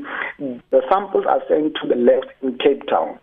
The 0.71 0.83
samples 0.93 1.25
are 1.27 1.41
sent 1.49 1.73
to 1.81 1.89
the 1.89 1.97
lab 1.97 2.25
in 2.43 2.59
Cape 2.59 2.85
Town, 2.87 3.19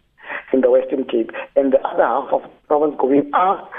in 0.52 0.62
the 0.62 0.72
Western 0.72 1.06
Cape, 1.06 1.30
and 1.56 1.72
the 1.72 1.82
other 1.86 2.02
half 2.02 2.34
of 2.34 2.42
the 2.42 2.50
province 2.68 2.96
going 2.98 3.30
up 3.38 3.70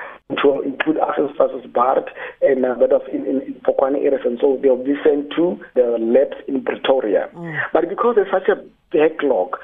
to 0.42 0.62
include 0.62 0.98
access 1.02 1.34
versus 1.36 1.66
Bart 1.74 2.06
and 2.40 2.64
a 2.64 2.74
bit 2.78 2.92
of 2.92 3.02
in, 3.12 3.26
in, 3.26 3.42
in 3.42 3.54
Pokwane 3.66 3.98
areas, 3.98 4.22
and 4.24 4.38
so 4.40 4.58
they'll 4.62 4.78
be 4.78 4.94
sent 5.02 5.34
to 5.34 5.58
the 5.74 5.98
labs 5.98 6.38
in 6.46 6.62
Pretoria. 6.62 7.28
Mm. 7.34 7.58
But 7.72 7.88
because 7.88 8.14
there's 8.14 8.30
such 8.30 8.48
a 8.48 8.56
backlog, 8.94 9.58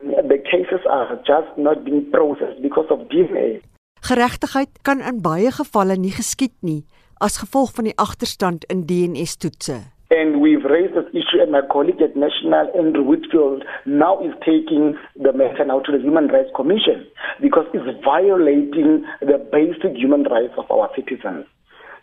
the 0.00 0.40
cases 0.40 0.80
are 0.88 1.20
just 1.28 1.52
not 1.58 1.84
being 1.84 2.10
processed 2.10 2.62
because 2.62 2.88
of 2.90 3.06
DNA. 3.12 3.60
Geregtigheid 4.00 4.80
kan 4.82 5.04
in 5.04 5.20
baie 5.20 5.52
gevalle 5.52 6.00
nie 6.00 6.16
geskied 6.16 6.56
nie 6.64 6.80
as 7.20 7.36
gevolg 7.36 7.72
van 7.76 7.84
die 7.84 7.96
agterstand 7.96 8.64
in 8.72 8.86
DNS-toetse. 8.88 9.78
And 10.10 10.40
we've 10.40 10.64
raised 10.64 10.94
this 10.94 11.10
issue 11.12 11.40
and 11.42 11.52
my 11.52 11.60
colleague 11.70 12.02
at 12.02 12.16
National 12.16 12.66
Andrew 12.74 13.04
Whitfield 13.04 13.62
now 13.84 14.18
is 14.24 14.34
taking 14.40 14.96
the 15.14 15.32
matter 15.32 15.64
now 15.64 15.80
to 15.80 15.92
the 15.92 16.02
Human 16.02 16.26
Rights 16.28 16.50
Commission 16.56 17.06
because 17.40 17.66
it's 17.74 18.04
violating 18.04 19.04
the 19.20 19.38
basic 19.52 19.94
human 19.96 20.24
rights 20.24 20.54
of 20.56 20.66
our 20.70 20.90
citizens. 20.96 21.44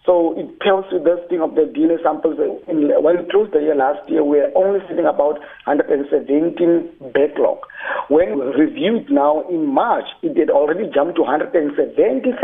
So 0.07 0.39
it 0.39 0.47
tells 0.63 0.85
you 0.89 1.03
this 1.03 1.19
thing 1.27 1.41
of 1.43 1.55
the 1.59 1.67
DNA 1.67 2.01
samples. 2.01 2.39
In, 2.39 2.87
when 3.03 3.19
we 3.19 3.29
closed 3.29 3.51
the 3.51 3.59
year 3.59 3.75
last 3.75 4.07
year, 4.07 4.23
we 4.23 4.39
were 4.39 4.55
only 4.55 4.79
sitting 4.87 5.03
about 5.03 5.43
117 5.67 7.11
backlog. 7.11 7.59
When 8.07 8.39
reviewed 8.39 9.11
now 9.11 9.43
in 9.49 9.67
March, 9.67 10.07
it 10.23 10.37
had 10.39 10.49
already 10.49 10.87
jumped 10.95 11.17
to 11.17 11.23
170,000 11.27 12.39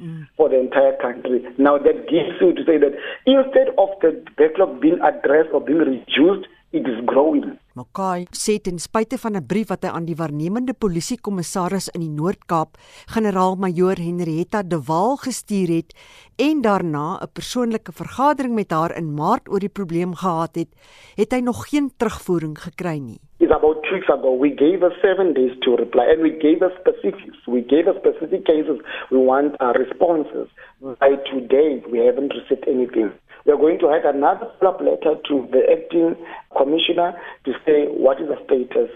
mm. 0.00 0.26
for 0.38 0.48
the 0.48 0.58
entire 0.58 0.96
country. 0.96 1.44
Now 1.58 1.76
that 1.76 2.08
gives 2.08 2.40
you 2.40 2.56
to 2.56 2.64
say 2.64 2.80
that 2.80 2.96
instead 3.28 3.76
of 3.76 3.92
the 4.00 4.16
backlog 4.40 4.80
being 4.80 4.96
addressed 5.04 5.52
or 5.52 5.60
being 5.60 5.84
reduced, 5.84 6.48
it 6.72 6.88
is 6.88 7.04
growing. 7.04 7.60
Makai 7.72 8.26
sê 8.36 8.58
ten 8.60 8.76
spyte 8.76 9.16
van 9.16 9.36
'n 9.36 9.46
brief 9.48 9.68
wat 9.72 9.84
hy 9.84 9.88
aan 9.88 10.04
die 10.04 10.16
waarnemende 10.20 10.74
polisiekommissaris 10.76 11.88
in 11.96 12.02
die 12.04 12.12
Noord-Kaap, 12.12 12.76
generaal-majoor 13.14 13.96
Henrietta 13.96 14.60
de 14.62 14.76
Waal 14.76 15.16
gestuur 15.16 15.68
het 15.80 15.96
en 16.36 16.60
daarna 16.60 17.16
'n 17.16 17.32
persoonlike 17.32 17.92
vergadering 17.92 18.54
met 18.54 18.70
haar 18.70 18.96
in 18.96 19.14
Maart 19.14 19.48
oor 19.48 19.60
die 19.60 19.72
probleem 19.72 20.12
gehad 20.14 20.54
het, 20.54 20.68
het 21.16 21.32
hy 21.32 21.40
nog 21.40 21.68
geen 21.70 21.90
terugvoering 21.96 22.58
gekry 22.58 22.98
nie. 22.98 23.20
It's 23.38 23.50
about 23.50 23.82
two 23.82 23.94
weeks 23.94 24.08
ago. 24.08 24.38
We 24.38 24.52
gave 24.54 24.84
us 24.84 24.92
seven 25.00 25.32
days 25.32 25.58
to 25.60 25.74
reply, 25.74 26.04
and 26.12 26.20
we 26.20 26.36
gave 26.38 26.62
us 26.62 26.72
specifics. 26.78 27.46
We 27.46 27.64
gave 27.66 27.88
us 27.88 27.96
specific 27.96 28.44
cases. 28.44 28.78
We 29.10 29.18
want 29.18 29.58
our 29.58 29.74
responses. 29.74 30.48
By 30.80 31.16
today, 31.24 31.82
we 31.90 31.98
haven't 32.06 32.32
received 32.32 32.68
anything. 32.68 33.10
We 33.46 33.52
are 33.52 33.56
going 33.56 33.78
to 33.80 33.86
write 33.86 34.04
another 34.04 34.50
follow-up 34.60 34.80
letter 34.80 35.18
to 35.28 35.34
the 35.50 35.62
acting 35.70 36.16
commissioner 36.56 37.14
to 37.44 37.52
say 37.66 37.90
what 37.90 38.20
is 38.20 38.28
the 38.28 38.38
status. 38.44 38.90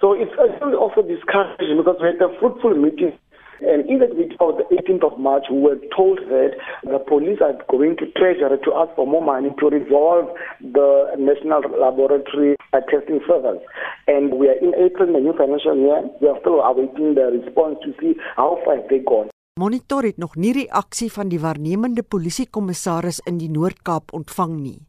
So 0.00 0.12
it's 0.12 0.34
also 0.36 1.02
discouraging 1.02 1.78
because 1.78 1.96
we 2.00 2.10
had 2.10 2.22
a 2.22 2.32
fruitful 2.40 2.74
meeting 2.74 3.18
and 3.60 3.88
in 3.88 3.98
that 4.00 4.16
meeting 4.16 4.36
of 4.40 4.58
the 4.58 4.66
18th 4.74 5.12
of 5.12 5.18
March, 5.18 5.44
we 5.50 5.58
were 5.58 5.78
told 5.94 6.18
that 6.28 6.50
the 6.82 6.98
police 6.98 7.38
are 7.40 7.54
going 7.70 7.96
to 7.98 8.10
Treasury 8.12 8.58
to 8.64 8.70
ask 8.74 8.94
for 8.96 9.06
more 9.06 9.22
money 9.22 9.50
to 9.58 9.66
resolve 9.70 10.28
the 10.60 11.14
National 11.18 11.62
Laboratory 11.70 12.56
testing 12.90 13.20
servers. 13.26 13.60
And 14.06 14.34
we 14.34 14.48
are 14.48 14.58
in 14.58 14.74
April, 14.74 15.12
the 15.12 15.20
new 15.20 15.32
financial 15.32 15.76
year. 15.76 16.02
We 16.20 16.28
are 16.28 16.38
still 16.40 16.60
awaiting 16.60 17.14
the 17.14 17.40
response 17.40 17.78
to 17.84 17.94
see 18.00 18.18
how 18.36 18.58
far 18.64 18.78
they 18.90 18.98
gone. 18.98 19.30
Monitor 19.54 20.02
het 20.02 20.16
nog 20.16 20.32
nie 20.34 20.52
reaksie 20.52 21.06
van 21.14 21.28
die 21.30 21.38
waarnemende 21.38 22.02
polisiekommissaris 22.02 23.20
in 23.30 23.36
die 23.38 23.50
Noord-Kaap 23.54 24.10
ontvang 24.12 24.56
nie. 24.58 24.80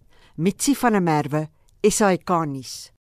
Mitsi 0.42 0.74
van 0.74 0.98
der 0.98 1.04
Merwe, 1.06 1.44
SAK 1.86 2.34
nuus. 2.50 2.95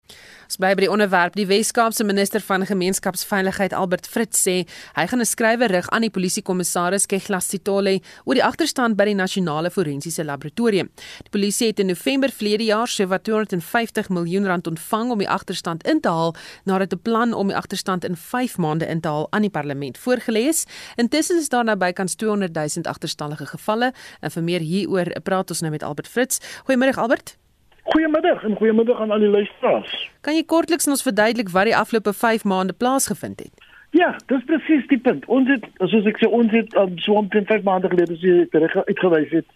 Ons 0.54 0.60
bly 0.62 0.74
by 0.78 0.84
die 0.84 0.92
onderwerp. 0.92 1.34
Die 1.34 1.48
Wes-Kaapse 1.50 2.04
minister 2.06 2.44
van 2.46 2.62
Gemeenskapsveiligheid, 2.68 3.74
Albert 3.74 4.06
Fritz, 4.06 4.38
sê 4.38 4.68
hy 4.94 5.06
gaan 5.08 5.22
'n 5.22 5.26
skrywe 5.26 5.68
rig 5.68 5.90
aan 5.90 6.02
die 6.02 6.12
polisiekommissaris 6.12 7.08
Keglas 7.08 7.50
Sitole 7.50 8.02
oor 8.26 8.36
die 8.36 8.44
agterstand 8.44 8.96
by 8.96 9.06
die 9.06 9.16
nasionale 9.16 9.72
forensiese 9.72 10.24
laboratorium. 10.24 10.90
Die 11.24 11.32
polisie 11.32 11.68
het 11.68 11.80
in 11.80 11.88
November 11.88 12.30
verlede 12.30 12.66
jaar 12.66 12.88
sowat 12.88 13.24
250 13.24 14.10
miljoen 14.10 14.46
rand 14.46 14.68
ontvang 14.68 15.12
om 15.12 15.18
die 15.18 15.30
agterstand 15.30 15.84
in 15.88 16.02
te 16.02 16.10
haal 16.10 16.36
nadat 16.66 16.94
'n 16.94 17.02
plan 17.02 17.34
om 17.34 17.48
die 17.48 17.58
agterstand 17.58 18.06
in 18.06 18.16
5 18.16 18.58
maande 18.58 18.86
in 18.86 19.02
te 19.02 19.08
haal 19.08 19.28
aan 19.32 19.42
die 19.42 19.50
parlement 19.50 19.98
voorgelê 19.98 20.48
is. 20.50 20.66
Intussen 20.98 21.38
is 21.38 21.50
daar 21.50 21.64
nou 21.64 21.78
bykans 21.78 22.16
200 22.16 22.54
000 22.54 22.86
agterstallige 22.86 23.46
gevalle. 23.46 23.94
En 24.22 24.32
vir 24.32 24.44
meer 24.44 24.60
hieroor 24.60 25.22
praat 25.24 25.50
ons 25.50 25.62
nou 25.62 25.72
met 25.72 25.84
Albert 25.84 26.08
Fritz. 26.08 26.40
Goeiemôre 26.68 26.96
Albert. 26.96 27.43
Goeiemiddag 27.84 28.44
en 28.44 28.56
goeiemiddag 28.56 29.00
aan 29.00 29.12
al 29.12 29.20
die 29.20 29.30
luisteraars. 29.30 30.10
Kan 30.22 30.36
jy 30.36 30.44
kortliks 30.48 30.88
ons 30.88 31.04
verduidelik 31.04 31.50
wat 31.52 31.68
die 31.68 31.76
afgelope 31.76 32.14
5 32.14 32.44
maande 32.44 32.74
plaasgevind 32.74 33.40
het? 33.44 33.72
Ja, 33.94 34.16
dis 34.32 34.46
presies 34.48 34.88
die 34.88 34.98
punt. 34.98 35.26
Ons 35.26 35.52
het 35.52 35.66
soos 35.78 36.08
ek 36.10 36.22
sê 36.22 36.30
ons 36.30 36.52
het 36.56 36.72
um, 36.80 36.96
so 37.04 37.20
omtrent 37.20 37.52
5 37.52 37.68
maande 37.68 37.92
gelede 37.92 38.16
as 38.16 38.24
jy 38.24 38.48
reg 38.64 38.78
uitgewys 38.88 39.36
het, 39.36 39.50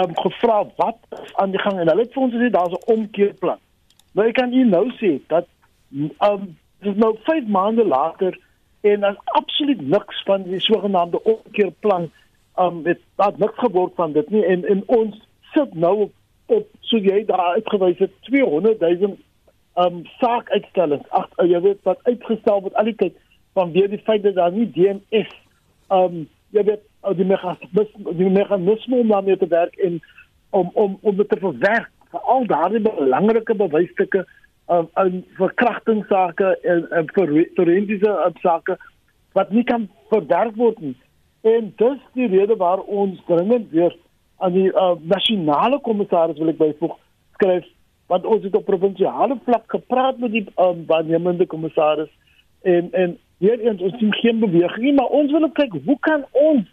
um 0.00 0.16
gevra 0.16 0.62
wat 0.80 1.20
aan 1.42 1.52
die 1.52 1.60
gang 1.60 1.78
en 1.78 1.92
hulle 1.92 2.06
het 2.06 2.16
vir 2.16 2.24
ons 2.24 2.34
gesê 2.34 2.50
daar's 2.56 2.74
'n 2.78 2.92
omkeerplan. 2.96 3.60
Nou 4.14 4.26
ek 4.26 4.34
kan 4.34 4.52
u 4.52 4.64
nou 4.64 4.90
sê 5.00 5.20
dat 5.28 5.46
um 6.20 6.56
dis 6.80 6.96
nou 6.96 7.16
5 7.24 7.46
maande 7.46 7.84
later 7.84 8.38
en 8.80 9.00
daar's 9.00 9.22
absoluut 9.24 9.80
niks 9.80 10.22
van 10.24 10.42
die 10.42 10.60
sogenaamde 10.60 11.22
omkeerplan 11.22 12.10
um 12.56 12.82
dit 12.82 13.00
het 13.16 13.38
niks 13.38 13.58
geword 13.58 13.94
van 13.94 14.12
dit 14.12 14.30
nie 14.30 14.44
en 14.44 14.64
en 14.64 14.82
ons 14.86 15.26
sit 15.54 15.74
nou 15.74 15.96
op 16.00 16.12
op 16.48 16.66
so 16.90 17.00
jy 17.04 17.22
daar 17.28 17.54
uitgewys 17.58 17.98
het 17.98 18.12
200 18.28 18.80
000 18.80 19.16
um 19.78 20.02
saakuitstellings. 20.18 21.06
Ag 21.14 21.28
jy 21.46 21.60
weet 21.62 21.82
wat 21.86 22.00
uitgestel 22.08 22.62
word 22.64 22.78
al 22.80 22.88
die 22.90 22.96
tyd 22.98 23.16
vanweer 23.58 23.90
die 23.92 24.02
feit 24.06 24.24
dat 24.26 24.38
daar 24.38 24.54
nie 24.54 24.68
DNS 24.74 25.30
um 25.94 26.24
jy 26.56 26.64
weet 26.70 26.84
die 27.18 27.28
mechanisme 27.28 28.14
die 28.18 28.32
mechanisme 28.32 29.02
om 29.02 29.14
daarmee 29.14 29.38
te 29.38 29.50
werk 29.52 29.76
en 29.84 30.00
om 30.50 30.70
om 30.74 30.98
om 31.02 31.16
dit 31.16 31.28
te 31.28 31.40
verwerk 31.40 31.90
vir 32.12 32.28
al 32.34 32.46
daardie 32.50 32.82
belangrike 32.84 33.54
bewysstukke 33.54 34.24
um 34.72 34.88
in 35.04 35.20
verkrachtingssake 35.40 36.54
en, 36.62 36.86
en 36.90 37.12
forensiese 37.56 38.16
sake 38.42 38.78
wat 39.36 39.52
nie 39.54 39.64
kan 39.64 39.88
verwerk 40.10 40.56
word 40.56 40.80
nie. 40.80 40.96
En 41.46 41.72
dis 41.76 42.00
die 42.18 42.26
rede 42.32 42.56
waar 42.56 42.80
ons 42.80 43.20
dringend 43.26 43.70
weer 43.70 43.94
aan 44.38 44.54
die 44.54 44.68
uh, 44.70 44.94
nasionale 45.02 45.80
kommissaris 45.86 46.38
wil 46.38 46.52
ek 46.54 46.62
byvoeg 46.62 46.96
skryf 47.38 47.66
want 48.08 48.24
ons 48.24 48.44
het 48.46 48.54
op 48.56 48.64
provinsiale 48.64 49.36
vlak 49.44 49.64
gepraat 49.68 50.18
met 50.18 50.32
die 50.32 50.46
um, 50.56 50.84
waarnemende 50.90 51.46
kommissaris 51.46 52.10
en 52.62 52.92
en 52.92 53.18
hier 53.38 53.60
eens 53.60 53.82
ons 53.82 53.98
sien 53.98 54.14
geen 54.22 54.42
beweging 54.42 54.84
nie 54.88 54.96
maar 54.98 55.14
ons 55.20 55.32
wil 55.34 55.50
kyk 55.60 55.78
hoe 55.84 55.98
kan 56.06 56.26
ons 56.32 56.66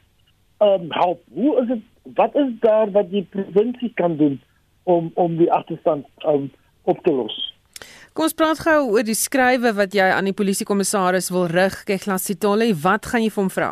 um, 0.59 0.85
help? 0.89 1.21
Hoe 1.33 1.61
is 1.61 1.67
dit 1.67 1.81
wat 2.15 2.35
is 2.35 2.51
daar 2.59 2.91
wat 2.91 3.09
die 3.09 3.27
provinsie 3.29 3.91
kan 3.93 4.17
doen 4.17 4.41
om 4.83 5.11
om 5.13 5.37
die 5.37 5.51
agterstand 5.51 6.05
um, 6.25 6.51
op 6.83 6.99
te 7.03 7.11
los? 7.11 7.53
Kom 8.13 8.29
ons 8.29 8.37
praat 8.37 8.61
gou 8.63 8.77
oor 8.93 9.03
die 9.03 9.17
skrywe 9.17 9.73
wat 9.75 9.95
jy 9.95 10.05
aan 10.13 10.29
die 10.29 10.37
polisiekommissaris 10.37 11.31
wil 11.33 11.49
rig 11.51 11.81
Keglas 11.87 12.27
Sitole 12.29 12.69
wat 12.83 13.09
gaan 13.11 13.25
jy 13.25 13.33
vir 13.33 13.43
hom 13.43 13.51
vra? 13.51 13.71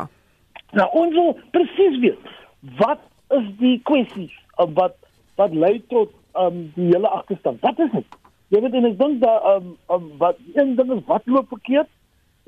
Nou 0.74 0.88
ons 1.00 1.14
wil 1.16 1.34
presies 1.54 2.00
weet 2.02 2.32
wat 2.80 3.00
is 3.38 3.48
die 3.60 3.78
kwessies 3.88 4.34
uh, 4.58 4.68
wat 4.78 4.96
wat 5.38 5.54
lei 5.54 5.78
tot 5.90 6.12
um 6.38 6.70
die 6.74 6.90
hele 6.92 7.08
agterstand. 7.08 7.60
Wat 7.60 7.78
is 7.78 7.90
dit? 7.92 8.16
Jy 8.54 8.60
weet 8.62 8.76
en 8.78 8.86
ek 8.90 8.98
dink 8.98 9.20
dat 9.22 9.48
um, 9.50 9.74
um 9.92 10.08
wat 10.20 10.38
een 10.54 10.74
ding 10.78 10.92
is 10.94 11.02
wat 11.10 11.26
loop 11.26 11.50
verkeerd 11.54 11.90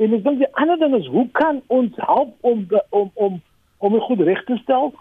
en 0.02 0.14
ek 0.14 0.24
dink 0.26 0.42
die 0.42 0.52
ander 0.60 0.78
ding 0.78 0.94
is 0.98 1.08
hoe 1.10 1.26
kan 1.38 1.62
ons 1.72 1.92
help 1.96 2.34
om 2.40 2.66
de, 2.70 2.82
om 2.90 3.10
om 3.14 3.40
om 3.78 3.92
dit 3.92 4.06
goed 4.08 4.22
reg 4.28 4.44
te 4.44 4.56
stel 4.62 4.92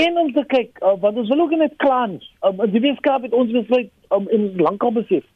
en 0.00 0.18
om 0.18 0.32
te 0.32 0.44
kyk 0.54 0.78
uh, 0.80 0.94
want 1.00 1.18
ons 1.20 1.28
wil 1.28 1.44
ook 1.44 1.56
net 1.58 1.76
klaar 1.82 2.08
nie. 2.08 2.22
Um, 2.46 2.62
die 2.64 2.80
wetenskap 2.80 3.26
het 3.26 3.34
ons 3.36 3.52
besluit 3.52 3.90
um, 4.14 4.28
in 4.32 4.52
lankal 4.60 4.94
besef. 4.96 5.26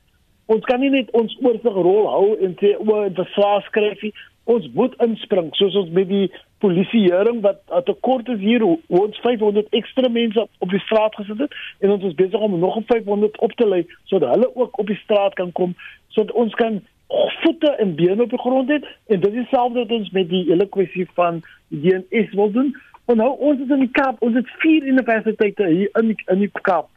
Ons 0.52 0.64
kan 0.64 0.80
nie 0.80 0.92
net 0.92 1.10
ons 1.18 1.34
oorsig 1.42 1.74
rol 1.74 2.06
hou 2.12 2.26
en 2.40 2.54
sê 2.60 2.76
o, 2.78 3.02
dit 3.08 3.22
is 3.24 3.34
swaar 3.34 3.64
skryf 3.66 4.06
nie 4.06 4.14
ons 4.46 4.66
moet 4.78 4.94
inspring 5.06 5.52
soos 5.58 5.74
ons 5.82 5.92
met 5.94 6.08
die 6.08 6.26
polisieering 6.62 7.42
wat 7.44 7.62
tekort 7.88 8.28
is 8.32 8.40
hier 8.40 8.64
ons 8.64 9.22
500 9.24 9.70
ekstra 9.76 10.08
mense 10.12 10.46
op 10.64 10.70
die 10.72 10.82
straat 10.86 11.14
gesit 11.18 11.44
het 11.44 11.56
en 11.84 11.96
ons 11.96 12.06
is 12.10 12.18
besig 12.18 12.40
om 12.40 12.58
nog 12.62 12.78
500 12.86 13.40
op 13.46 13.56
te 13.58 13.68
lei 13.68 13.82
sodat 14.04 14.34
hulle 14.34 14.50
ook 14.54 14.78
op 14.78 14.92
die 14.92 15.00
straat 15.02 15.34
kan 15.40 15.52
kom 15.52 15.74
sodat 16.14 16.34
ons 16.44 16.54
kan 16.54 16.80
voete 17.08 17.70
en 17.76 17.94
bene 17.94 18.22
op 18.22 18.30
die 18.30 18.38
grond 18.38 18.68
het. 18.68 18.86
En 19.06 19.20
dit 19.20 19.32
is 19.32 19.42
dieselfde 19.42 19.78
wat 19.78 19.90
ons 19.90 20.10
met 20.10 20.28
die 20.28 20.44
hele 20.48 20.68
kwessie 20.68 21.08
van 21.14 21.42
die 21.68 21.80
DNS 21.80 22.34
wil 22.34 22.50
doen. 22.50 22.76
En 23.04 23.16
nou 23.16 23.30
ons 23.38 23.60
is 23.60 23.70
in 23.70 23.84
die 23.84 23.90
Kaap 23.90 24.22
ons 24.22 24.34
het 24.34 24.48
vier 24.62 24.82
universiteite 24.82 25.66
hier 25.66 25.90
in 25.92 26.06
die, 26.12 26.22
in 26.26 26.38
die 26.38 26.50
Kaap. 26.60 26.88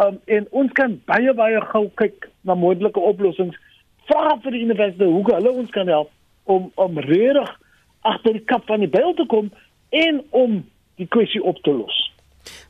Um, 0.00 0.16
en 0.24 0.46
ons 0.50 0.72
kan 0.72 0.96
baie 1.04 1.34
baie 1.36 1.60
gou 1.72 1.88
kyk 2.00 2.30
na 2.48 2.56
moontlike 2.56 3.00
oplossings. 3.00 3.58
Vra 4.08 4.38
vir 4.40 4.56
die 4.56 4.64
universiteite 4.64 5.12
hoe 5.12 5.34
hulle 5.34 5.52
ons 5.52 5.70
kan 5.76 5.92
help 5.92 6.08
om 6.44 6.72
om 6.74 6.98
regtig 6.98 7.58
agter 8.00 8.32
die 8.32 8.44
kap 8.44 8.66
van 8.66 8.78
die 8.78 8.88
byl 8.88 9.14
te 9.14 9.26
kom 9.26 9.50
en 9.88 10.22
om 10.30 10.64
die 10.96 11.06
kwessie 11.06 11.42
op 11.42 11.58
te 11.62 11.72
los. 11.72 12.12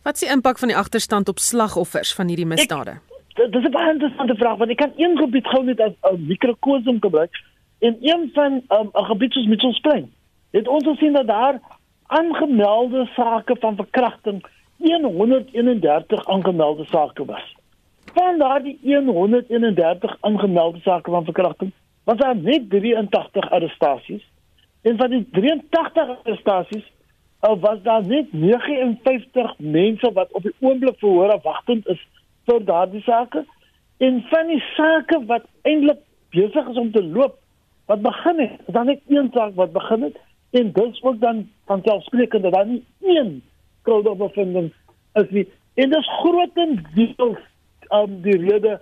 Wat 0.02 0.14
is 0.14 0.20
die 0.20 0.30
impak 0.30 0.58
van 0.58 0.68
die 0.68 0.76
agterstand 0.76 1.28
op 1.28 1.38
slagoffers 1.38 2.14
van 2.14 2.26
hierdie 2.26 2.46
misdade? 2.46 2.98
Dit 3.34 3.54
is 3.54 3.64
'n 3.64 3.70
baie 3.70 3.92
interessante 3.92 4.34
vraag 4.34 4.56
want 4.56 4.70
ek 4.70 4.76
kan 4.76 4.92
een 4.96 5.16
gebied 5.18 5.46
gou 5.46 5.64
net 5.64 5.80
as 5.80 5.92
'n 6.12 6.26
mikrokosm 6.26 6.96
gebruik 7.00 7.34
en 7.78 7.96
een 8.00 8.30
van 8.34 8.52
'n 8.52 8.62
um, 8.68 8.88
gebied 8.92 9.32
soos 9.32 9.46
Mitchellsplein. 9.46 10.12
Het 10.50 10.68
ons 10.68 10.84
gesien 10.84 11.12
dat 11.12 11.26
daar 11.26 11.60
aangemelde 12.06 13.10
sake 13.14 13.56
van 13.60 13.76
verkrachting 13.76 14.46
131 14.78 16.26
aangemelde 16.26 16.84
sake 16.84 17.24
was. 17.24 17.56
Van 18.14 18.38
daardie 18.38 18.78
131 18.82 20.16
aangemelde 20.20 20.80
sake 20.80 21.10
van 21.10 21.24
verkrachting 21.24 21.72
was 22.04 22.16
daar 22.16 22.36
net 22.36 22.70
83 22.70 23.50
arrestasies 23.50 24.24
en 24.82 24.96
van 24.96 25.10
die 25.10 25.28
83 25.30 26.08
arrestasies 26.16 26.86
was 27.40 27.82
daar 27.82 28.06
net 28.06 28.32
59 28.32 29.58
mense 29.58 30.12
wat 30.12 30.32
op 30.32 30.42
die 30.42 30.54
oomblik 30.60 30.98
verhoor 30.98 31.38
wagtend 31.42 31.86
is 31.88 32.00
vir 32.44 32.64
daardie 32.64 33.02
sake 33.02 33.44
en 33.98 34.24
van 34.32 34.46
die 34.46 34.62
sake 34.76 35.22
wat 35.26 35.46
eintlik 35.62 36.00
besig 36.30 36.68
is 36.68 36.76
om 36.76 36.92
te 36.92 37.04
loop 37.04 37.38
wat 37.90 38.02
begin 38.02 38.38
het 38.38 38.58
is 38.66 38.74
dan 38.74 38.86
net 38.86 39.00
een 39.08 39.30
saak 39.34 39.54
wat 39.54 39.72
begin 39.72 40.02
het 40.02 40.18
en 40.50 40.72
dit 40.72 41.00
word 41.00 41.20
dan 41.20 41.48
van 41.66 41.82
selfsprekend 41.84 42.42
dat 42.42 42.52
daar 42.52 42.66
nie 42.66 42.84
een 43.00 43.42
skuldige 43.80 44.16
bevinding 44.16 44.72
is 45.12 45.30
nie. 45.30 45.46
En 45.74 45.90
dis 45.90 46.08
grootendeels 46.20 47.42
um, 47.94 48.16
die 48.22 48.36
rede 48.36 48.78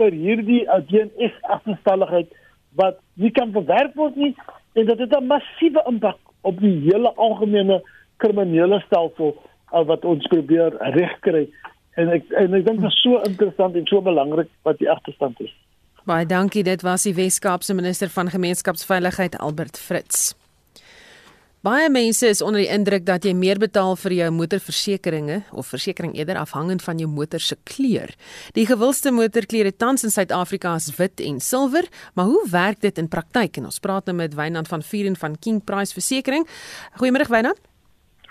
vir 0.00 0.16
hierdie 0.24 0.62
uh, 0.66 0.80
DNS 0.90 1.36
agterstalligheid 1.56 2.30
wat 2.74 2.98
nie 3.14 3.30
kan 3.30 3.52
verwerk 3.52 3.94
word 3.94 4.16
nie 4.16 4.34
en 4.72 4.86
dit 4.86 4.98
het 4.98 5.16
'n 5.16 5.26
massiewe 5.26 5.82
impak 5.88 6.18
op 6.40 6.60
die 6.60 6.76
hele 6.88 7.14
algemene 7.14 7.82
kriminele 8.16 8.80
stelsel 8.86 9.36
uh, 9.72 9.84
wat 9.86 10.04
ons 10.04 10.26
probeer 10.26 10.76
regkry 10.96 11.48
en 11.94 12.08
ek 12.08 12.30
en 12.30 12.54
ek 12.54 12.66
dink 12.66 12.80
dit 12.80 12.90
is 12.90 13.02
so 13.02 13.20
interessant 13.28 13.76
en 13.76 13.86
so 13.86 14.00
belangrik 14.00 14.48
wat 14.62 14.78
die 14.78 14.90
agterstand 14.90 15.40
is. 15.40 15.52
Baie 16.04 16.26
dankie 16.26 16.64
dit 16.66 16.82
was 16.82 17.02
die 17.02 17.14
Wes-Kaapse 17.14 17.74
minister 17.74 18.08
van 18.08 18.30
gemeenskapsveiligheid 18.30 19.38
Albert 19.38 19.78
Fritz. 19.78 20.32
Baie 21.62 21.86
mense 21.94 22.26
is 22.26 22.40
onder 22.42 22.58
die 22.58 22.70
indruk 22.74 23.04
dat 23.06 23.22
jy 23.22 23.36
meer 23.38 23.54
betaal 23.62 23.92
vir 24.02 24.16
jou 24.16 24.30
motorversekerings 24.34 25.52
of 25.54 25.68
versekerings 25.70 26.18
eerder 26.18 26.40
afhangend 26.40 26.82
van 26.82 26.98
jou 26.98 27.06
motor 27.06 27.38
se 27.38 27.54
kleur. 27.70 28.10
Die 28.58 28.64
gewildste 28.66 29.12
motorkleure 29.14 29.70
tans 29.70 30.02
in 30.02 30.10
Suid-Afrika 30.10 30.74
is 30.74 30.90
wit 30.98 31.22
en 31.22 31.38
silwer, 31.38 31.86
maar 32.18 32.26
hoe 32.32 32.42
werk 32.50 32.82
dit 32.82 32.98
in 32.98 33.06
praktyk? 33.06 33.60
En 33.62 33.70
ons 33.70 33.78
praat 33.78 34.10
nou 34.10 34.16
met 34.24 34.34
Wynand 34.34 34.66
van 34.66 34.82
Vuren 34.82 35.14
van 35.14 35.38
King 35.38 35.62
Price 35.62 35.94
Versekering. 35.94 36.48
Goeiemôre 36.98 37.30
Wynand. 37.30 37.62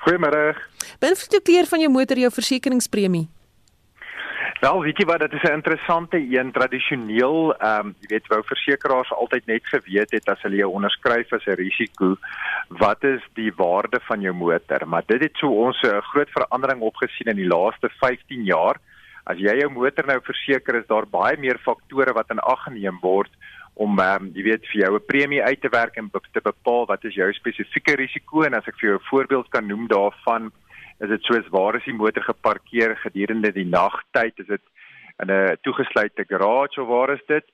Goeiemôre. 0.04 0.58
Beïnvloed 1.00 1.38
die 1.38 1.46
kleur 1.54 1.72
van 1.72 1.88
jou 1.88 1.94
motor 1.96 2.20
jou 2.20 2.36
versekeringspremie? 2.36 3.30
Wel, 4.62 4.82
weet 4.86 5.00
jy 5.02 5.06
wat, 5.10 5.24
dit 5.24 5.34
is 5.34 5.42
'n 5.50 5.58
interessante 5.58 6.18
een. 6.18 6.52
Tradisioneel, 6.52 7.56
ehm, 7.58 7.86
um, 7.86 7.96
jy 8.00 8.08
weet, 8.08 8.28
wou 8.28 8.42
versekerings 8.46 9.12
altyd 9.12 9.46
net 9.46 9.66
geweet 9.66 10.12
het 10.12 10.30
as 10.30 10.42
hulle 10.42 10.56
jou 10.56 10.70
onderskryf 10.70 11.34
as 11.34 11.46
'n 11.46 11.58
risiko, 11.58 12.16
wat 12.68 13.04
is 13.04 13.22
die 13.34 13.52
waarde 13.56 14.00
van 14.02 14.22
jou 14.22 14.34
motor? 14.34 14.88
Maar 14.88 15.04
dit 15.06 15.22
het 15.22 15.36
so 15.38 15.48
ons 15.48 15.82
'n 15.82 15.88
uh, 15.88 16.02
groot 16.02 16.30
verandering 16.30 16.82
opgesien 16.82 17.28
in 17.28 17.36
die 17.36 17.48
laaste 17.48 17.90
15 17.90 18.44
jaar. 18.44 18.78
As 19.26 19.38
jy 19.38 19.58
jou 19.60 19.70
motor 19.70 20.06
nou 20.06 20.20
verseker, 20.22 20.76
is 20.76 20.88
daar 20.88 21.08
baie 21.08 21.38
meer 21.38 21.58
faktore 21.58 22.14
wat 22.14 22.30
in 22.30 22.40
ag 22.40 22.64
geneem 22.64 23.00
word 23.02 23.32
om 23.74 24.00
um, 24.00 24.32
jy 24.34 24.44
weet 24.44 24.66
vir 24.68 24.82
jou 24.82 24.96
'n 24.96 25.06
premie 25.06 25.44
uit 25.44 25.62
te 25.62 25.70
werk 25.70 25.96
en 25.96 26.12
te 26.32 26.42
bepaal 26.42 26.86
wat 26.86 27.04
is 27.04 27.16
jou 27.16 27.34
spesifieke 27.34 27.96
risiko 27.96 28.44
en 28.44 28.54
as 28.54 28.68
ek 28.68 28.78
vir 28.78 28.90
jou 28.90 28.98
'n 28.98 29.10
voorbeeld 29.10 29.50
kan 29.50 29.68
noem 29.68 29.88
daarvan 29.88 30.52
is 31.02 31.10
dit 31.10 31.24
soos 31.24 31.48
waar 31.50 31.76
is 31.76 31.88
die 31.90 31.98
motor 31.98 32.24
geparkeer 32.24 32.96
gedurende 33.04 33.52
die 33.52 33.66
nagtyd 33.66 34.44
is 34.44 34.48
dit 34.48 34.66
in 35.24 35.32
'n 35.32 35.58
toegesluite 35.62 36.26
garage 36.28 36.82
of 36.82 36.88
waar 36.88 37.14
is 37.14 37.26
dit 37.28 37.46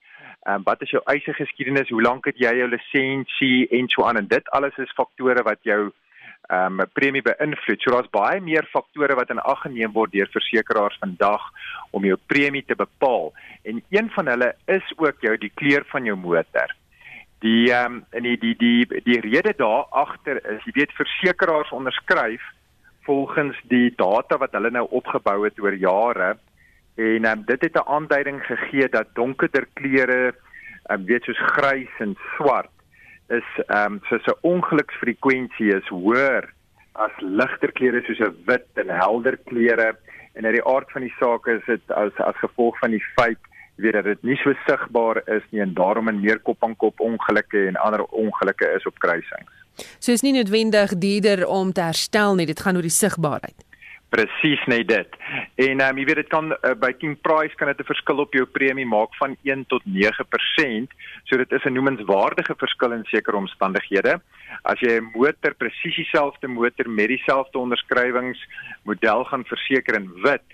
ehm 0.48 0.56
um, 0.56 0.64
wat 0.64 0.82
is 0.82 0.92
jou 0.92 1.02
eise 1.06 1.34
geskiedenis 1.34 1.90
hoe 1.90 2.02
lank 2.02 2.26
het 2.26 2.38
jy 2.38 2.54
jou 2.56 2.68
lisensie 2.70 3.68
en 3.70 3.88
so 3.88 4.04
aan 4.04 4.18
en 4.18 4.28
dit 4.28 4.50
alles 4.50 4.78
is 4.78 4.98
faktore 5.00 5.44
wat 5.44 5.60
jou 5.62 5.92
ehm 6.48 6.80
um, 6.80 6.88
premie 6.94 7.22
beïnvloed. 7.22 7.82
So 7.82 7.92
daar's 7.92 8.10
baie 8.10 8.40
meer 8.42 8.68
faktore 8.72 9.16
wat 9.16 9.30
in 9.30 9.40
ag 9.40 9.62
geneem 9.66 9.92
word 9.92 10.12
deur 10.12 10.30
versekerings 10.32 11.00
vandag 11.02 11.44
om 11.92 12.06
jou 12.06 12.18
premie 12.32 12.64
te 12.66 12.76
bepaal. 12.76 13.34
En 13.64 13.84
een 13.90 14.10
van 14.16 14.28
hulle 14.28 14.54
is 14.66 14.94
ook 14.96 15.22
jou 15.22 15.38
die 15.38 15.52
kleur 15.56 15.84
van 15.92 16.06
jou 16.06 16.16
motor. 16.16 16.76
Die 17.44 17.72
ehm 17.74 17.98
um, 17.98 18.06
en 18.12 18.24
die 18.24 18.38
die 18.38 18.56
die 18.56 19.02
die 19.04 19.20
rede 19.20 19.54
daar 19.58 19.86
agter 19.92 20.40
is, 20.54 20.64
jy 20.64 20.72
weet 20.80 20.96
versekerings 21.02 21.72
onderskryf 21.72 22.44
volgens 23.08 23.60
die 23.72 23.94
data 23.96 24.38
wat 24.38 24.56
hulle 24.58 24.72
nou 24.76 24.86
opgebou 25.00 25.38
het 25.46 25.60
oor 25.64 25.76
jare 25.80 26.36
en 26.98 27.30
um, 27.30 27.44
dit 27.46 27.62
het 27.62 27.76
'n 27.80 27.90
aanduiding 27.96 28.42
gegee 28.44 28.90
dat 28.90 29.14
donkerder 29.14 29.68
kleure, 29.74 30.36
um, 30.92 31.06
weet 31.06 31.24
soos 31.24 31.42
grys 31.56 31.94
en 32.00 32.18
swart 32.36 32.74
is 33.28 33.50
ehm 33.68 33.94
um, 33.94 34.00
soos 34.10 34.28
'n 34.28 34.40
ongeluksfrekwensie 34.42 35.76
is 35.76 35.88
hoër 35.88 36.50
as 36.94 37.14
ligter 37.20 37.72
kleure 37.72 38.02
soos 38.04 38.20
'n 38.20 38.38
wit 38.46 38.70
en 38.84 38.90
helder 38.90 39.38
kleure 39.50 39.96
en 40.34 40.46
uit 40.46 40.56
die 40.56 40.68
aard 40.74 40.92
van 40.92 41.02
die 41.02 41.16
saak 41.20 41.48
is 41.48 41.66
dit 41.66 41.92
as 41.92 42.16
as 42.30 42.44
gevolg 42.46 42.80
van 42.80 42.92
die 42.92 43.06
feit 43.16 43.44
weet 43.76 43.94
dat 43.94 44.04
dit 44.04 44.24
nie 44.24 44.38
so 44.42 44.54
sigbaar 44.66 45.22
is 45.38 45.44
nie 45.52 45.62
en 45.62 45.74
daarom 45.74 46.08
in 46.08 46.22
meer 46.22 46.40
kop 46.40 46.64
aan 46.64 46.76
kop 46.76 47.00
ongelukke 47.00 47.68
en 47.68 47.76
ander 47.76 48.04
ongelukke 48.04 48.72
is 48.76 48.86
op 48.86 49.00
kruisings. 49.00 49.67
So 50.00 50.12
is 50.12 50.22
nie 50.22 50.34
noodwendig 50.34 50.98
duurder 50.98 51.46
om 51.48 51.74
te 51.74 51.82
herstel 51.82 52.36
nie, 52.36 52.46
dit 52.46 52.60
gaan 52.60 52.76
oor 52.76 52.86
die 52.86 52.94
sigbaarheid. 52.94 53.68
Presies 54.10 54.62
net 54.72 54.88
dit. 54.88 55.16
En 55.60 55.82
ehm 55.82 55.90
um, 55.90 55.98
jy 56.00 56.06
weet 56.08 56.22
dit 56.22 56.30
kan 56.32 56.54
uh, 56.54 56.74
by 56.80 56.94
King 56.96 57.18
Price 57.22 57.56
kan 57.60 57.68
dit 57.68 57.80
'n 57.80 57.90
verskil 57.92 58.24
op 58.24 58.34
jou 58.34 58.46
premie 58.46 58.86
maak 58.86 59.12
van 59.20 59.36
1 59.44 59.66
tot 59.68 59.84
9%. 59.84 60.94
So 61.26 61.38
dit 61.38 61.52
is 61.52 61.66
'n 61.66 61.74
noemenswaardige 61.74 62.56
verskil 62.58 62.92
in 62.92 63.04
sekere 63.04 63.38
omstandighede. 63.38 64.22
As 64.64 64.80
jy 64.80 64.96
'n 65.00 65.12
motor 65.14 65.54
presies 65.54 65.96
dieselfde 65.96 66.48
motor 66.48 66.90
met 66.90 67.08
dieselfde 67.08 67.58
onderskrywings 67.60 68.40
model 68.84 69.24
gaan 69.24 69.44
verseker 69.44 69.96
in 69.96 70.10
wit, 70.24 70.48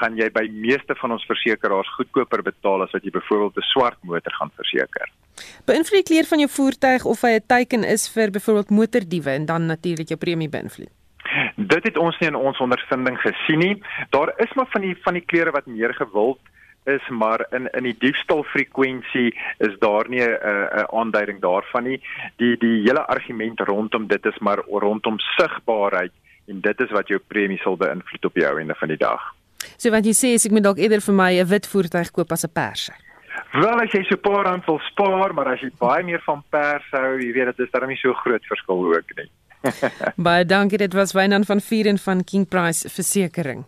gaan 0.00 0.16
jy 0.16 0.30
by 0.30 0.48
meeste 0.52 0.94
van 1.00 1.14
ons 1.16 1.26
versekeraars 1.28 1.90
goedkoper 1.96 2.42
betaal 2.42 2.82
as 2.82 2.94
wat 2.96 3.04
jy 3.04 3.10
byvoorbeeld 3.10 3.56
'n 3.56 3.70
swart 3.72 3.98
motor 4.02 4.32
gaan 4.32 4.50
verseker. 4.56 5.08
Beïnvloed 5.66 6.04
die 6.04 6.10
kleur 6.10 6.26
van 6.32 6.38
jou 6.38 6.50
voertuig 6.50 7.04
of 7.04 7.22
hy 7.22 7.32
'n 7.36 7.46
teiken 7.46 7.84
is 7.84 8.08
vir 8.14 8.30
byvoorbeeld 8.30 8.70
motordiewe 8.70 9.30
en 9.30 9.46
dan 9.46 9.66
natuurlik 9.66 10.08
jou 10.08 10.18
premie 10.18 10.48
beïnvloed. 10.48 10.92
Dit 11.56 11.84
het 11.84 11.96
ons 11.98 12.18
nie 12.18 12.28
in 12.28 12.34
ons 12.34 12.58
ondervinding 12.58 13.18
gesien 13.20 13.58
nie. 13.58 13.82
Daar 14.10 14.34
is 14.36 14.52
maar 14.54 14.68
van 14.70 14.80
die 14.80 14.96
van 15.02 15.14
die 15.14 15.24
klere 15.24 15.50
wat 15.50 15.66
meer 15.66 15.94
gewild 15.94 16.38
is, 16.84 17.08
maar 17.08 17.46
in 17.50 17.68
in 17.72 17.82
die 17.82 17.96
diefstalfrekwensie 17.98 19.34
is 19.58 19.78
daar 19.78 20.08
nie 20.08 20.22
'n 20.22 20.36
'n 20.80 20.86
aanduiding 21.00 21.40
daarvan 21.40 21.84
nie. 21.84 22.00
Die 22.36 22.56
die 22.56 22.82
hele 22.82 23.06
argument 23.06 23.60
rondom 23.60 24.06
dit 24.06 24.26
is 24.26 24.38
maar 24.38 24.58
rondom 24.66 25.18
sigbaarheid 25.18 26.12
en 26.46 26.60
dit 26.60 26.80
is 26.80 26.90
wat 26.90 27.08
jou 27.08 27.20
premie 27.26 27.58
sal 27.58 27.76
beïnvloed 27.76 28.24
op 28.24 28.36
jou 28.36 28.58
einde 28.58 28.74
van 28.74 28.88
die 28.88 28.96
dag. 28.96 29.34
So 29.76 29.90
wat 29.90 30.04
jy 30.04 30.12
sê 30.12 30.34
is 30.34 30.46
ek 30.46 30.52
moet 30.52 30.64
dalk 30.64 30.78
eerder 30.78 31.00
vir 31.00 31.14
my 31.14 31.32
'n 31.40 31.48
wit 31.48 31.66
voertuig 31.66 32.10
koop 32.10 32.32
as 32.32 32.44
'n 32.44 32.52
perse. 32.52 32.92
Wel 33.52 33.80
as 33.82 33.92
jy 33.92 34.02
so 34.02 34.14
'n 34.16 34.20
paar 34.20 34.44
rand 34.44 34.66
wil 34.66 34.80
spaar, 34.90 35.34
maar 35.34 35.48
as 35.52 35.60
jy 35.60 35.70
baie 35.78 36.02
meer 36.02 36.22
van 36.26 36.42
pers 36.50 36.86
hou, 36.90 37.18
jy 37.18 37.32
weet 37.32 37.56
dit 37.56 37.66
is 37.66 37.70
darem 37.70 37.88
nie 37.88 37.96
so 37.96 38.12
groot 38.14 38.44
verskil 38.46 38.94
ook 38.94 39.16
nie. 39.16 39.30
Baie 40.26 40.44
dankie, 40.44 40.78
dit 40.78 40.92
was 40.92 41.12
Wynand 41.12 41.46
van 41.46 41.60
Vieren 41.60 41.98
van 41.98 42.24
King 42.24 42.48
Price 42.48 42.88
Versekering. 42.88 43.64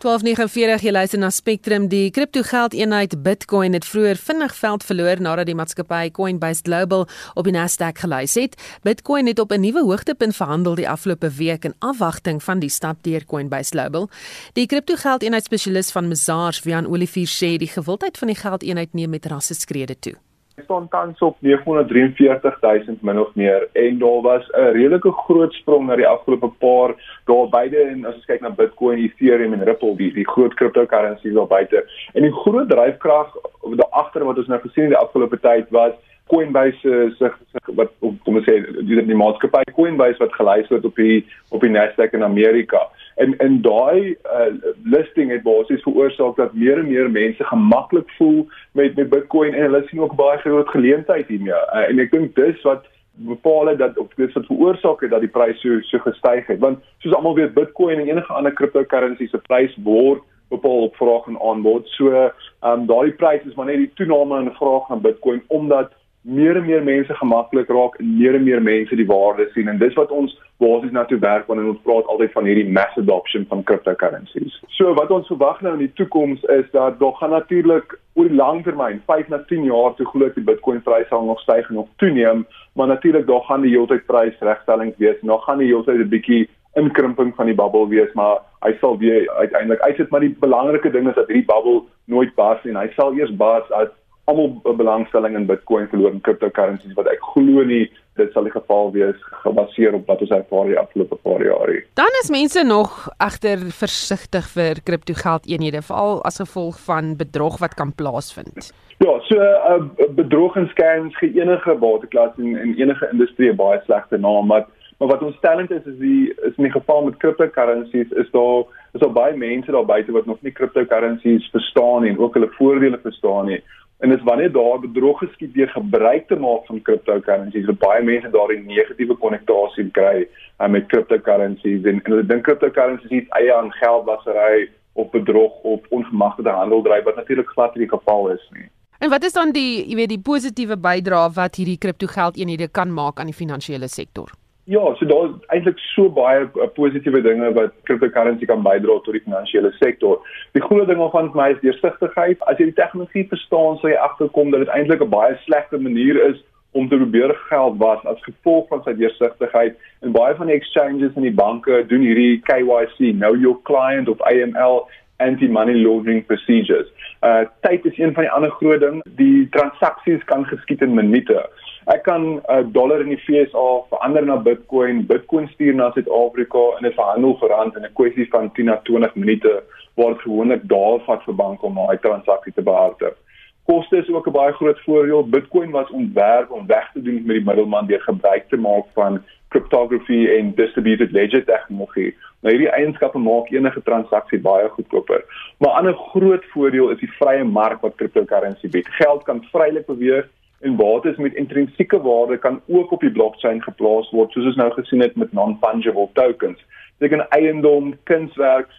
1249 0.00 0.80
jy 0.86 0.92
luister 0.94 1.20
na 1.20 1.28
Spectrum 1.30 1.88
die 1.92 2.08
kriptogeldeenheid 2.14 3.18
Bitcoin 3.22 3.74
het 3.76 3.84
vroeër 3.84 4.16
vinnig 4.16 4.54
veld 4.56 4.84
verloor 4.88 5.20
nadat 5.20 5.50
die 5.50 5.56
maatskappy 5.58 6.08
Coinbase 6.16 6.64
Global 6.64 7.04
op 7.34 7.44
die 7.44 7.52
Nasdaq 7.52 8.00
gelys 8.00 8.38
het. 8.40 8.56
Bitcoin 8.82 9.28
het 9.28 9.38
op 9.38 9.52
'n 9.52 9.60
nuwe 9.60 9.84
hoogtepunt 9.84 10.36
verhandel 10.36 10.74
die 10.74 10.88
afgelope 10.88 11.30
week 11.30 11.64
in 11.64 11.74
afwagting 11.78 12.42
van 12.42 12.58
die 12.58 12.70
stap 12.70 13.02
deur 13.02 13.24
Coinbase 13.24 13.70
Global. 13.70 14.08
Die 14.52 14.66
kriptogeldeenheid 14.66 15.44
spesialis 15.44 15.90
van 15.90 16.08
Mazars, 16.08 16.62
Wian 16.62 16.86
Olivier 16.86 17.28
sê 17.28 17.58
die 17.58 17.68
gewildheid 17.68 18.18
van 18.18 18.28
die 18.28 18.36
geldeenheid 18.36 18.92
neem 18.92 19.10
met 19.10 19.26
rasse 19.26 19.54
skrede 19.54 19.98
toe 19.98 20.16
staan 20.62 20.88
tans 20.88 21.20
op 21.20 21.36
943000 21.40 23.02
min 23.02 23.20
of 23.20 23.34
meer 23.34 23.68
en 23.72 23.98
daar 23.98 24.20
was 24.20 24.48
'n 24.50 24.72
redelike 24.72 25.12
groot 25.12 25.52
sprong 25.52 25.86
na 25.86 25.96
die 25.96 26.06
afgelope 26.06 26.48
paar 26.48 26.94
daar 27.24 27.48
beide 27.48 27.76
en 27.76 28.04
as 28.04 28.14
ons 28.14 28.24
kyk 28.24 28.40
na 28.40 28.50
Bitcoin, 28.50 28.98
Ethereum 28.98 29.52
en 29.52 29.64
Ripple 29.64 29.96
die 29.96 30.12
die 30.12 30.28
groot 30.28 30.54
cryptocurrencies 30.54 31.34
daar 31.34 31.46
buite. 31.46 31.84
En 32.12 32.22
die 32.22 32.32
groot 32.32 32.68
dryfkrag 32.68 33.36
daar 33.76 33.90
agter 33.90 34.24
wat 34.24 34.38
ons 34.38 34.46
nou 34.46 34.60
gesien 34.60 34.84
het 34.84 34.92
die 34.92 35.04
afgelope 35.04 35.40
tyd 35.40 35.66
was 35.70 35.94
Coinbase 36.30 36.94
se 37.18 37.32
wat 37.78 37.92
kom 38.24 38.38
ons 38.40 38.46
sê 38.48 38.60
die, 38.80 39.02
die 39.02 39.18
maatskappy 39.18 39.64
Coinbase 39.76 40.22
wat 40.22 40.36
gelys 40.38 40.70
word 40.72 40.86
op 40.88 40.96
die 41.00 41.20
op 41.50 41.64
die 41.64 41.72
Nasdaq 41.74 42.16
in 42.16 42.26
Amerika 42.26 42.86
en 43.18 43.36
en 43.38 43.60
daai 43.62 44.16
uh, 44.24 44.50
listing 44.84 45.30
het 45.30 45.42
basies 45.42 45.82
veroorsaak 45.82 46.36
dat 46.36 46.54
meer 46.54 46.78
en 46.78 46.88
meer 46.88 47.10
mense 47.10 47.44
gemaklik 47.44 48.10
voel 48.18 48.46
met 48.72 48.96
met 48.96 49.10
Bitcoin 49.10 49.54
en 49.54 49.62
hulle 49.62 49.82
sien 49.86 50.00
ook 50.00 50.14
baie 50.16 50.38
groot 50.38 50.68
geleentheid 50.68 51.26
hiermee. 51.26 51.58
Uh, 51.74 51.88
en 51.88 51.98
ek 52.04 52.14
dink 52.14 52.34
dis 52.38 52.62
wat 52.68 52.86
bepaal 53.28 53.72
het 53.72 53.78
dat 53.82 53.98
of 53.98 54.14
dis 54.14 54.32
wat 54.38 54.46
veroorsaak 54.46 55.02
het 55.02 55.10
dat 55.10 55.26
die 55.26 55.34
prys 55.34 55.60
so 55.60 55.80
so 55.90 55.98
gestyg 56.06 56.46
het. 56.46 56.62
Want 56.62 56.84
soos 57.02 57.14
almal 57.14 57.34
weet 57.34 57.56
Bitcoin 57.58 57.98
en 57.98 58.08
enige 58.08 58.32
ander 58.32 58.54
cryptocurrency 58.54 59.26
se 59.26 59.42
prys 59.50 59.74
word 59.84 60.22
bepaal 60.54 60.86
op 60.86 60.96
vraag 60.96 61.26
en 61.26 61.40
aanbod. 61.50 61.88
So 61.96 62.14
ehm 62.14 62.30
um, 62.70 62.86
daai 62.86 63.12
prys 63.12 63.42
is 63.50 63.54
maar 63.58 63.66
net 63.66 63.82
die 63.82 63.92
toename 63.98 64.44
in 64.44 64.54
vraag 64.60 64.88
na 64.88 65.02
Bitcoin 65.08 65.42
omdat 65.46 65.90
meer 66.28 66.56
en 66.56 66.66
meer 66.66 66.82
mense 66.84 67.14
gemaklik 67.14 67.70
raak 67.72 67.94
en 68.00 68.08
meer 68.18 68.34
en 68.36 68.44
meer 68.44 68.60
mense 68.62 68.96
die 68.96 69.06
waarde 69.08 69.46
sien 69.54 69.68
en 69.72 69.78
dis 69.80 69.94
wat 69.96 70.10
ons 70.12 70.34
basies 70.60 70.92
na 70.92 71.04
toe 71.08 71.18
werk 71.22 71.46
wanneer 71.48 71.70
ons 71.70 71.80
praat 71.86 72.10
altyd 72.12 72.34
van 72.34 72.48
hierdie 72.50 72.66
mass 72.78 72.98
adoption 73.00 73.46
van 73.48 73.62
cryptocurrencies. 73.70 74.58
So 74.76 74.92
wat 74.98 75.12
ons 75.14 75.30
verwag 75.30 75.62
nou 75.64 75.72
in 75.78 75.86
die 75.86 75.94
toekoms 76.00 76.42
is 76.58 76.66
dat 76.74 76.98
daar 77.00 77.16
gaan 77.20 77.32
natuurlik 77.36 77.94
oor 78.18 78.28
die 78.28 78.40
lang 78.40 78.60
termyn, 78.66 79.00
5 79.06 79.30
na 79.32 79.38
10 79.48 79.64
jaar 79.70 79.94
toe 79.96 80.06
glo 80.10 80.28
ek 80.28 80.36
die 80.36 80.44
Bitcoin 80.44 80.82
prys 80.84 81.08
sal 81.08 81.24
nog 81.24 81.40
styg 81.44 81.70
en 81.70 81.80
nog 81.80 81.88
toeneem, 82.02 82.44
maar 82.76 82.90
natuurlik 82.90 83.26
daar 83.26 83.46
gaan 83.48 83.64
die 83.64 83.72
heeltyd 83.72 84.04
prysregstellings 84.10 84.98
wees. 84.98 85.22
Nou 85.22 85.38
gaan 85.46 85.62
die 85.62 85.70
heeltyd 85.70 86.02
'n 86.04 86.12
bietjie 86.12 86.48
inkrimping 86.76 87.32
van 87.36 87.46
die 87.46 87.56
bubble 87.56 87.88
wees, 87.88 88.12
maar 88.14 88.42
hy 88.66 88.74
sal 88.80 88.98
weer 88.98 89.30
uiteindelik 89.30 89.80
uitsit 89.80 90.10
maar 90.10 90.20
die 90.20 90.36
belangrike 90.40 90.90
ding 90.90 91.08
is 91.08 91.14
dat 91.14 91.26
hierdie 91.26 91.48
bubble 91.48 91.82
nooit 92.04 92.34
bars 92.34 92.62
nie. 92.64 92.76
Hy 92.76 92.90
sal 92.96 93.16
eers 93.16 93.32
bars 93.36 93.70
as 93.70 93.88
almal 94.28 94.76
belangstelling 94.76 95.36
in 95.36 95.46
Bitcoin 95.48 95.88
verloor 95.88 96.12
en 96.12 96.20
cryptocurrencies 96.20 96.96
wat 96.98 97.08
ek 97.12 97.24
glo 97.32 97.64
nie 97.68 97.86
dit 98.18 98.32
sal 98.34 98.48
die 98.48 98.52
geval 98.52 98.90
wees 98.94 99.18
gebaseer 99.44 99.94
op 99.94 100.08
wat 100.10 100.22
ons 100.24 100.34
ervaar 100.34 100.70
die 100.70 100.78
afgelope 100.80 101.18
paar 101.22 101.44
jaar 101.44 101.70
hier. 101.70 101.84
Dan 102.00 102.18
is 102.22 102.30
mense 102.34 102.64
nog 102.66 102.96
egter 103.24 103.62
versigtig 103.78 104.48
vir 104.56 104.82
kriptogeldeenhede 104.88 105.82
veral 105.86 106.18
as 106.28 106.40
gevolg 106.42 106.80
van 106.88 107.14
bedrog 107.20 107.60
wat 107.62 107.78
kan 107.78 107.94
plaasvind. 107.94 108.72
Ja, 108.98 109.14
so 109.28 109.36
'n 109.36 109.40
uh, 109.40 109.74
eh, 110.02 110.10
bedrog 110.14 110.56
en 110.56 110.68
scams 110.68 111.16
gee 111.16 111.40
enige 111.40 111.74
bateklas 111.74 112.34
en, 112.38 112.56
en 112.56 112.74
enige 112.74 113.08
industrie 113.12 113.52
baie 113.54 113.80
slegte 113.84 114.18
naam, 114.18 114.46
maar 114.46 114.66
maar 114.98 115.08
wat 115.08 115.22
ons 115.22 115.36
stellend 115.36 115.70
is 115.70 115.84
is 115.86 115.98
die 115.98 116.34
is 116.34 116.56
in 116.56 116.66
die 116.66 116.74
geval 116.74 117.04
met 117.04 117.16
cryptocurrencies 117.16 118.10
is 118.22 118.30
daar 118.30 118.64
is 118.92 119.00
daar 119.00 119.12
baie 119.12 119.36
mense 119.36 119.70
daar 119.70 119.84
buite 119.84 120.12
wat 120.12 120.26
nog 120.26 120.40
nie 120.42 120.52
cryptocurrencies 120.52 121.50
verstaan 121.50 122.04
en 122.04 122.18
ook 122.18 122.34
hulle 122.34 122.48
voordele 122.56 122.98
verstaan 123.02 123.46
nie. 123.46 123.62
En 123.98 124.10
dis 124.10 124.22
wanneer 124.22 124.52
daar 124.52 124.80
bedrog 124.80 125.18
geskied 125.18 125.54
deur 125.54 125.68
gebruik 125.68 126.26
te 126.26 126.36
maak 126.36 126.66
van 126.66 126.82
cryptocurrencies, 126.82 127.66
dat 127.66 127.78
baie 127.78 128.02
mense 128.02 128.30
daardie 128.30 128.58
negatiewe 128.62 129.14
konnektasie 129.14 129.90
kry 129.90 130.26
uh, 130.60 130.68
met 130.68 130.86
cryptocurrencies 130.86 131.84
en, 131.84 132.02
en 132.02 132.12
hulle 132.12 132.26
dink 132.26 132.46
cryptocurrencies 132.46 133.22
is 133.22 133.30
eie 133.40 133.54
aan 133.54 133.72
geldwasery 133.78 134.68
of 134.92 135.10
bedrog 135.10 135.62
of 135.62 135.86
ongemagtigde 135.88 136.50
handel 136.50 136.82
dryf 136.82 137.04
wat 137.04 137.16
natuurlik 137.16 137.54
glad 137.54 137.74
nie 137.74 137.86
die 137.86 137.94
geval 137.94 138.30
is 138.34 138.50
nie. 138.54 138.66
En 138.98 139.10
wat 139.10 139.22
is 139.22 139.32
dan 139.32 139.54
die, 139.54 139.84
jy 139.86 139.94
weet, 139.94 140.14
die 140.14 140.22
positiewe 140.26 140.78
bydrae 140.78 141.30
wat 141.34 141.58
hierdie 141.58 141.78
kriptogeldeenhede 141.78 142.66
kan 142.68 142.90
maak 142.94 143.20
aan 143.22 143.30
die 143.30 143.40
finansiële 143.44 143.86
sektor? 143.88 144.34
Ja, 144.70 144.94
so 144.94 145.06
daar 145.06 145.24
is 145.24 145.46
eintlik 145.46 145.78
so 145.78 146.10
baie 146.12 146.42
uh, 146.44 146.66
positiewe 146.76 147.22
dinge 147.24 147.52
wat 147.56 147.72
cryptocurrency 147.88 148.44
kan 148.44 148.60
bydra 148.66 148.98
tot 149.04 149.14
die 149.16 149.22
finansiële 149.24 149.70
sektor. 149.78 150.18
Die 150.52 150.60
groot 150.60 150.90
ding 150.90 151.00
van 151.14 151.30
my 151.32 151.46
is 151.54 151.62
deursigtigheid. 151.62 152.42
As 152.44 152.60
jy 152.60 152.66
die 152.68 152.76
tegnologie 152.76 153.24
verstaan, 153.30 153.78
sal 153.80 153.94
jy 153.94 154.02
agterkom 154.04 154.52
dat 154.52 154.66
dit 154.66 154.74
eintlik 154.76 155.00
'n 155.00 155.08
baie 155.14 155.38
slegte 155.46 155.80
manier 155.80 156.20
is 156.26 156.42
om 156.76 156.88
te 156.88 157.00
probeer 157.00 157.32
geld 157.48 157.78
was 157.80 158.04
as 158.04 158.20
gevolg 158.28 158.68
van 158.68 158.84
sy 158.84 158.92
deursigtigheid. 158.92 159.78
En 160.04 160.12
baie 160.12 160.34
van 160.36 160.52
die 160.52 160.60
exchanges 160.60 161.16
en 161.16 161.24
die 161.24 161.38
banke 161.44 161.86
doen 161.88 162.04
hierdie 162.04 162.42
KYC, 162.44 163.16
know 163.16 163.32
your 163.34 163.56
client 163.62 164.08
of 164.08 164.20
AML 164.20 164.84
anti-money 165.16 165.80
laundering 165.80 166.26
procedures. 166.26 166.92
Uh 167.24 167.48
tyd 167.64 167.84
is 167.84 167.98
een 167.98 168.12
van 168.12 168.28
die 168.28 168.32
ander 168.36 168.50
groot 168.50 168.80
ding. 168.80 169.00
Die 169.16 169.48
transaksies 169.48 170.24
kan 170.24 170.44
geskied 170.44 170.82
in 170.82 170.94
minute. 170.94 171.48
Ek 171.88 172.02
kan 172.04 172.22
'n 172.22 172.40
uh, 172.52 172.64
dollar 172.72 173.00
in 173.00 173.08
die 173.08 173.16
FSA 173.16 173.68
verander 173.88 174.24
na 174.24 174.36
Bitcoin, 174.36 175.06
Bitcoin 175.06 175.46
stuur 175.48 175.74
na 175.74 175.90
Suid-Afrika 175.92 176.64
en 176.76 176.84
dit 176.84 176.94
verhandel 176.94 177.32
vir 177.40 177.48
rand 177.48 177.76
in 177.76 177.86
'n 177.86 177.96
kwessie 178.00 178.28
van 178.34 178.52
10 178.52 178.68
na 178.68 178.76
20 178.84 179.14
minute 179.14 179.62
waar 179.96 180.12
dit 180.12 180.26
gewoonlik 180.26 180.68
dae 180.68 180.98
vat 181.06 181.24
vir 181.24 181.34
banke 181.34 181.66
om 181.66 181.80
daai 181.80 181.98
transaksie 182.04 182.52
te 182.52 182.62
behartig. 182.62 183.16
Koste 183.64 183.96
is 183.96 184.08
ook 184.08 184.28
'n 184.28 184.36
baie 184.36 184.52
groot 184.52 184.80
voordeel. 184.84 185.28
Bitcoin 185.28 185.70
was 185.70 185.90
ontwerp 185.90 186.50
om 186.50 186.66
weg 186.66 186.92
te 186.92 187.02
doen 187.02 187.24
met 187.24 187.36
die 187.36 187.44
middelman 187.48 187.86
deur 187.86 188.00
gebruik 188.00 188.48
te 188.48 188.56
maak 188.56 188.86
van 188.94 189.22
cryptography 189.48 190.26
en 190.36 190.54
distributed 190.54 191.10
ledger 191.10 191.44
tegnologie. 191.44 192.14
Nou 192.40 192.54
hierdie 192.54 192.70
eienskappe 192.70 193.18
maak 193.18 193.50
enige 193.50 193.82
transaksie 193.82 194.40
baie 194.40 194.68
goedkoper. 194.68 195.24
Maar 195.58 195.70
'n 195.70 195.78
ander 195.78 195.94
groot 195.94 196.44
voordeel 196.52 196.90
is 196.90 197.00
die 197.00 197.12
vrye 197.20 197.44
mark 197.44 197.80
wat 197.80 197.96
cryptocurrency 197.96 198.68
bied. 198.68 198.88
Geld 198.88 199.22
kan 199.22 199.44
vrylik 199.52 199.86
beweeg 199.86 200.28
en 200.60 200.76
bates 200.76 201.16
met 201.16 201.34
intrinsieke 201.34 202.00
waarde 202.00 202.38
kan 202.38 202.60
ook 202.66 202.90
op 202.90 203.00
die 203.00 203.12
blockchain 203.12 203.62
geplaas 203.62 204.10
word 204.10 204.32
soos 204.32 204.50
ons 204.50 204.56
nou 204.56 204.70
gesien 204.72 205.02
het 205.02 205.16
met 205.16 205.32
non-fungible 205.32 206.08
tokens. 206.12 206.58
Dit 206.98 207.10
kan 207.10 207.28
eiendom, 207.28 207.94
kunswerk, 208.10 208.70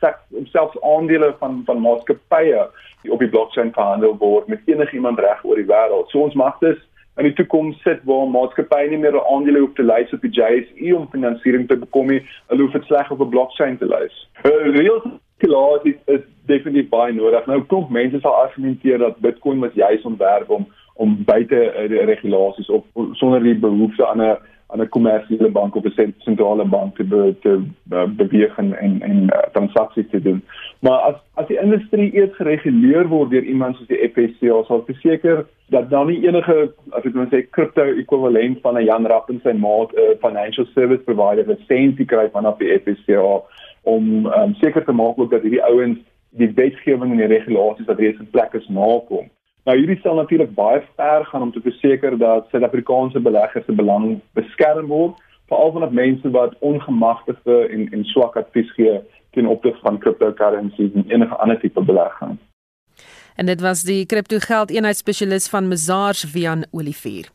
selfs 0.52 0.82
aandele 0.82 1.36
van 1.40 1.62
van 1.66 1.82
maatskappye 1.82 2.68
op 3.10 3.20
die 3.20 3.30
blockchain 3.30 3.72
verhandel 3.74 4.18
word 4.18 4.48
met 4.48 4.66
enigiemand 4.66 5.20
reg 5.20 5.44
oor 5.44 5.56
die 5.56 5.70
wêreld. 5.70 6.12
So 6.12 6.28
ons 6.28 6.36
mag 6.36 6.58
dus 6.60 6.82
in 7.20 7.28
die 7.28 7.36
toekoms 7.36 7.80
sit 7.84 8.04
waar 8.08 8.28
maatskappye 8.28 8.90
nie 8.92 9.00
meer 9.00 9.16
aandele 9.22 9.64
hoef 9.64 9.74
te 9.80 9.88
lys 9.88 10.12
op 10.16 10.22
die 10.24 10.36
JSE 10.36 10.92
om 10.96 11.08
finansiering 11.12 11.68
te 11.68 11.80
bekom 11.80 12.12
nie, 12.12 12.20
hulle 12.52 12.68
hoef 12.68 12.76
dit 12.76 12.92
slegs 12.92 13.16
op 13.16 13.24
'n 13.24 13.32
blockchain 13.36 13.78
te 13.78 13.88
lys. 13.88 14.28
Uh, 14.44 14.76
real 14.76 15.00
klaar 15.38 15.80
is, 15.84 15.96
is 16.06 16.22
definitief 16.46 16.90
baie 16.90 17.14
nodig. 17.14 17.46
Nou 17.46 17.62
kom 17.72 17.88
mense 17.90 18.20
sal 18.20 18.36
argumenteer 18.36 18.98
dat 18.98 19.20
Bitcoin 19.24 19.60
was 19.60 19.74
juis 19.74 20.04
ontwerp 20.04 20.50
om 20.50 20.68
om 21.00 21.18
buite 21.26 21.60
uh, 21.66 21.88
die 21.92 22.06
regulasies 22.12 22.70
op 22.70 22.88
sonder 23.20 23.44
die 23.44 23.56
behoefte 23.56 24.08
aan 24.08 24.22
'n 24.22 24.38
aan 24.72 24.82
'n 24.82 24.90
kommersiële 24.90 25.50
bank 25.50 25.76
of 25.76 25.84
'n 25.84 26.14
sentrale 26.18 26.66
bank 26.66 26.96
te 26.96 27.04
be, 27.04 27.36
te 27.42 27.62
uh, 27.92 28.04
beweeg 28.04 28.58
en 28.58 28.80
en, 28.80 29.02
en 29.02 29.18
uh, 29.24 29.40
transaksies 29.52 30.10
te 30.10 30.22
doen. 30.22 30.44
Maar 30.80 31.00
as 31.00 31.16
as 31.34 31.48
die 31.48 31.60
industrie 31.62 32.14
eers 32.14 32.36
gereguleer 32.36 33.08
word 33.08 33.30
deur 33.30 33.44
iemand 33.44 33.76
soos 33.76 33.88
die 33.88 34.12
FSC, 34.12 34.52
sal 34.68 34.84
verseker 34.86 35.46
dat 35.70 35.90
daar 35.90 36.06
nie 36.06 36.28
enige 36.28 36.72
as 36.90 37.04
ek 37.04 37.14
moet 37.14 37.34
sê 37.34 37.42
kripto 37.50 37.82
ekwivalent 37.84 38.62
van 38.62 38.78
'n 38.78 38.86
Jan 38.86 39.08
Rapp 39.08 39.30
en 39.30 39.42
sy 39.44 39.54
maat 39.54 39.92
'n 39.94 40.00
uh, 40.00 40.20
financial 40.22 40.66
service 40.76 41.04
provider 41.04 41.48
lisensie 41.48 42.06
kry 42.06 42.30
vanaf 42.30 42.58
die 42.58 42.80
FSC 42.80 43.10
om 43.84 44.26
um, 44.26 44.54
seker 44.54 44.86
te 44.86 44.92
maak 44.92 45.20
ook 45.20 45.32
dat 45.32 45.42
hierdie 45.42 45.64
ouens 45.64 46.00
die 46.30 46.52
wetgewing 46.54 47.12
en 47.12 47.18
die 47.18 47.34
regulasies 47.38 47.86
wat 47.86 48.00
reeds 48.00 48.20
in 48.20 48.30
plek 48.30 48.54
is 48.54 48.68
nakom. 48.68 49.30
Nou 49.68 49.76
hierdie 49.78 50.00
sal 50.02 50.16
natuurlik 50.16 50.54
baie 50.56 50.82
ver 50.96 51.26
gaan 51.26 51.42
om 51.42 51.52
te 51.52 51.62
verseker 51.62 52.18
dat 52.18 52.48
Suid-Afrikaanse 52.52 53.20
beleggers 53.20 53.66
se 53.66 53.76
belang 53.76 54.20
beskerm 54.34 54.88
word, 54.88 55.18
veral 55.50 55.72
van 55.72 55.94
mense 55.94 56.30
wat 56.36 56.56
ongemagtigde 56.60 57.58
en 57.68 57.90
en 57.94 58.06
swak 58.14 58.38
advies 58.38 58.72
gee 58.78 59.00
teen 59.36 59.48
opsigte 59.48 59.82
van 59.82 60.00
cryptocurrencies 60.00 60.94
en 60.94 61.10
enige 61.10 61.36
ander 61.36 61.60
tipe 61.60 61.82
belegging. 61.82 62.38
En 63.36 63.46
dit 63.46 63.62
was 63.62 63.84
die 63.84 64.06
kriptogeld 64.06 64.72
eenheidsspesialis 64.72 65.50
van 65.50 65.68
Mazars 65.68 66.24
Vian 66.24 66.66
Olivier. 66.72 67.30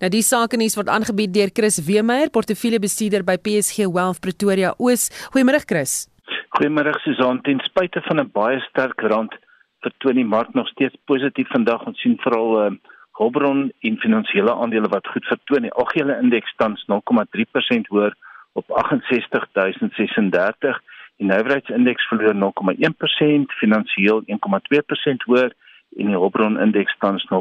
Nou 0.00 0.10
die 0.10 0.22
sake 0.22 0.56
nuus 0.56 0.76
word 0.78 0.90
aangebied 0.90 1.34
deur 1.34 1.50
Chris 1.54 1.78
Wemeyer, 1.86 2.30
portefeuljebestuurder 2.30 3.24
by 3.24 3.36
PSG 3.36 3.86
Wealth 3.86 4.20
Pretoria 4.20 4.74
Oos. 4.78 5.08
Goeiemôre 5.34 5.62
Chris. 5.66 6.06
Goeiemôre 6.58 6.94
Susan, 7.04 7.40
ten 7.46 7.60
spyte 7.68 8.02
van 8.08 8.20
'n 8.20 8.30
baie 8.32 8.60
sterk 8.70 9.00
rand 9.00 9.34
vertoon 9.82 10.14
die 10.20 10.24
mark 10.24 10.54
nog 10.54 10.68
steeds 10.68 10.96
positief 11.10 11.48
vandag. 11.54 11.86
Ons 11.86 12.00
sien 12.00 12.16
veral 12.24 12.50
uh, 12.60 12.70
Hulbron 13.18 13.60
en 13.80 13.98
finansiële 13.98 14.54
aandele 14.54 14.88
wat 14.88 15.12
goed 15.14 15.26
vertoon. 15.26 15.62
Die 15.66 15.78
algehele 15.82 16.18
indeks 16.22 16.54
tans 16.56 16.86
0,3% 16.92 16.96
hoër 17.92 18.12
op 18.52 18.64
68036. 18.68 20.82
Die 21.16 21.26
nywerheidsindeks 21.28 22.08
verloor 22.08 22.34
0,1%, 22.34 22.40
finansiëel 23.62 24.18
1,2% 24.26 24.32
hoër 25.28 25.50
en 25.96 26.08
die 26.08 26.16
Hulbron 26.16 26.60
indeks 26.60 26.96
tans 26.98 27.26
0,65% 27.28 27.34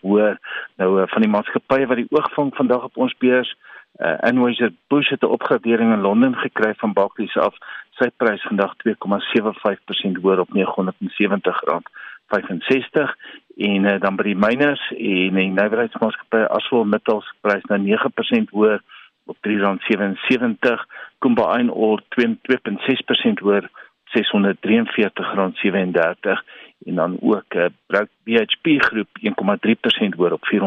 hoër. 0.00 0.38
Nou 0.80 1.00
uh, 1.00 1.06
van 1.12 1.24
die 1.24 1.30
maatskappye 1.30 1.86
wat 1.86 2.00
die 2.00 2.10
oog 2.10 2.30
vang 2.36 2.54
vandag 2.56 2.82
op 2.88 2.96
ons 2.96 3.14
beurs 3.20 3.52
uh, 3.98 4.18
Anheuser 4.20 4.72
Busch 4.88 5.10
het 5.10 5.22
'n 5.22 5.26
opgradering 5.26 5.92
in 5.92 6.00
Londen 6.00 6.36
gekry 6.36 6.74
van 6.76 6.92
Barclays 6.92 7.36
af. 7.36 7.54
Sy 7.90 8.10
prys 8.16 8.42
vandag 8.42 8.74
2,75% 8.76 10.20
hoër 10.22 10.40
op 10.40 10.48
R970.65 10.48 10.54
en 13.56 13.84
uh, 13.84 14.00
dan 14.00 14.16
by 14.16 14.22
die 14.22 14.36
miners 14.36 14.90
en 14.90 15.34
die 15.34 15.50
nywerheidsmaatskappy 15.50 16.36
Aswell 16.36 16.84
Metals 16.84 17.34
prys 17.40 17.64
nou 17.64 17.80
9% 17.80 18.50
hoër 18.50 18.80
op 19.24 19.36
R3.77. 19.36 20.84
Kumba 21.18 21.58
Iron 21.58 21.70
Ore 21.70 22.02
2.6% 22.08 22.18
hoër 23.40 23.70
R643.37 24.12 24.20
en 26.86 26.94
dan 26.94 27.16
ook 27.20 27.54
uh, 27.54 27.66
BHP 28.24 28.66
groep 28.78 29.08
1,3% 29.20 30.16
hoër 30.16 30.32
op 30.32 30.44
R442.89. 30.52 30.58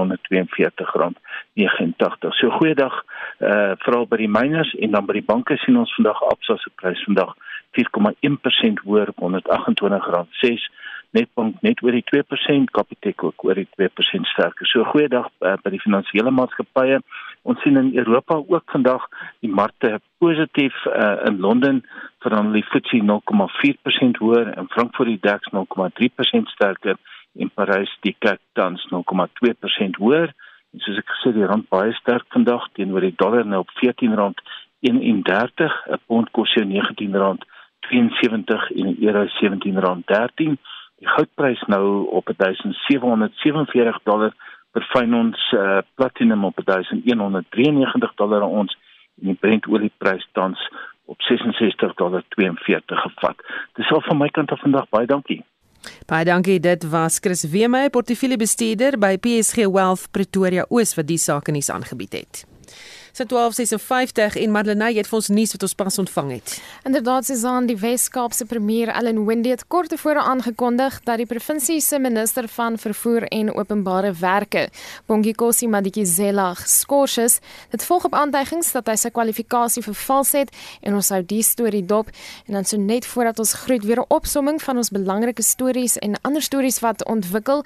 So 2.39 2.49
goeiedag 2.49 3.03
uh 3.39 3.72
veral 3.84 4.07
by 4.07 4.18
die 4.24 4.30
miners 4.32 4.76
en 4.80 4.91
dan 4.91 5.05
by 5.05 5.13
die 5.20 5.28
banke 5.28 5.57
sien 5.57 5.78
ons 5.78 5.95
vandag 5.95 6.24
Absa 6.32 6.55
se 6.57 6.70
prys 6.76 7.03
vandag 7.03 7.36
4,1% 7.76 8.84
hoër 8.88 9.07
op 9.13 9.20
R128.06 9.22 10.70
Netbank 11.16 11.61
net 11.63 11.80
oor 11.84 11.95
die 11.95 12.03
2%, 12.03 12.72
Capitec 12.76 13.24
ook 13.24 13.43
oor 13.47 13.55
die 13.55 13.68
2% 13.80 14.28
sterker. 14.34 14.68
So 14.68 14.84
goeiedag 14.91 15.30
uh, 15.39 15.55
by 15.63 15.72
die 15.72 15.84
finansiële 15.84 16.32
maatskappye. 16.36 16.99
Ons 17.46 17.62
sien 17.62 17.78
in 17.78 17.91
Europa 17.93 18.36
ook 18.36 18.72
vandag 18.74 19.04
die 19.46 19.52
markte 19.54 20.00
positief 20.18 20.86
uh, 20.86 21.22
in 21.30 21.39
Londen 21.39 21.84
verhandel 22.26 22.58
die 22.58 22.66
FTSE 22.66 23.00
0,4% 23.06 24.18
hoër 24.24 24.48
en 24.58 24.72
Frankfurt 24.74 25.12
die 25.12 25.22
DAX 25.22 25.52
0,3% 25.54 26.50
sterker 26.56 26.98
en 27.38 27.52
Parys 27.54 27.91
die 28.02 28.16
CAC 28.20 28.39
tans 28.58 28.88
0,2% 28.93 30.02
hoër. 30.02 30.34
En 30.74 30.80
soos 30.82 30.98
ek 31.04 31.10
gesê 31.14 31.30
die 31.36 31.46
rand 31.52 31.70
baie 31.70 31.93
sterk 32.00 32.26
vandag 32.34 32.66
teenoor 32.74 33.06
die 33.06 33.18
dollar 33.22 33.46
nou 33.46 33.62
op 33.62 33.70
R14.31, 33.78 35.72
'n 35.93 36.02
pond 36.08 36.28
kos 36.34 36.50
jou 36.58 36.66
R19.72 36.66 38.62
en 38.80 38.86
'n 38.89 38.98
euro 39.06 39.22
R17.13 39.30 40.58
die 41.02 41.10
goudprys 41.14 41.62
nou 41.68 42.08
op 42.18 42.30
1747 42.38 44.00
dollar 44.04 44.34
per 44.76 44.84
fyn 44.92 45.16
ons 45.16 45.40
uh, 45.56 45.80
platinum 45.96 46.44
op 46.50 46.60
1193 46.68 48.16
dollar 48.20 48.44
aan 48.44 48.62
ons 48.64 48.76
en 49.22 49.32
die 49.32 49.38
Brent 49.40 49.68
olieprys 49.72 50.26
tans 50.36 50.60
op 51.06 51.22
66 51.22 51.94
dollar 52.02 52.24
42 52.36 53.04
gevat. 53.08 53.44
Dis 53.80 53.92
al 53.96 54.04
van 54.08 54.20
my 54.20 54.30
kant 54.36 54.52
af 54.52 54.64
vandag 54.66 54.90
baie 54.92 55.08
dankie. 55.08 55.44
Baie 56.10 56.26
dankie. 56.26 56.58
Dit 56.60 56.90
was 56.90 57.20
Chris 57.22 57.46
Weemeyer, 57.52 57.94
portefeuljebestuurder 57.94 58.98
by 59.00 59.16
PSG 59.22 59.70
Wealth 59.70 60.10
Pretoria 60.12 60.66
Oos 60.70 60.96
wat 60.98 61.08
die 61.08 61.22
sake 61.22 61.54
nuus 61.56 61.70
aangebied 61.72 62.20
het. 62.20 62.44
So 63.16 63.24
12:56 63.24 64.36
en 64.36 64.51
Madeleine 64.51 64.97
het 64.97 65.07
vir 65.07 65.16
ons 65.16 65.28
nuus 65.32 65.53
wat 65.55 65.61
ons 65.63 65.74
pas 65.74 65.97
ontvang 65.97 66.32
het. 66.32 66.61
Inderdaad, 66.84 67.26
Susan, 67.26 67.66
die 67.66 67.78
Wes-Kaapse 67.80 68.43
premier 68.45 68.89
Ellen 68.91 69.26
Wendy 69.26 69.49
het 69.49 69.68
kort 69.68 69.89
tevore 69.89 70.20
aangekondig 70.20 70.97
dat 71.03 71.18
die 71.18 71.26
provinsie 71.26 71.80
se 71.82 71.99
minister 71.99 72.47
van 72.47 72.78
vervoer 72.78 73.24
en 73.24 73.53
openbare 73.55 74.11
werke, 74.20 74.68
Bongikosi 75.05 75.68
Madikizela, 75.68 76.53
geskort 76.53 77.18
is. 77.18 77.39
Dit 77.72 77.86
volg 77.86 78.03
op 78.03 78.13
aanduigings 78.13 78.72
dat 78.72 78.91
hy 78.91 78.97
sy 78.99 79.09
kwalifikasie 79.09 79.84
vervals 79.84 80.34
het 80.36 80.51
en 80.82 80.99
ons 80.99 81.07
sou 81.07 81.22
die 81.24 81.43
storie 81.43 81.86
dop 81.86 82.11
en 82.47 82.59
dan 82.59 82.68
so 82.68 82.78
net 82.78 83.07
voordat 83.07 83.39
ons 83.39 83.53
groet 83.63 83.84
weer 83.86 84.03
'n 84.03 84.11
opsomming 84.11 84.61
van 84.61 84.78
ons 84.78 84.89
belangrike 84.89 85.43
stories 85.43 85.97
en 85.97 86.20
ander 86.22 86.41
stories 86.41 86.80
wat 86.80 87.05
ontwikkel. 87.05 87.63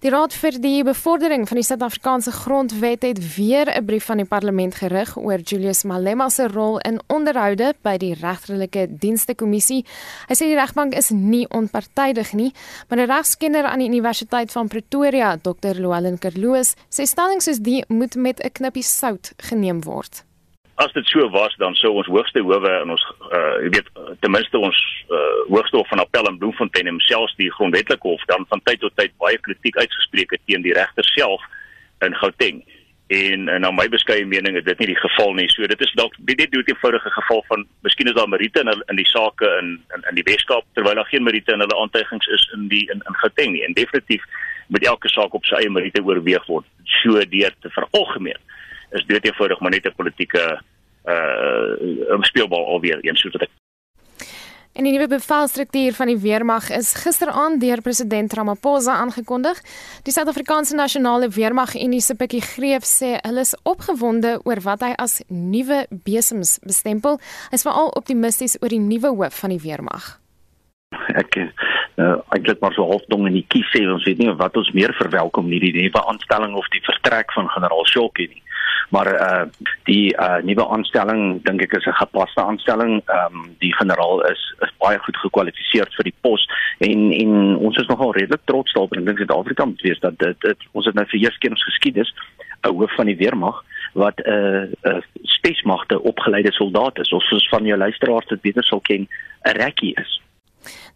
Die 0.00 0.10
Raad 0.10 0.34
vir 0.34 0.60
die 0.60 0.82
Bevordering 0.82 1.46
van 1.48 1.56
die 1.56 1.64
Suid-Afrikaanse 1.64 2.32
Grondwet 2.32 3.02
het 3.02 3.36
weer 3.36 3.70
'n 3.70 3.84
brief 3.84 4.04
van 4.04 4.16
die 4.16 4.26
parlement 4.26 4.74
gerig 4.88 5.16
oor 5.16 5.42
Julius 5.44 5.84
Malema 5.84 6.28
se 6.30 6.48
rol 6.48 6.78
in 6.88 7.00
onderhoude 7.12 7.72
by 7.84 7.96
die 8.00 8.14
regterlike 8.16 8.86
dienste 9.00 9.34
kommissie. 9.36 9.84
Hy 10.28 10.36
sê 10.38 10.48
die 10.48 10.58
regbank 10.58 10.96
is 10.96 11.10
nie 11.12 11.44
onpartydig 11.54 12.32
nie, 12.32 12.52
maar 12.88 12.98
'n 12.98 13.10
regskenner 13.10 13.64
aan 13.64 13.80
die 13.80 13.88
Universiteit 13.88 14.52
van 14.52 14.68
Pretoria, 14.68 15.36
Dr. 15.36 15.74
Llewellyn 15.74 16.18
Kerloos, 16.18 16.74
sê 16.90 17.04
stellings 17.06 17.44
soos 17.44 17.60
die 17.60 17.84
moet 17.88 18.14
met 18.14 18.40
'n 18.40 18.50
knippie 18.50 18.82
sout 18.82 19.32
geneem 19.36 19.84
word. 19.84 20.24
As 20.76 20.92
dit 20.92 21.06
so 21.06 21.28
was, 21.30 21.54
dan 21.58 21.74
sou 21.74 21.92
ons 21.96 22.06
hoogste 22.06 22.40
howe 22.40 22.82
in 22.82 22.90
ons 22.90 23.04
uh 23.32 23.62
jy 23.64 23.70
weet 23.70 23.88
ten 24.20 24.30
minste 24.30 24.58
ons 24.58 24.78
uh 25.10 25.54
hoogste 25.54 25.76
hof 25.76 25.88
van 25.88 26.00
appel 26.00 26.28
in 26.28 26.38
Bloemfontein 26.38 26.86
homself 26.86 27.30
die 27.36 27.50
grondwetlike 27.50 28.08
hof 28.08 28.24
dan 28.26 28.46
van 28.48 28.60
tyd 28.64 28.80
tot 28.80 28.96
tyd 28.96 29.12
baie 29.18 29.38
kritiek 29.38 29.76
uitgespreek 29.76 30.30
het 30.30 30.40
teen 30.46 30.62
die 30.62 30.72
regter 30.72 31.04
self 31.04 31.42
in 32.00 32.14
Gauteng 32.14 32.62
en, 33.08 33.44
na 33.44 33.70
my 33.72 33.86
beskeie 33.88 34.26
mening 34.28 34.56
is 34.56 34.64
dit 34.66 34.78
nie 34.82 34.90
die 34.90 35.00
geval 35.00 35.32
nie. 35.36 35.46
So 35.48 35.66
dit 35.70 35.80
is 35.80 35.92
dalk 35.96 36.16
net 36.18 36.38
net 36.38 36.52
'n 36.52 36.64
eenvoudige 36.68 37.10
geval 37.10 37.44
van 37.48 37.66
miskien 37.82 38.08
is 38.08 38.14
daar 38.14 38.28
meriete 38.28 38.60
in 38.60 38.84
in 38.86 38.96
die 38.96 39.08
sake 39.08 39.46
in 39.60 39.80
in 39.94 40.02
in 40.10 40.14
die 40.14 40.26
Weskaap 40.28 40.64
terwyl 40.74 40.94
daar 40.94 41.08
geen 41.12 41.22
meriete 41.22 41.52
in 41.52 41.60
hulle 41.60 41.80
aantuigings 41.80 42.26
is 42.26 42.50
in 42.54 42.68
die 42.68 42.84
in 42.92 43.00
in 43.08 43.16
Gauteng 43.22 43.52
nie. 43.52 43.64
En 43.64 43.72
definitief 43.72 44.24
moet 44.68 44.84
elke 44.84 45.08
saak 45.08 45.34
op 45.34 45.44
sy 45.44 45.54
eie 45.54 45.70
meriete 45.70 46.04
oorweeg 46.04 46.46
word. 46.46 46.66
So 46.84 47.24
deur 47.24 47.54
te 47.60 47.70
veralgemeen 47.70 48.40
is 48.90 49.04
dit 49.06 49.24
eenvoudig 49.24 49.60
maar 49.60 49.70
net 49.70 49.86
'n 49.86 49.96
politieke 49.96 50.60
uh 51.06 52.16
'n 52.16 52.22
speelbal 52.22 52.66
alweer 52.66 53.00
eens 53.00 53.20
soos 53.20 53.32
wat 53.32 53.42
ek 53.42 53.50
En 54.78 54.86
die 54.86 54.92
nuwe 54.94 55.08
bevelstruktuur 55.10 55.96
van 55.98 56.06
die 56.06 56.20
weermag 56.22 56.68
is 56.70 56.92
gisteraand 57.02 57.58
deur 57.58 57.80
president 57.82 58.34
Ramaphosa 58.38 58.92
aangekondig. 59.02 59.58
Die 60.06 60.12
Suid-Afrikaanse 60.14 60.76
Nasionale 60.78 61.26
Weermag 61.34 61.74
Unie 61.74 61.98
se 62.00 62.14
Pikkie 62.14 62.44
Greef 62.46 62.86
sê 62.86 63.16
hulle 63.16 63.42
is 63.42 63.56
opgewonde 63.66 64.36
oor 64.46 64.62
wat 64.62 64.84
hy 64.86 64.92
as 65.02 65.16
nuwe 65.34 65.80
besems 66.06 66.60
bestempel. 66.62 67.18
Hy 67.50 67.58
is 67.58 67.66
veral 67.66 67.90
optimisties 67.98 68.54
oor 68.62 68.70
die 68.70 68.78
nuwe 68.78 69.10
hoof 69.18 69.42
van 69.42 69.56
die 69.56 69.58
weermag. 69.66 70.12
Ek 71.10 71.40
uh, 71.42 72.22
eintlik 72.30 72.62
maar 72.62 72.78
so 72.78 72.86
halfdong 72.86 73.26
in 73.32 73.40
die 73.40 73.46
kies 73.50 73.66
sê 73.74 73.82
ons 73.82 74.06
weet 74.06 74.22
nie 74.22 74.30
wat 74.38 74.62
ons 74.62 74.70
meer 74.78 74.94
verwelkom 75.02 75.50
nie 75.50 75.58
die 75.64 75.74
nuwe 75.74 76.06
aanstelling 76.06 76.54
of 76.54 76.70
die 76.70 76.86
vertrek 76.86 77.34
van 77.34 77.50
generaal 77.50 77.82
Shokkie 77.90 78.30
nie 78.30 78.46
maar 78.90 79.08
uh 79.14 79.44
die 79.84 80.14
uh 80.16 80.40
nuwe 80.42 80.68
aanstelling 80.68 81.42
dink 81.44 81.62
ek 81.62 81.72
is 81.78 81.86
'n 81.86 82.00
gepaste 82.02 82.42
aanstelling. 82.42 83.02
Ehm 83.06 83.36
um, 83.36 83.56
die 83.58 83.74
generaal 83.74 84.24
is 84.30 84.42
is 84.60 84.72
baie 84.78 84.98
goed 84.98 85.16
gekwalifiseer 85.16 85.88
vir 85.96 86.04
die 86.04 86.18
pos 86.20 86.48
en 86.78 87.12
en 87.12 87.56
ons 87.56 87.76
is 87.76 87.86
nogal 87.86 88.12
redelik 88.12 88.44
trots 88.44 88.72
daarop 88.72 88.94
en 88.96 89.04
dink 89.04 89.18
Suid-Afrika 89.18 89.64
moet 89.64 89.80
weet 89.80 90.00
dat 90.00 90.18
dit, 90.18 90.40
dit 90.40 90.58
ons 90.72 90.86
het 90.86 90.94
nou 90.94 91.06
vir 91.06 91.20
eers 91.20 91.38
keer 91.38 91.50
ons 91.50 91.68
geskiedenis 91.70 92.14
'n 92.62 92.74
hoof 92.74 92.94
van 92.94 93.06
die 93.06 93.16
weermag 93.16 93.64
wat 93.92 94.20
'n 94.20 94.30
uh, 94.30 94.62
'n 94.62 94.96
uh, 94.96 95.02
spesmagte 95.22 96.02
opgeleide 96.02 96.52
soldaat 96.52 96.98
is 96.98 97.12
of 97.12 97.22
soos 97.22 97.48
van 97.48 97.64
jou 97.64 97.78
luisteraars 97.78 98.26
dit 98.26 98.40
beter 98.40 98.64
sal 98.64 98.80
ken 98.80 99.08
'n 99.44 99.56
rekkie 99.56 99.94
is. 99.94 100.20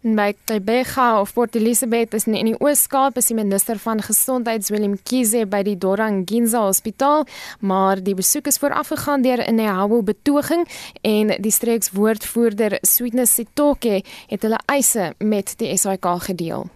By 0.01 0.33
Tybega 0.45 1.19
of 1.19 1.33
Port 1.33 1.55
Elizabeth 1.55 2.13
is 2.13 2.27
in 2.27 2.45
die 2.45 2.59
Oos-Kaap 2.59 3.17
is 3.17 3.31
die 3.31 3.37
minister 3.37 3.79
van 3.79 4.01
gesondheid 4.01 4.67
Willem 4.69 4.97
Kize 5.03 5.45
by 5.47 5.63
die 5.63 5.77
Doranginza 5.77 6.65
Hospitaal, 6.65 7.25
maar 7.59 8.03
die 8.03 8.15
besoek 8.15 8.47
is 8.47 8.57
voorafgegaan 8.57 9.21
deur 9.21 9.43
'n 9.47 9.55
Nehawo 9.55 10.01
betoging 10.03 10.67
en 11.01 11.35
die 11.39 11.51
streekswoordvoerder 11.51 12.77
Sweetness 12.81 13.35
Sitoke 13.35 14.03
het 14.27 14.41
hulle 14.41 14.59
eise 14.65 15.13
met 15.17 15.57
die 15.57 15.77
SAK 15.77 16.05
gedeel. 16.19 16.69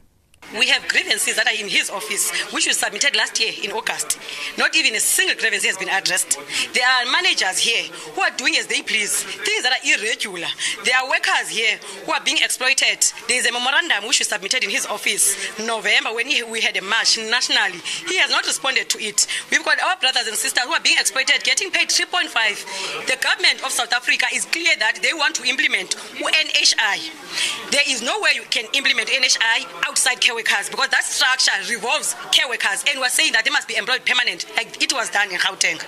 We 0.56 0.68
have 0.68 0.88
grievances 0.88 1.36
that 1.36 1.45
are 1.45 1.60
in 1.60 1.68
his 1.68 1.89
office, 1.89 2.32
which 2.54 2.68
we 2.68 2.74
submitted 2.74 3.16
last 3.16 3.39
year 3.39 3.52
in 3.64 3.72
August. 3.72 4.18
Not 4.58 4.76
even 4.78 4.95
a 4.95 5.00
single 5.00 5.36
grievance 5.36 5.66
has 5.66 5.78
been 5.78 5.89
addressed. 5.89 6.39
There 6.74 6.88
are 6.88 7.12
managers 7.12 7.60
here 7.60 7.84
who 8.16 8.22
are 8.22 8.32
doing 8.32 8.56
as 8.56 8.66
they 8.68 8.82
please, 8.82 9.24
things 9.24 9.64
that 9.64 9.76
are 9.76 9.84
irregular. 9.84 10.48
There 10.86 10.95
are 10.95 11.10
workers 11.10 11.52
here 11.52 11.76
who 12.06 12.14
are 12.14 12.24
being 12.24 12.38
exploited. 12.39 13.04
There 13.28 13.38
is 13.38 13.45
a 13.45 13.52
memorandum 13.52 14.08
which 14.08 14.20
we 14.20 14.26
submitted 14.26 14.64
in 14.64 14.70
his 14.70 14.86
office 14.86 15.36
November 15.60 16.16
when 16.16 16.28
he, 16.28 16.43
we 16.43 16.62
had 16.62 16.78
a 16.78 16.82
march 16.82 17.18
nationally. 17.18 17.84
He 18.08 18.16
has 18.16 18.32
not 18.32 18.48
responded 18.48 18.88
to 18.95 19.04
it. 19.04 19.28
We've 19.52 19.66
got 19.66 19.84
our 19.84 20.00
brothers 20.00 20.28
and 20.28 20.38
sisters 20.38 20.64
who 20.64 20.72
are 20.72 20.82
being 20.82 20.98
exploited, 20.98 21.43
getting 21.43 21.72
paid 21.72 21.89
3.5. 21.89 22.32
The 23.08 23.20
government 23.20 23.66
of 23.68 23.72
South 23.76 23.91
Africa 23.91 24.28
is 24.34 24.45
clear 24.45 24.80
that 24.80 25.04
they 25.04 25.12
want 25.12 25.36
to 25.36 25.43
implement 25.43 26.00
NHI. 26.16 27.12
There 27.72 27.84
is 27.88 28.02
no 28.02 28.22
way 28.22 28.32
you 28.36 28.48
can 28.50 28.64
implement 28.74 29.10
NHI 29.10 29.68
outside 29.86 30.22
care 30.22 30.37
workers 30.38 30.70
because 30.70 30.90
that 30.90 31.04
structure 31.04 31.58
revolves 31.74 32.16
care 32.32 32.48
workers 32.48 32.84
and 32.88 33.00
we're 33.02 33.10
saying 33.10 33.34
that 33.34 33.44
they 33.44 33.54
must 33.58 33.68
be 33.68 33.76
employed 33.76 34.06
permanent 34.06 34.46
like 34.56 34.70
it 34.86 34.94
was 34.94 35.10
done 35.10 35.30
in 35.32 35.40
Gauteng. 35.40 35.82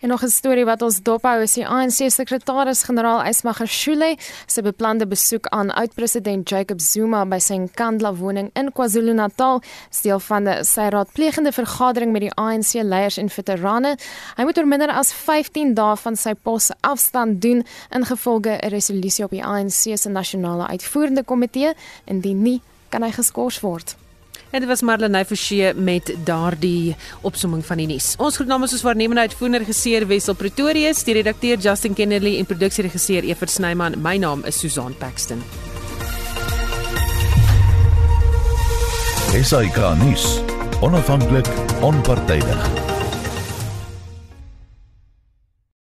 En 0.00 0.08
nog 0.08 0.22
'n 0.22 0.28
storie 0.28 0.64
wat 0.64 0.82
ons 0.82 1.02
dophou 1.02 1.40
is 1.40 1.52
die 1.52 1.66
ANC 1.66 2.10
sekretaris-generaal 2.10 3.24
Ysmacher 3.24 3.66
Shule 3.66 4.16
se 4.46 4.62
beplande 4.62 5.06
besoek 5.06 5.46
aan 5.46 5.70
oud-president 5.70 6.48
Jacob 6.48 6.80
Zuma 6.80 7.24
by 7.26 7.38
sy 7.38 7.54
Nkandla 7.54 8.14
woning 8.14 8.50
in 8.52 8.72
KwaZulu-Natal, 8.72 9.62
deel 10.02 10.20
van 10.20 10.64
sy 10.64 10.88
raadplegende 10.88 11.52
vergadering 11.52 12.12
met 12.12 12.20
die 12.20 12.34
ANC 12.34 12.72
leiers 12.72 13.16
en 13.16 13.28
veterane. 13.28 13.96
Hy 14.36 14.44
moet 14.44 14.58
oor 14.58 14.66
minder 14.66 14.90
as 14.90 15.12
15 15.12 15.74
dae 15.74 15.96
van 15.96 16.16
sy 16.16 16.34
pos 16.34 16.70
afstand 16.80 17.40
doen 17.40 17.66
ingevolge 17.90 18.50
'n 18.50 18.68
resolusie 18.68 19.24
op 19.24 19.30
die 19.30 19.44
ANC 19.44 19.96
se 19.96 20.08
nasionale 20.08 20.66
uitvoerende 20.66 21.24
komitee, 21.24 21.74
indien 22.04 22.42
nie 22.42 22.60
kan 22.94 23.02
hy 23.02 23.10
geskort 23.14 23.58
word. 23.64 23.96
En 24.54 24.62
dit 24.62 24.70
was 24.70 24.84
Marlene 24.86 25.24
Forsie 25.26 25.72
met 25.74 26.12
daardie 26.26 26.94
opsomming 27.26 27.64
van 27.66 27.80
die 27.82 27.88
nuus. 27.90 28.12
Ons 28.22 28.38
groet 28.38 28.50
namens 28.50 28.74
ons 28.76 28.84
waarnemende 28.86 29.26
uitvoerende 29.26 29.64
regisseur 29.64 30.06
Wessel 30.06 30.38
Pretorius, 30.38 31.02
die 31.08 31.18
redakteur 31.18 31.58
Justin 31.58 31.98
Kennedy 31.98 32.36
en 32.38 32.46
produksieregisseur 32.46 33.26
Evert 33.26 33.50
Snyman. 33.50 33.98
My 33.98 34.14
naam 34.22 34.46
is 34.46 34.62
Susan 34.62 34.94
Paxton. 35.02 35.42
Esai 39.34 39.66
Kahnis, 39.74 40.38
onafhanklik, 40.86 41.50
onpartydig. 41.82 42.93